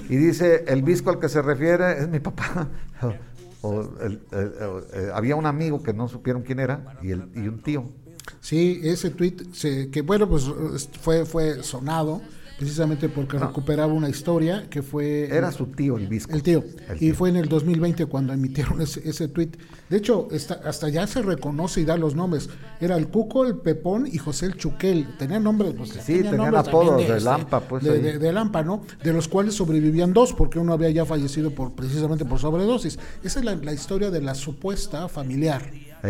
Y 0.10 0.16
dice, 0.16 0.64
el 0.68 0.82
visco 0.82 1.10
al 1.10 1.20
que 1.20 1.28
se 1.28 1.42
refiere 1.42 2.00
es 2.00 2.08
mi 2.08 2.20
papá. 2.20 2.70
O 3.62 3.82
el- 4.02 4.22
eh, 4.32 5.10
había 5.14 5.36
un 5.36 5.46
amigo 5.46 5.82
que 5.84 5.94
no 5.94 6.08
supieron 6.08 6.42
quién 6.42 6.60
era 6.60 6.98
y, 7.02 7.12
el, 7.12 7.30
y 7.36 7.48
un 7.48 7.62
tío. 7.62 7.86
Sí, 8.40 8.80
ese 8.84 9.10
tweet 9.12 9.36
se- 9.54 9.90
que 9.90 10.02
bueno, 10.02 10.28
pues 10.28 10.46
es- 10.76 10.90
fue 11.02 11.26
fue 11.26 11.64
sonado 11.64 12.22
precisamente 12.66 13.10
porque 13.10 13.40
recuperaba 13.40 13.92
una 13.92 14.08
historia 14.08 14.68
que 14.70 14.84
fue 14.84 15.26
Era 15.36 15.52
su 15.52 15.66
tío 15.66 15.98
el 15.98 16.08
visco. 16.08 16.32
el 16.32 16.44
tío. 16.44 16.64
El 16.90 17.02
Y 17.02 17.12
fue 17.12 17.30
en 17.30 17.38
el 17.38 17.50
2020 17.50 18.06
cuando 18.06 18.34
emitieron 18.34 18.80
ese, 18.82 19.02
ese 19.10 19.28
tweet. 19.28 19.50
De 19.90 19.98
hecho, 19.98 20.28
está- 20.32 20.62
hasta 20.64 20.88
ya 20.90 21.08
se 21.08 21.24
reconoce 21.24 21.82
y 21.82 21.86
da 21.86 21.98
los 21.98 22.14
nombres. 22.14 22.50
Era 22.80 22.98
el 22.98 23.08
Cuco, 23.08 23.48
el 23.48 23.56
Pepón 23.58 24.06
y 24.06 24.20
José 24.20 24.46
el 24.46 24.58
Chuquel. 24.58 25.08
Tenían 25.18 25.44
nombres, 25.44 25.74
pues, 25.76 25.90
Sí, 25.90 26.18
tenían 26.18 26.38
nombres 26.38 26.68
apodos 26.68 26.90
también 26.90 27.14
de 27.14 27.20
Lampa, 27.22 27.60
pues, 27.62 27.84
de, 27.84 27.98
de- 28.00 28.20
de 28.20 28.32
Lampa, 28.32 28.62
¿no? 28.64 28.84
De 29.04 29.12
los 29.12 29.28
cuales 29.28 29.56
sobrevivían 29.56 30.14
dos, 30.14 30.34
porque 30.34 30.60
uno 30.60 30.74
había 30.74 30.92
ya 30.92 31.04
fallecido 31.04 31.50
por 31.50 31.74
precisamente 31.74 32.26
por 32.26 32.38
sobredosis. 32.38 33.00
Esa 33.24 33.40
es 33.40 33.46
la, 33.46 33.56
la 33.56 33.74
historia 33.74 34.12
de 34.12 34.22
la 34.22 34.36
supuesta 34.36 35.08
familiar. 35.10 35.64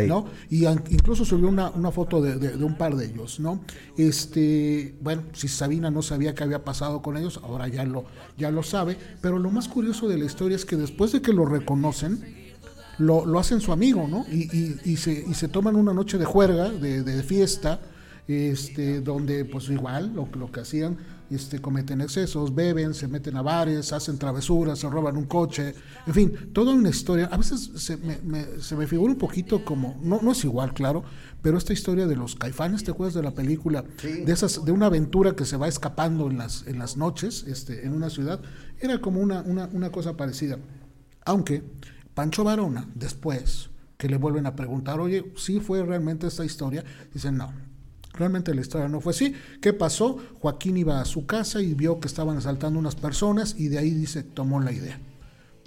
¿No? 0.08 0.26
Y 0.50 0.66
incluso 0.66 1.24
subió 1.24 1.48
una, 1.48 1.70
una 1.70 1.90
foto 1.90 2.20
de, 2.22 2.36
de- 2.36 2.56
de 2.56 2.64
un 2.64 2.76
par 2.76 2.96
de 2.96 3.06
ellos, 3.06 3.40
¿no? 3.40 3.60
Este, 3.96 4.94
bueno, 5.00 5.22
si 5.32 5.48
Sabina 5.48 5.90
no 5.90 6.02
sabía 6.02 6.34
qué 6.34 6.44
había 6.44 6.64
pasado 6.64 7.02
con 7.02 7.16
ellos, 7.16 7.40
ahora 7.42 7.68
ya 7.68 7.84
lo, 7.84 8.04
ya 8.38 8.50
lo 8.50 8.62
sabe. 8.62 8.96
Pero 9.20 9.38
lo 9.38 9.50
más 9.50 9.68
curioso 9.68 10.08
de 10.08 10.18
la 10.18 10.24
historia 10.24 10.56
es 10.56 10.64
que 10.64 10.76
después 10.76 11.12
de 11.12 11.22
que 11.22 11.32
lo 11.32 11.44
reconocen, 11.46 12.22
lo, 12.98 13.24
lo 13.26 13.38
hacen 13.38 13.60
su 13.60 13.72
amigo, 13.72 14.06
¿no? 14.08 14.24
Y, 14.30 14.48
y- 14.56 14.76
y 14.84 14.96
se, 14.96 15.24
y 15.28 15.34
se 15.34 15.48
toman 15.48 15.76
una 15.76 15.92
noche 15.94 16.18
de 16.18 16.24
juerga, 16.24 16.68
de, 16.70 17.02
de 17.02 17.22
fiesta, 17.22 17.80
este, 18.28 19.00
donde 19.00 19.44
pues 19.44 19.68
igual 19.70 20.12
lo, 20.14 20.28
lo 20.38 20.50
que 20.52 20.60
hacían, 20.60 20.96
este, 21.34 21.60
cometen 21.60 22.00
excesos, 22.00 22.54
beben, 22.54 22.94
se 22.94 23.08
meten 23.08 23.36
a 23.36 23.42
bares, 23.42 23.92
hacen 23.92 24.18
travesuras, 24.18 24.78
se 24.78 24.88
roban 24.90 25.16
un 25.16 25.24
coche, 25.24 25.74
en 26.06 26.14
fin, 26.14 26.50
toda 26.52 26.72
una 26.74 26.88
historia. 26.90 27.26
A 27.32 27.36
veces 27.36 27.70
se 27.76 27.96
me, 27.96 28.18
me- 28.22 28.60
se 28.60 28.76
me 28.76 28.86
figura 28.86 29.12
un 29.12 29.18
poquito 29.18 29.64
como, 29.64 29.98
no, 30.02 30.20
no 30.22 30.32
es 30.32 30.44
igual, 30.44 30.72
claro, 30.74 31.04
pero 31.42 31.58
esta 31.58 31.72
historia 31.72 32.06
de 32.06 32.16
los 32.16 32.36
caifanes, 32.36 32.84
¿te 32.84 32.90
acuerdas 32.92 33.14
de 33.14 33.22
la 33.22 33.32
película? 33.32 33.84
De 34.24 34.32
esas, 34.32 34.64
de 34.64 34.72
una 34.72 34.86
aventura 34.86 35.34
que 35.34 35.44
se 35.44 35.56
va 35.56 35.68
escapando 35.68 36.30
en 36.30 36.38
las, 36.38 36.66
en 36.66 36.78
las 36.78 36.96
noches, 36.96 37.44
este, 37.48 37.84
en 37.86 37.92
una 37.94 38.10
ciudad, 38.10 38.40
era 38.80 39.00
como 39.00 39.20
una, 39.20 39.42
una, 39.42 39.68
una 39.72 39.90
cosa 39.90 40.16
parecida. 40.16 40.58
Aunque 41.24 41.62
Pancho 42.14 42.44
Varona, 42.44 42.88
después 42.94 43.70
que 43.96 44.08
le 44.08 44.16
vuelven 44.16 44.46
a 44.46 44.56
preguntar, 44.56 44.98
oye, 45.00 45.32
¿sí 45.36 45.60
fue 45.60 45.82
realmente 45.84 46.26
esta 46.26 46.44
historia? 46.44 46.84
Dicen, 47.14 47.36
no, 47.36 47.52
realmente 48.14 48.54
la 48.54 48.60
historia 48.60 48.88
no 48.88 49.00
fue 49.00 49.12
así. 49.12 49.34
¿Qué 49.60 49.72
pasó? 49.72 50.18
Joaquín 50.40 50.76
iba 50.76 51.00
a 51.00 51.04
su 51.04 51.26
casa 51.26 51.60
y 51.60 51.74
vio 51.74 52.00
que 52.00 52.08
estaban 52.08 52.36
asaltando 52.36 52.78
unas 52.78 52.96
personas 52.96 53.54
y 53.58 53.68
de 53.68 53.78
ahí 53.78 53.90
dice, 53.90 54.22
tomó 54.22 54.60
la 54.60 54.72
idea. 54.72 54.98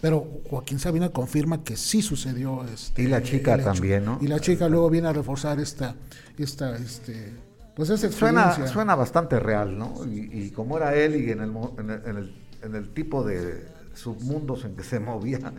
Pero 0.02 0.42
Joaquín 0.50 0.80
Sabina 0.80 1.10
confirma 1.10 1.64
que 1.64 1.76
sí 1.78 2.02
sucedió. 2.02 2.64
Este, 2.66 3.04
y 3.04 3.08
la 3.08 3.24
chica 3.24 3.58
también, 3.58 4.06
¿no? 4.06 4.20
Y 4.22 4.28
la 4.28 4.40
chica 4.40 4.70
luego 4.70 4.90
viene 4.90 5.08
a 5.08 5.14
reforzar 5.14 5.60
esta, 5.60 5.96
esta, 6.38 6.76
este, 6.78 7.34
pues 7.76 7.90
esa. 7.90 8.12
Suena, 8.12 8.68
suena 8.68 8.96
bastante 8.96 9.40
real, 9.40 9.78
¿no? 9.78 10.06
Y, 10.06 10.52
como 10.52 10.78
era 10.78 10.94
él 10.96 11.16
y 11.16 11.32
en 11.32 11.42
el, 11.42 11.52
en 11.80 11.90
el, 12.18 12.36
en 12.62 12.76
el, 12.76 12.94
tipo 12.94 13.24
de 13.24 13.66
submundos 13.94 14.66
en 14.66 14.76
que 14.76 14.84
se 14.84 15.00
movía, 15.00 15.54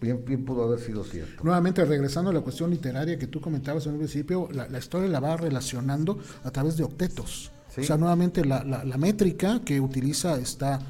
Bien, 0.00 0.24
bien, 0.24 0.44
pudo 0.44 0.64
haber 0.64 0.80
sido 0.80 1.04
cierto. 1.04 1.44
Nuevamente, 1.44 1.84
regresando 1.84 2.30
a 2.30 2.32
la 2.32 2.40
cuestión 2.40 2.70
literaria 2.70 3.18
que 3.18 3.26
tú 3.26 3.40
comentabas 3.40 3.86
en 3.86 3.92
el 3.92 3.98
principio, 3.98 4.48
la, 4.52 4.68
la 4.68 4.78
historia 4.78 5.08
la 5.08 5.20
va 5.20 5.36
relacionando 5.36 6.18
a 6.42 6.50
través 6.50 6.76
de 6.76 6.84
octetos. 6.84 7.50
O 7.76 7.82
sea, 7.82 7.96
nuevamente 7.96 8.44
la, 8.44 8.64
la, 8.64 8.84
la, 8.84 8.96
métrica 8.96 9.60
que 9.64 9.80
utiliza 9.80 10.38
está 10.38 10.80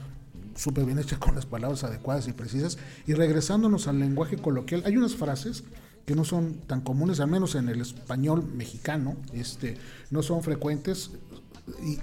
súper 0.55 0.85
bien 0.87 0.99
hecha 0.99 1.19
con 1.19 1.35
las 1.35 1.45
palabras 1.45 1.85
adecuadas 1.85 2.27
y 2.28 2.32
precisas. 2.32 2.78
Y 3.07 3.15
regresándonos 3.15 3.87
al 3.89 3.99
lenguaje 3.99 4.37
coloquial, 4.37 4.82
hay 4.87 4.97
unas 4.97 5.15
frases 5.15 5.65
que 6.07 6.15
no 6.15 6.24
son 6.24 6.55
tan 6.66 6.81
comunes, 6.81 7.20
al 7.20 7.28
menos 7.28 7.55
en 7.55 7.69
el 7.69 7.81
español 7.81 8.45
mexicano, 8.55 9.16
este, 9.32 9.77
no 10.11 10.23
son 10.23 10.43
frecuentes, 10.43 11.11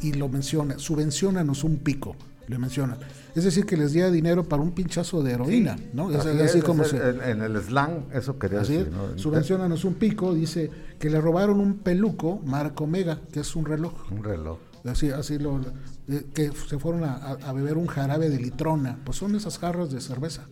y, 0.01 0.13
lo 0.13 0.29
menciona, 0.29 0.79
subvencionanos 0.79 1.63
un 1.63 1.77
pico, 1.77 2.15
le 2.47 2.57
mencionan. 2.57 2.97
Es 3.35 3.43
decir, 3.43 3.65
que 3.65 3.77
les 3.77 3.93
diera 3.93 4.09
dinero 4.09 4.43
para 4.47 4.61
un 4.61 4.71
pinchazo 4.71 5.21
de 5.21 5.33
heroína, 5.33 5.77
¿no? 5.93 6.09
Es 6.11 6.25
así, 6.25 6.61
como 6.61 6.83
en, 6.85 7.41
el 7.41 7.61
slang 7.61 8.05
eso 8.13 8.39
quería 8.39 8.59
decir. 8.59 8.89
¿no? 8.89 9.17
Subvencionanos 9.17 9.85
un 9.85 9.95
pico, 9.95 10.33
dice 10.33 10.71
que 10.97 11.09
le 11.09 11.21
robaron 11.21 11.59
un 11.59 11.79
peluco 11.79 12.39
Marco 12.45 12.85
Omega, 12.85 13.19
que 13.31 13.41
es 13.41 13.55
un 13.55 13.65
reloj. 13.65 14.11
Un 14.11 14.23
reloj. 14.23 14.59
Así, 14.85 15.09
así 15.09 15.37
lo, 15.37 15.59
eh, 16.07 16.25
que 16.33 16.51
se 16.69 16.79
fueron 16.79 17.03
a, 17.03 17.51
beber 17.51 17.77
un 17.77 17.87
jarabe 17.87 18.29
de 18.29 18.39
litrona, 18.39 18.97
pues 19.03 19.17
son 19.17 19.35
esas 19.35 19.59
jarras 19.59 19.91
de 19.91 19.99
cerveza. 19.99 20.47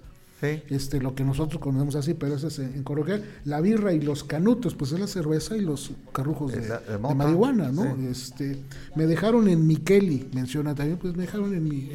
Sí. 0.45 0.63
Este, 0.69 0.99
lo 0.99 1.15
que 1.15 1.23
nosotros 1.23 1.61
conocemos 1.61 1.95
así, 1.95 2.13
pero 2.13 2.35
eso 2.35 2.47
es 2.47 2.59
en, 2.59 2.84
coloquial. 2.84 3.23
La 3.45 3.61
birra 3.61 3.93
y 3.93 4.01
los 4.01 4.23
canutos, 4.23 4.76
pues 4.76 4.91
es 4.91 4.99
la 4.99 5.07
cerveza 5.07 5.57
y 5.57 5.61
los 5.61 5.91
carrujos 6.13 6.51
de, 6.51 6.97
marihuana, 6.97 7.72
¿no? 7.72 7.85
Este, 8.09 8.57
me 8.95 9.05
dejaron 9.05 9.47
en 9.47 9.65
Miqueli, 9.65 10.30
menciona 10.34 10.76
también, 10.76 10.97
pues 10.97 11.15
me 11.15 11.23
dejaron 11.23 11.53
en 11.53 11.63
mi, 11.63 11.89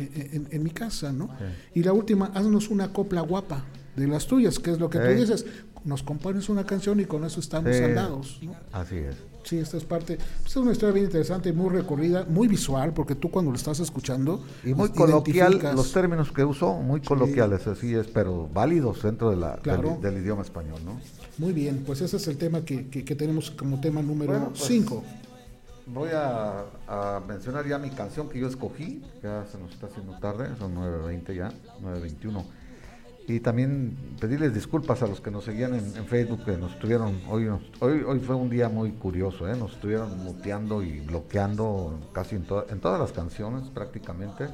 en, 0.50 0.62
mi 0.62 0.70
casa, 0.70 1.12
¿no? 1.12 1.30
Y 1.74 1.82
la 1.82 1.92
última, 1.92 2.26
haznos 2.34 2.68
una 2.68 2.92
copla 2.92 3.20
guapa 3.20 3.64
de 3.96 4.06
las 4.06 4.26
tuyas, 4.26 4.58
que 4.58 4.70
es 4.70 4.78
lo 4.78 4.88
que 4.88 4.98
tú 4.98 5.08
dices. 5.08 5.44
Nos 5.84 6.02
compones 6.02 6.48
una 6.48 6.64
canción 6.64 7.00
y 7.00 7.04
con 7.04 7.24
eso 7.24 7.40
estamos 7.40 7.74
saldados, 7.74 8.38
¿no? 8.42 8.54
Así 8.72 8.96
es. 8.96 9.16
Sí, 9.44 9.58
esta 9.58 9.76
es 9.76 9.84
parte. 9.84 10.18
Pues 10.42 10.50
es 10.50 10.56
una 10.56 10.72
historia 10.72 10.92
bien 10.92 11.06
interesante, 11.06 11.52
muy 11.52 11.70
recorrida, 11.70 12.24
muy 12.28 12.46
visual, 12.48 12.92
porque 12.92 13.14
tú 13.14 13.30
cuando 13.30 13.50
lo 13.50 13.56
estás 13.56 13.80
escuchando. 13.80 14.44
Y 14.64 14.74
muy 14.74 14.90
coloquial, 14.90 15.60
los 15.74 15.92
términos 15.92 16.30
que 16.32 16.44
usó, 16.44 16.74
muy 16.74 17.00
coloquiales, 17.00 17.66
así 17.66 17.94
es, 17.94 18.06
pero 18.08 18.48
válidos 18.52 19.02
dentro 19.02 19.30
de 19.30 19.36
la, 19.36 19.56
del, 19.56 20.18
idioma 20.18 20.42
español, 20.42 20.80
¿no? 20.84 21.00
Muy 21.38 21.52
bien, 21.52 21.82
pues 21.86 22.00
ese 22.02 22.18
es 22.18 22.28
el 22.28 22.36
tema 22.36 22.64
que, 22.64 22.88
que, 22.88 23.14
tenemos 23.14 23.50
como 23.50 23.80
tema 23.80 24.02
número 24.02 24.52
5. 24.54 25.02
Pues, 25.02 25.20
voy 25.86 26.10
a, 26.12 26.64
a, 26.86 27.20
mencionar 27.26 27.66
ya 27.66 27.78
mi 27.78 27.90
canción 27.90 28.28
que 28.28 28.38
yo 28.38 28.46
escogí, 28.46 29.02
ya 29.22 29.46
se 29.50 29.58
nos 29.58 29.72
está 29.72 29.86
haciendo 29.86 30.18
tarde, 30.18 30.48
son 30.58 30.76
9.20 30.76 31.34
ya, 31.34 31.52
9.21 31.82 32.44
y 33.30 33.40
también 33.40 33.96
pedirles 34.20 34.52
disculpas 34.52 35.02
a 35.02 35.06
los 35.06 35.20
que 35.20 35.30
nos 35.30 35.44
seguían 35.44 35.74
en, 35.74 36.06
Facebook, 36.06 36.44
que 36.44 36.56
nos 36.56 36.72
estuvieron, 36.72 37.20
hoy, 37.28 37.48
hoy, 37.80 38.02
hoy 38.06 38.18
fue 38.18 38.34
un 38.34 38.50
día 38.50 38.68
muy 38.68 38.90
curioso, 38.90 39.48
¿eh? 39.48 39.56
nos 39.56 39.72
estuvieron 39.72 40.18
muteando 40.24 40.82
y 40.82 41.00
bloqueando 41.00 41.98
casi 42.12 42.36
en, 42.36 42.46
en 42.70 42.80
todas 42.80 42.98
las 42.98 43.12
canciones 43.12 43.68
prácticamente, 43.68 44.48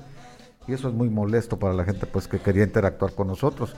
y 0.68 0.72
eso 0.72 0.88
es 0.88 0.94
muy 0.94 1.08
molesto 1.08 1.58
para 1.58 1.72
la 1.72 1.84
gente 1.84 2.06
pues 2.06 2.28
que 2.28 2.38
quería 2.38 2.64
interactuar 2.64 3.12
con 3.12 3.28
nosotros. 3.28 3.74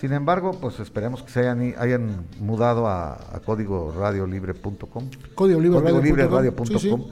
Sin 0.00 0.12
embargo, 0.12 0.50
pues 0.60 0.80
esperemos 0.80 1.22
que 1.22 1.30
se 1.30 1.40
hayan, 1.40 1.74
hayan 1.78 2.26
mudado 2.40 2.88
a, 2.88 3.12
a 3.12 3.40
códigoradiolibre.com. 3.44 5.10
Código 5.36 5.60
libre, 5.60 6.26
radio.com. 6.26 7.04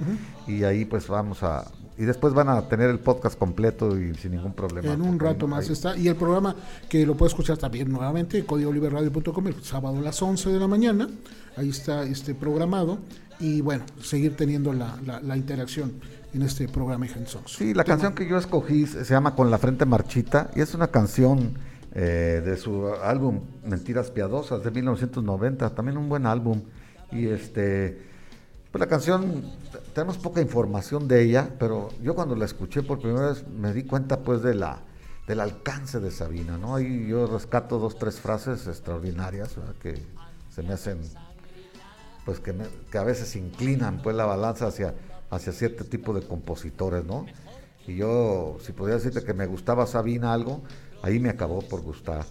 Y 0.48 0.64
ahí 0.64 0.84
pues 0.86 1.06
vamos 1.06 1.44
a, 1.44 1.70
y 2.00 2.06
después 2.06 2.32
van 2.32 2.48
a 2.48 2.66
tener 2.66 2.88
el 2.88 2.98
podcast 2.98 3.38
completo 3.38 4.00
y 4.00 4.14
sin 4.14 4.32
ningún 4.32 4.54
problema. 4.54 4.90
En 4.90 5.02
un 5.02 5.18
rato 5.18 5.46
más 5.46 5.68
está. 5.68 5.94
Y 5.98 6.08
el 6.08 6.16
programa 6.16 6.56
que 6.88 7.04
lo 7.04 7.14
puede 7.14 7.28
escuchar 7.28 7.58
también 7.58 7.92
nuevamente, 7.92 8.42
códigoliberradio.com, 8.46 9.46
el 9.48 9.62
sábado 9.62 9.98
a 9.98 10.00
las 10.00 10.22
11 10.22 10.48
de 10.48 10.58
la 10.58 10.66
mañana. 10.66 11.10
Ahí 11.58 11.68
está 11.68 12.04
este 12.04 12.34
programado. 12.34 13.00
Y 13.38 13.60
bueno, 13.60 13.84
seguir 14.02 14.34
teniendo 14.34 14.72
la, 14.72 14.98
la, 15.22 15.36
interacción 15.36 15.92
en 16.32 16.40
este 16.40 16.68
programa 16.68 17.06
Sons. 17.26 17.52
Sí, 17.58 17.74
la 17.74 17.84
canción 17.84 18.14
que 18.14 18.26
yo 18.26 18.38
escogí 18.38 18.86
se 18.86 19.04
llama 19.04 19.34
Con 19.34 19.50
la 19.50 19.58
frente 19.58 19.84
marchita 19.84 20.50
y 20.56 20.62
es 20.62 20.72
una 20.72 20.86
canción 20.86 21.52
eh, 21.94 22.40
de 22.42 22.56
su 22.56 22.94
álbum 23.02 23.40
Mentiras 23.62 24.10
Piadosas 24.10 24.64
de 24.64 24.70
1990, 24.70 25.74
también 25.74 25.98
un 25.98 26.08
buen 26.08 26.24
álbum. 26.24 26.62
Y 27.12 27.26
este 27.26 28.10
pues 28.70 28.80
la 28.80 28.86
canción, 28.86 29.42
tenemos 29.92 30.18
poca 30.18 30.40
información 30.40 31.08
de 31.08 31.22
ella, 31.22 31.50
pero 31.58 31.90
yo 32.02 32.14
cuando 32.14 32.36
la 32.36 32.44
escuché 32.44 32.82
por 32.82 33.00
primera 33.00 33.28
vez 33.28 33.46
me 33.46 33.72
di 33.72 33.84
cuenta 33.84 34.20
pues 34.20 34.42
de 34.42 34.54
la, 34.54 34.80
del 35.26 35.40
alcance 35.40 36.00
de 36.00 36.10
Sabina, 36.10 36.58
¿no? 36.58 36.76
Ahí 36.76 37.06
yo 37.08 37.26
rescato 37.26 37.78
dos, 37.78 37.98
tres 37.98 38.20
frases 38.20 38.66
extraordinarias 38.66 39.56
que 39.82 40.00
se 40.48 40.62
me 40.62 40.72
hacen, 40.72 41.00
pues 42.24 42.40
que, 42.40 42.54
que, 42.90 42.98
a 42.98 43.04
veces 43.04 43.36
inclinan 43.36 44.02
pues 44.02 44.16
la 44.16 44.26
balanza 44.26 44.66
hacia, 44.66 44.94
hacia 45.30 45.52
cierto 45.52 45.84
tipo 45.84 46.12
de 46.12 46.26
compositores, 46.26 47.04
¿no? 47.04 47.26
Y 47.86 47.96
yo, 47.96 48.58
si 48.60 48.72
podía 48.72 48.94
decirte 48.94 49.24
que 49.24 49.34
me 49.34 49.46
gustaba 49.46 49.86
Sabina 49.86 50.32
algo, 50.32 50.62
ahí 51.02 51.18
me 51.18 51.30
acabó 51.30 51.62
por 51.62 51.80
gustar 51.80 52.24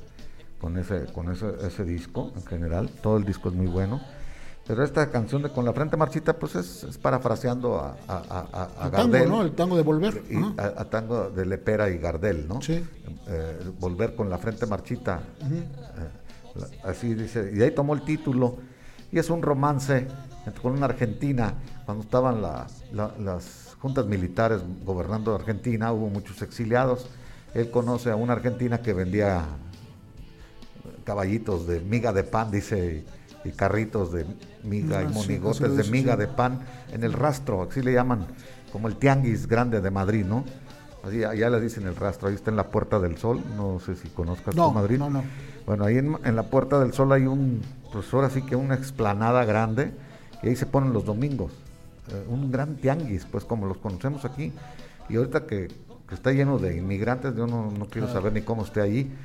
con 0.60 0.78
ese, 0.78 1.06
con 1.14 1.32
ese, 1.32 1.48
ese 1.66 1.84
disco 1.84 2.32
en 2.36 2.46
general, 2.46 2.90
todo 3.02 3.18
el 3.18 3.26
disco 3.26 3.50
es 3.50 3.56
muy 3.56 3.68
bueno 3.68 4.02
pero 4.70 4.84
esta 4.84 5.10
canción 5.10 5.42
de 5.42 5.50
Con 5.50 5.66
la 5.66 5.74
frente 5.74 5.98
marchita, 5.98 6.38
pues 6.38 6.54
es, 6.54 7.00
parafraseando 7.00 7.80
a, 7.80 7.98
a, 8.08 8.68
a, 8.78 8.90
Gardel. 8.90 9.24
Tango, 9.24 9.38
¿no? 9.38 9.42
El 9.42 9.54
tango 9.54 9.76
de 9.76 9.82
Volver. 9.82 10.22
Y, 10.30 10.36
a, 10.60 10.86
tango 10.86 11.32
de 11.32 11.44
Lepera 11.48 11.90
y 11.90 11.98
Gardel, 11.98 12.48
¿no? 12.48 12.62
Sí. 12.62 12.74
Eh, 13.28 13.72
volver 13.80 14.14
con 14.16 14.30
la 14.30 14.38
frente 14.38 14.68
marchita. 14.68 15.22
Eh, 15.42 16.68
así 16.84 17.16
dice. 17.16 17.52
Y 17.52 17.64
ahí 17.64 17.72
tomó 17.72 17.96
el 17.96 18.04
título. 18.04 18.58
Y 19.12 19.18
es 19.18 19.32
un 19.32 19.42
romance 19.42 20.06
con 20.62 20.74
una 20.74 20.86
argentina. 20.86 21.56
Cuando 21.86 22.04
estaban 22.04 22.40
las 22.40 23.76
juntas 23.82 24.06
militares 24.06 24.62
gobernando 24.86 25.34
Argentina, 25.34 25.92
hubo 25.92 26.10
muchos 26.10 26.44
exiliados. 26.44 27.08
Él 27.56 27.72
conoce 27.72 28.12
a 28.12 28.16
una 28.16 28.34
argentina 28.34 28.84
que 28.84 28.94
vendía 28.94 29.46
caballitos 31.06 31.66
de 31.66 31.80
miga 31.80 32.14
de 32.14 32.24
pan, 32.24 32.52
dice 32.52 33.04
y 33.44 33.52
carritos 33.52 34.12
de 34.12 34.26
miga 34.64 35.04
y 35.04 35.08
monigotes 35.08 35.76
de 35.76 35.84
miga 35.86 36.16
de 36.18 36.28
pan 36.28 36.60
en 36.92 37.04
el 37.04 37.14
rastro, 37.14 37.64
así 37.64 37.82
le 37.82 37.94
llaman, 37.94 38.28
como 38.72 38.88
el 38.88 38.96
tianguis 38.96 39.48
grande 39.48 39.82
de 39.82 39.92
Madrid, 39.92 40.26
¿no? 40.26 40.44
Así, 41.04 41.24
allá 41.24 41.50
le 41.50 41.62
dicen 41.62 41.88
el 41.88 41.96
rastro, 41.96 42.28
ahí 42.28 42.36
está 42.36 42.52
en 42.52 42.58
la 42.58 42.68
Puerta 42.68 43.00
del 43.00 43.18
Sol, 43.18 43.42
no 43.56 43.80
sé 43.80 43.96
si 43.96 44.10
conozcas 44.10 44.56
no, 44.56 44.72
Madrid. 44.72 44.98
No, 44.98 45.10
no. 45.10 45.24
Bueno, 45.66 45.86
ahí 45.86 45.98
en, 45.98 46.36
la 46.36 46.44
Puerta 46.44 46.80
del 46.80 46.94
Sol 46.94 47.12
hay 47.14 47.26
un, 47.26 47.62
pues 47.94 48.14
ahora 48.14 48.30
sí 48.30 48.42
que 48.42 48.56
una 48.56 48.76
explanada 48.76 49.46
grande, 49.46 49.94
y 50.44 50.50
ahí 50.50 50.56
se 50.56 50.66
ponen 50.66 50.92
los 50.92 51.06
domingos, 51.06 51.54
eh, 52.10 52.26
un 52.28 52.52
gran 52.52 52.76
tianguis, 52.76 53.26
pues 53.26 53.46
como 53.46 53.66
los 53.66 53.78
conocemos 53.78 54.26
aquí, 54.26 54.52
y 55.08 55.16
ahorita 55.16 55.46
que, 55.46 55.70
está 56.12 56.32
lleno 56.32 56.58
de 56.58 56.76
inmigrantes, 56.76 57.36
yo 57.36 57.46
no, 57.46 57.70
no 57.70 57.86
quiero 57.86 58.12
saber 58.12 58.34
ni 58.34 58.42
cómo 58.42 58.64
esté 58.64 58.82
ahí, 58.82 59.16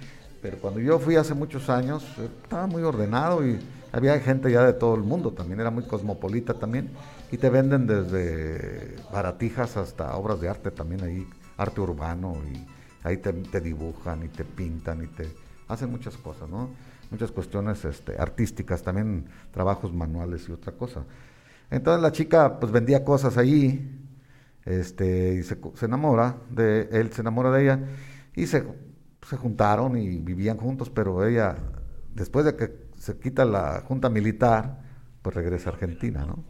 pero 0.42 0.58
cuando 0.58 0.78
yo 0.78 0.98
fui 0.98 1.16
hace 1.16 1.32
muchos 1.32 1.70
años, 1.70 2.04
eh, 2.18 2.28
estaba 2.42 2.66
muy 2.66 2.82
ordenado 2.82 3.44
y 3.46 3.58
había 3.94 4.18
gente 4.18 4.50
ya 4.50 4.64
de 4.64 4.72
todo 4.72 4.96
el 4.96 5.02
mundo, 5.02 5.32
también 5.32 5.60
era 5.60 5.70
muy 5.70 5.84
cosmopolita 5.84 6.54
también, 6.54 6.90
y 7.30 7.38
te 7.38 7.48
venden 7.48 7.86
desde 7.86 8.96
baratijas 9.12 9.76
hasta 9.76 10.16
obras 10.16 10.40
de 10.40 10.48
arte 10.48 10.72
también 10.72 11.04
ahí, 11.04 11.28
arte 11.56 11.80
urbano, 11.80 12.36
y 12.52 12.66
ahí 13.06 13.18
te, 13.18 13.60
dibujan 13.60 14.24
y 14.24 14.28
te 14.28 14.44
pintan 14.44 15.04
y 15.04 15.06
te 15.06 15.28
hacen 15.68 15.92
muchas 15.92 16.16
cosas, 16.16 16.48
¿no? 16.48 16.70
Muchas 17.12 17.30
cuestiones 17.30 17.84
este, 17.84 18.20
artísticas, 18.20 18.82
también 18.82 19.26
trabajos 19.52 19.92
manuales 19.92 20.48
y 20.48 20.52
otra 20.52 20.72
cosa. 20.72 21.04
Entonces 21.70 22.02
la 22.02 22.10
chica 22.10 22.58
pues 22.58 22.72
vendía 22.72 23.04
cosas 23.04 23.36
allí, 23.38 23.92
este, 24.64 25.34
y 25.34 25.42
se, 25.44 25.56
se 25.74 25.86
enamora 25.86 26.38
de 26.50 26.88
él, 26.90 27.12
se 27.12 27.20
enamora 27.20 27.52
de 27.52 27.62
ella, 27.62 27.80
y 28.34 28.48
se, 28.48 28.64
se 29.22 29.36
juntaron 29.36 29.96
y 29.96 30.18
vivían 30.18 30.56
juntos, 30.56 30.90
pero 30.90 31.24
ella, 31.24 31.54
después 32.12 32.44
de 32.44 32.56
que 32.56 32.83
se 33.04 33.18
quita 33.18 33.44
la 33.44 33.82
junta 33.86 34.08
militar, 34.08 34.80
pues 35.20 35.36
regresa 35.36 35.68
a 35.68 35.72
Argentina, 35.74 36.24
¿no? 36.24 36.42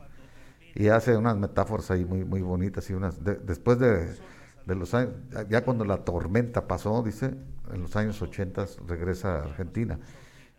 Y 0.77 0.87
hace 0.87 1.17
unas 1.17 1.37
metáforas 1.37 1.91
ahí 1.91 2.05
muy, 2.05 2.25
muy 2.25 2.43
bonitas 2.43 2.89
y 2.91 2.95
unas, 2.95 3.19
después 3.25 3.81
de, 3.81 4.15
los 4.67 4.95
años, 4.95 5.15
ya 5.49 5.65
cuando 5.65 5.85
la 5.85 6.05
tormenta 6.05 6.69
pasó, 6.69 7.03
dice, 7.03 7.35
en 7.73 7.83
los 7.83 7.97
años 7.97 8.23
80 8.23 8.67
regresa 8.87 9.41
a 9.41 9.43
Argentina 9.43 9.99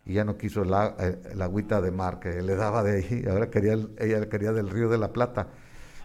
y 0.04 0.14
ya 0.14 0.24
no 0.24 0.36
quiso 0.36 0.64
la, 0.64 0.96
eh, 0.98 1.18
agüita 1.40 1.80
de 1.80 1.90
mar 1.90 2.20
que 2.20 2.42
le 2.42 2.56
daba 2.56 2.82
de 2.82 2.96
ahí, 2.98 3.24
ahora 3.28 3.48
quería, 3.48 3.78
ella 3.98 4.28
quería 4.28 4.52
del 4.52 4.68
río 4.68 4.90
de 4.90 4.98
la 4.98 5.14
Plata. 5.14 5.48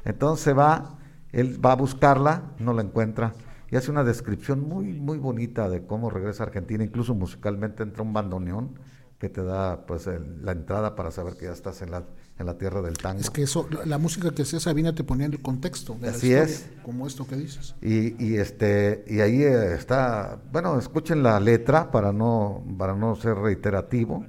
Entonces 0.06 0.58
va, 0.58 1.00
él 1.34 1.64
va 1.64 1.74
a 1.74 1.76
buscarla, 1.76 2.44
no 2.60 2.72
la 2.72 2.82
encuentra 2.82 3.34
y 3.70 3.76
hace 3.76 3.92
una 3.92 4.06
descripción 4.06 4.68
muy, 4.68 4.94
muy 4.94 5.18
bonita 5.18 5.70
de 5.70 5.86
cómo 5.86 6.10
regresa 6.10 6.44
a 6.44 6.48
Argentina, 6.48 6.82
incluso 6.82 7.14
musicalmente 7.14 7.84
entra 7.84 8.04
un 8.04 8.14
bandoneón 8.14 8.80
que 9.22 9.30
te 9.30 9.44
da 9.44 9.86
pues 9.86 10.10
la 10.42 10.52
entrada 10.52 10.96
para 10.96 11.12
saber 11.12 11.36
que 11.36 11.46
ya 11.46 11.52
estás 11.52 11.84
en 11.84 11.92
la, 11.92 12.02
en 12.40 12.46
la 12.48 12.58
tierra 12.58 12.82
del 12.82 12.98
tango. 12.98 13.22
Es 13.22 13.30
que 13.30 13.44
eso, 13.44 13.70
la 13.86 14.00
música 14.00 14.32
que 14.32 14.42
hacía 14.42 14.60
Sabina 14.60 14.96
te 14.96 15.04
ponía 15.04 15.28
en 15.28 15.34
el 15.34 15.44
contexto 15.44 15.94
de 16.02 16.10
Así 16.10 16.34
es. 16.34 16.68
como 16.82 17.06
esto 17.06 17.28
que 17.28 17.36
dices. 17.36 17.76
Y, 17.84 18.16
y, 18.22 18.38
este, 18.38 19.06
y 19.06 19.20
ahí 19.20 19.44
eh, 19.44 19.76
está, 19.76 20.40
bueno, 20.52 20.80
escuchen 20.80 21.22
la 21.22 21.40
letra 21.40 21.92
para 21.92 22.12
no, 22.12 22.64
para 22.80 22.96
no 22.96 23.16
ser 23.16 23.36
reiterativo, 23.36 24.26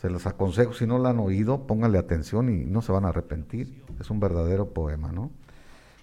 se 0.00 0.10
los 0.10 0.26
aconsejo, 0.26 0.72
si 0.72 0.88
no 0.88 0.98
la 0.98 1.10
han 1.10 1.20
oído, 1.20 1.64
pónganle 1.64 1.98
atención 1.98 2.48
y 2.48 2.64
no 2.64 2.82
se 2.82 2.90
van 2.90 3.04
a 3.04 3.10
arrepentir, 3.10 3.84
es 4.00 4.10
un 4.10 4.18
verdadero 4.18 4.70
poema, 4.70 5.12
¿no? 5.12 5.30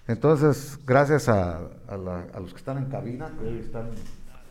Entonces, 0.08 0.78
gracias 0.86 1.28
a, 1.28 1.58
a 1.88 2.40
los 2.40 2.52
que 2.54 2.58
están 2.58 2.78
en 2.78 2.86
cabina, 2.86 3.30
que 3.38 3.46
hoy 3.46 3.58
están 3.58 3.90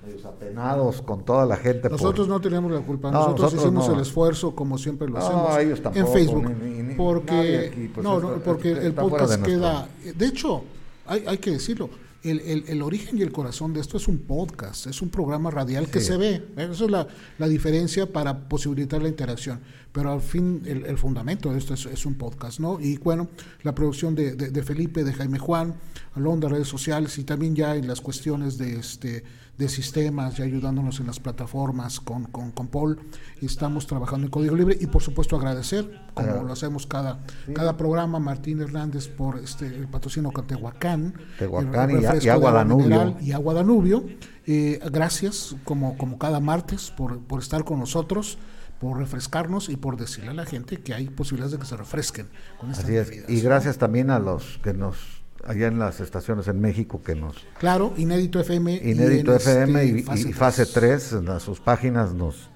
medios 0.04 0.26
apenados 0.26 1.02
con 1.02 1.24
toda 1.24 1.46
la 1.46 1.58
gente. 1.58 1.90
Nosotros 1.90 2.28
no 2.28 2.40
tenemos 2.40 2.72
la 2.72 2.82
culpa, 2.82 3.12
nosotros, 3.12 3.54
hicimos 3.54 3.90
el 3.90 4.00
esfuerzo 4.00 4.56
como 4.56 4.78
siempre 4.78 5.08
lo 5.08 5.18
hacemos 5.18 5.58
en 5.96 6.08
Facebook. 6.08 6.96
porque 6.98 7.92
pues, 7.94 8.04
no, 8.04 8.40
porque 8.44 8.72
el 8.72 8.94
podcast 8.94 9.42
queda... 9.44 9.88
De 10.16 10.26
hecho, 10.26 10.64
hay, 11.06 11.24
hay 11.28 11.38
que 11.38 11.52
decirlo, 11.52 11.90
el, 12.24 12.42
el, 12.42 12.66
el, 12.68 12.82
origen 12.82 13.18
y 13.18 13.22
el 13.22 13.32
corazón 13.32 13.74
de 13.74 13.80
esto 13.80 13.98
es 13.98 14.08
un 14.08 14.20
podcast, 14.20 14.88
es 14.88 15.02
un 15.02 15.10
programa 15.10 15.52
radial 15.52 15.90
que 15.90 16.02
se 16.02 16.18
ve. 16.18 16.44
Esa 16.58 16.72
es 16.86 16.92
la, 16.92 17.08
la, 17.38 17.48
diferencia 17.48 18.12
para 18.12 18.50
posibilitar 18.50 19.02
la 19.02 19.08
interacción. 19.08 19.62
Pero 19.92 20.12
al 20.12 20.22
fin, 20.22 20.62
el, 20.66 20.86
el 20.86 20.98
fundamento 20.98 21.52
de 21.52 21.58
esto 21.58 21.74
es, 21.74 21.86
es, 21.86 22.06
un 22.06 22.16
podcast, 22.16 22.60
¿no? 22.60 22.80
Y 22.80 22.98
bueno, 22.98 23.30
la 23.64 23.74
producción 23.74 24.16
de, 24.16 24.36
de, 24.36 24.50
de 24.50 24.64
Felipe, 24.64 25.04
de 25.04 25.14
Jaime 25.14 25.40
Juan, 25.40 25.76
Alonda, 26.14 26.50
redes 26.50 26.68
sociales 26.68 27.18
y 27.18 27.24
también 27.24 27.56
ya 27.56 27.76
en 27.76 27.88
las 27.88 28.02
cuestiones 28.02 28.58
de 28.58 28.78
este 28.78 29.24
de 29.60 29.68
sistemas 29.68 30.40
y 30.40 30.42
ayudándonos 30.42 31.02
en 31.02 31.08
las 31.08 31.20
plataformas 31.20 32.00
con, 32.00 32.24
con, 32.24 32.52
con, 32.52 32.68
Paul. 32.68 32.98
Y 33.42 33.46
estamos 33.46 33.88
trabajando 33.88 34.26
en 34.26 34.32
Código 34.32 34.56
Libre 34.56 34.78
y 34.80 34.88
por 34.88 35.02
supuesto 35.02 35.36
agradecer, 35.36 36.00
como 36.14 36.44
lo 36.44 36.54
hacemos 36.54 36.88
cada, 36.88 37.20
cada 37.54 37.76
programa, 37.76 38.20
Martín 38.20 38.62
Hernández 38.62 39.10
por 39.10 39.38
este 39.38 39.68
el 39.68 39.90
patrocinio 39.90 40.32
con 40.32 40.48
Tehuacán, 40.48 41.14
Tehuacán 41.38 41.92
y, 41.92 42.30
Agua 42.30 42.54
Danubio. 42.54 43.18
Y 43.20 43.34
Agua 43.34 43.54
Danubio. 43.54 44.06
Eh, 44.48 44.80
gracias, 44.94 45.58
como, 45.66 45.98
como 45.98 46.18
cada 46.18 46.40
martes, 46.40 46.92
por, 46.96 47.20
por 47.20 47.42
estar 47.42 47.66
con 47.66 47.80
nosotros 47.80 48.38
por 48.80 48.98
refrescarnos 48.98 49.68
y 49.68 49.76
por 49.76 49.98
decirle 49.98 50.30
a 50.30 50.34
la 50.34 50.46
gente 50.46 50.78
que 50.78 50.94
hay 50.94 51.10
posibilidades 51.10 51.52
de 51.52 51.60
que 51.60 51.66
se 51.66 51.76
refresquen 51.76 52.30
con 52.58 52.72
estas 52.72 52.86
Así 52.86 53.24
Y 53.28 53.42
gracias 53.42 53.78
también 53.78 54.10
a 54.10 54.20
los 54.20 54.58
que 54.64 54.74
nos 54.74 55.19
allá 55.46 55.68
en 55.68 55.80
las 55.80 56.00
estaciones 56.00 56.48
en 56.48 56.60
México 56.60 57.02
que 57.04 57.16
nos... 57.16 57.36
Claro, 57.60 57.94
Inédito 57.98 58.40
FM. 58.40 58.82
Inédito 58.84 59.36
FM 59.36 59.84
este, 59.84 60.30
y, 60.30 60.34
fase, 60.34 60.66
3, 60.66 61.14
en 61.14 61.40
sus 61.40 61.60
páginas 61.60 62.14
nos, 62.14 62.50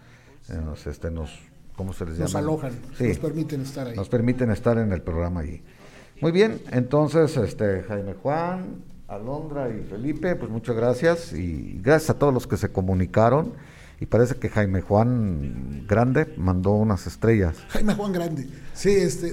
eh, 0.50 0.60
nos, 0.64 0.86
este, 0.88 1.12
nos, 1.12 1.32
¿cómo 1.76 1.94
se 1.94 2.06
les 2.06 2.14
llama? 2.16 2.26
Nos 2.26 2.36
alojan, 2.36 2.74
nos 3.00 3.18
permiten 3.20 3.62
estar 3.62 3.88
ahí. 3.88 3.96
Nos 3.96 4.10
permiten 4.10 4.52
estar 4.52 4.78
en 4.78 4.92
el 4.92 5.02
programa 5.02 5.42
allí. 5.42 5.62
Muy 6.22 6.32
bien, 6.32 6.62
entonces, 6.72 7.36
este, 7.38 7.84
Jaime 7.84 8.14
Juan, 8.14 8.84
Alondra 9.08 9.70
y 9.70 9.84
Felipe, 9.84 10.36
pues 10.36 10.50
muchas 10.50 10.76
gracias 10.76 11.34
y 11.34 11.80
gracias 11.82 12.12
a 12.12 12.20
todos 12.20 12.34
los 12.34 12.48
que 12.48 12.58
se 12.58 12.70
comunicaron 12.70 13.54
y 14.04 14.06
parece 14.06 14.36
que 14.36 14.50
Jaime 14.50 14.82
Juan 14.82 15.86
Grande 15.88 16.34
mandó 16.36 16.72
unas 16.72 17.08
estrellas. 17.08 17.56
Jaime 17.70 17.96
Juan 17.96 18.12
Grande, 18.12 18.50
sí, 18.74 18.90
este, 18.90 19.32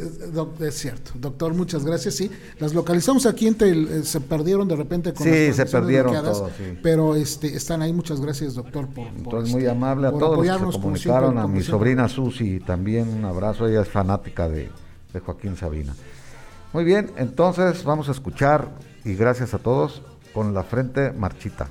es 0.60 0.74
cierto. 0.76 1.10
Doctor, 1.16 1.54
muchas 1.54 1.84
gracias. 1.84 2.14
Sí, 2.14 2.30
las 2.60 2.72
localizamos 2.72 3.26
aquí, 3.26 3.48
entre 3.48 3.72
eh, 3.72 4.04
se 4.04 4.20
perdieron 4.20 4.68
de 4.68 4.76
repente 4.76 5.12
con 5.12 5.26
Sí, 5.26 5.52
se 5.52 5.66
perdieron 5.66 6.14
todos, 6.14 6.52
Pero 6.84 7.16
este, 7.16 7.48
están 7.48 7.82
ahí, 7.82 7.92
muchas 7.92 8.20
gracias, 8.20 8.54
doctor, 8.54 8.86
por... 8.86 9.08
Entonces, 9.08 9.52
muy 9.52 9.66
amable 9.66 10.06
a 10.06 10.12
todos 10.12 10.46
los 10.46 10.46
que 10.46 10.72
se 10.72 10.80
comunicaron, 10.80 11.38
a 11.38 11.48
mi 11.48 11.64
sobrina 11.64 12.08
Susi 12.08 12.60
también 12.60 13.08
un 13.08 13.24
abrazo, 13.24 13.66
ella 13.66 13.80
es 13.80 13.88
fanática 13.88 14.48
de, 14.48 14.70
de 15.12 15.18
Joaquín 15.18 15.56
Sabina. 15.56 15.96
Muy 16.72 16.84
bien, 16.84 17.10
entonces 17.16 17.82
vamos 17.82 18.08
a 18.08 18.12
escuchar, 18.12 18.68
y 19.04 19.14
gracias 19.16 19.52
a 19.52 19.58
todos, 19.58 20.02
con 20.32 20.54
la 20.54 20.62
frente 20.62 21.10
marchita. 21.10 21.70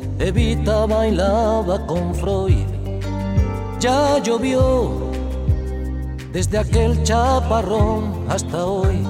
Evita 0.21 0.85
bailaba 0.85 1.85
con 1.87 2.13
Freud. 2.13 2.67
Ya 3.79 4.19
llovió 4.19 4.91
desde 6.31 6.59
aquel 6.59 7.01
chaparrón 7.03 8.27
hasta 8.29 8.63
hoy. 8.63 9.03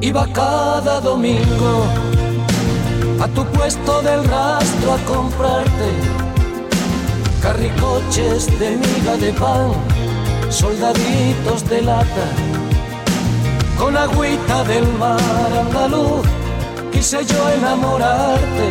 Iba 0.00 0.26
cada 0.32 1.00
domingo 1.00 1.84
a 3.22 3.28
tu 3.28 3.44
puesto 3.46 4.02
del 4.02 4.24
rastro 4.24 4.92
a 4.92 4.98
comprarte 5.06 5.88
carricoches 7.40 8.46
de 8.58 8.70
miga 8.76 9.16
de 9.16 9.32
pan 9.34 9.70
soldaditos 10.50 11.68
de 11.68 11.82
lata, 11.82 12.26
con 13.78 13.96
agüita 13.96 14.64
del 14.64 14.86
mar 14.98 15.20
andaluz, 15.60 16.26
quise 16.98 17.24
yo 17.26 17.48
enamorarte, 17.50 18.70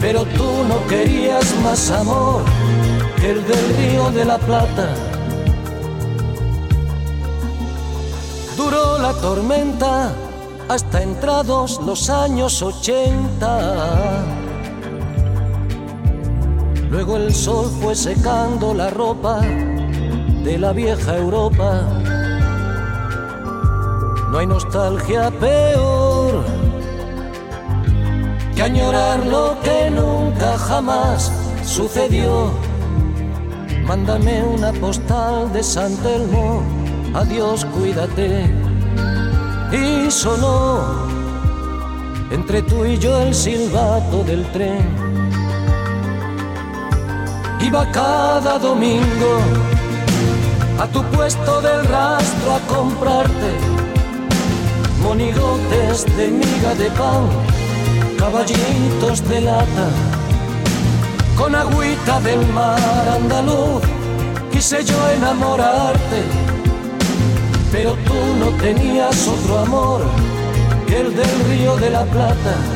pero 0.00 0.24
tú 0.24 0.44
no 0.68 0.86
querías 0.86 1.52
más 1.64 1.90
amor 1.90 2.42
que 3.16 3.32
el 3.32 3.44
del 3.44 3.76
río 3.76 4.10
de 4.12 4.24
la 4.24 4.38
Plata. 4.38 4.88
Duró 8.56 8.98
la 8.98 9.12
tormenta 9.14 10.12
hasta 10.68 11.02
entrados 11.02 11.80
los 11.84 12.08
años 12.08 12.62
ochenta. 12.62 14.24
Luego 16.88 17.16
el 17.16 17.34
sol 17.34 17.68
fue 17.80 17.96
secando 17.96 18.72
la 18.72 18.90
ropa 18.90 19.40
de 19.40 20.56
la 20.56 20.72
vieja 20.72 21.16
Europa. 21.16 21.82
No 24.30 24.38
hay 24.38 24.46
nostalgia 24.46 25.32
peor 25.32 26.15
que 28.56 28.62
añorar 28.62 29.24
lo 29.26 29.56
que 29.60 29.90
nunca 29.90 30.56
jamás 30.56 31.30
sucedió. 31.62 32.50
Mándame 33.84 34.42
una 34.42 34.72
postal 34.72 35.52
de 35.52 35.62
San 35.62 35.94
Telmo, 35.98 36.62
adiós, 37.14 37.64
cuídate. 37.66 38.50
Y 39.70 40.10
sonó 40.10 40.80
entre 42.30 42.62
tú 42.62 42.84
y 42.84 42.98
yo 42.98 43.20
el 43.20 43.34
silbato 43.34 44.24
del 44.24 44.44
tren. 44.52 44.88
Iba 47.60 47.90
cada 47.92 48.58
domingo 48.58 49.38
a 50.80 50.86
tu 50.86 51.02
puesto 51.04 51.60
del 51.60 51.84
rastro 51.86 52.54
a 52.54 52.60
comprarte 52.74 53.50
monigotes 55.02 56.04
de 56.16 56.28
miga 56.28 56.74
de 56.74 56.90
pan, 56.90 57.28
caballitos 58.18 59.28
de 59.28 59.40
lata, 59.40 59.88
con 61.36 61.54
agüita 61.54 62.20
del 62.20 62.46
mar 62.48 63.08
andaluz, 63.08 63.82
quise 64.50 64.84
yo 64.84 65.10
enamorarte, 65.10 66.22
pero 67.72 67.92
tú 68.06 68.14
no 68.40 68.48
tenías 68.62 69.28
otro 69.28 69.58
amor 69.58 70.02
que 70.86 71.00
el 71.00 71.14
del 71.14 71.44
río 71.50 71.76
de 71.76 71.90
la 71.90 72.04
Plata 72.04 72.75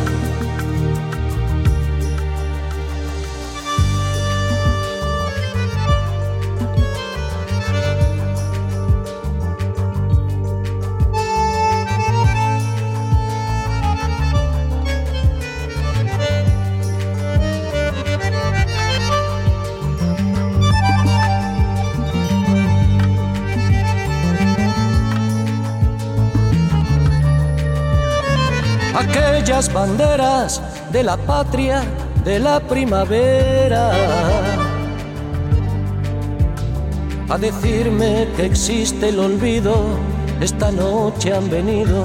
banderas 29.73 30.63
de 30.93 31.03
la 31.03 31.17
patria 31.17 31.83
de 32.25 32.39
la 32.39 32.61
primavera. 32.61 33.91
A 37.29 37.37
decirme 37.37 38.29
que 38.37 38.47
existe 38.47 39.09
el 39.09 39.19
olvido, 39.19 39.75
esta 40.41 40.71
noche 40.71 41.35
han 41.35 41.51
venido. 41.51 42.05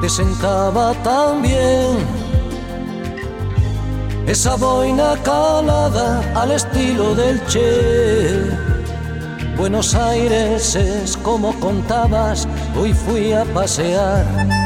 Te 0.00 0.08
sentaba 0.08 0.94
tan 1.02 1.42
bien 1.42 1.96
esa 4.28 4.56
boina 4.56 5.16
calada 5.24 6.20
al 6.34 6.52
estilo 6.52 7.14
del 7.14 7.44
Che 7.46 8.66
Buenos 9.56 9.94
Aires 9.94 10.76
es 10.76 11.16
como 11.16 11.58
contabas, 11.60 12.46
hoy 12.78 12.92
fui 12.92 13.32
a 13.32 13.44
pasear 13.46 14.65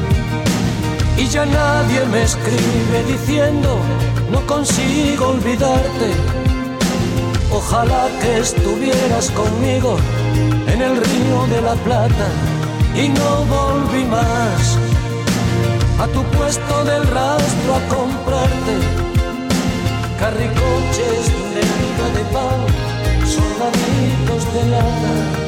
Y 1.21 1.27
ya 1.27 1.45
nadie 1.45 2.03
me 2.05 2.23
escribe 2.23 3.03
diciendo, 3.07 3.79
no 4.31 4.41
consigo 4.47 5.27
olvidarte. 5.27 6.09
Ojalá 7.51 8.07
que 8.19 8.39
estuvieras 8.39 9.29
conmigo 9.29 9.97
en 10.65 10.81
el 10.81 10.97
río 10.97 11.45
de 11.53 11.61
la 11.61 11.75
Plata 11.85 12.27
y 12.95 13.09
no 13.09 13.45
volví 13.45 14.03
más 14.05 14.79
a 15.99 16.07
tu 16.07 16.23
puesto 16.35 16.85
del 16.85 17.03
rastro 17.03 17.75
a 17.75 17.81
comprarte 17.95 18.75
carricoches 20.19 21.25
de 21.53 21.61
miga 21.77 22.07
de 22.17 22.23
pan 22.33 22.61
soldaditos 23.27 24.53
de 24.55 24.69
lata 24.71 25.40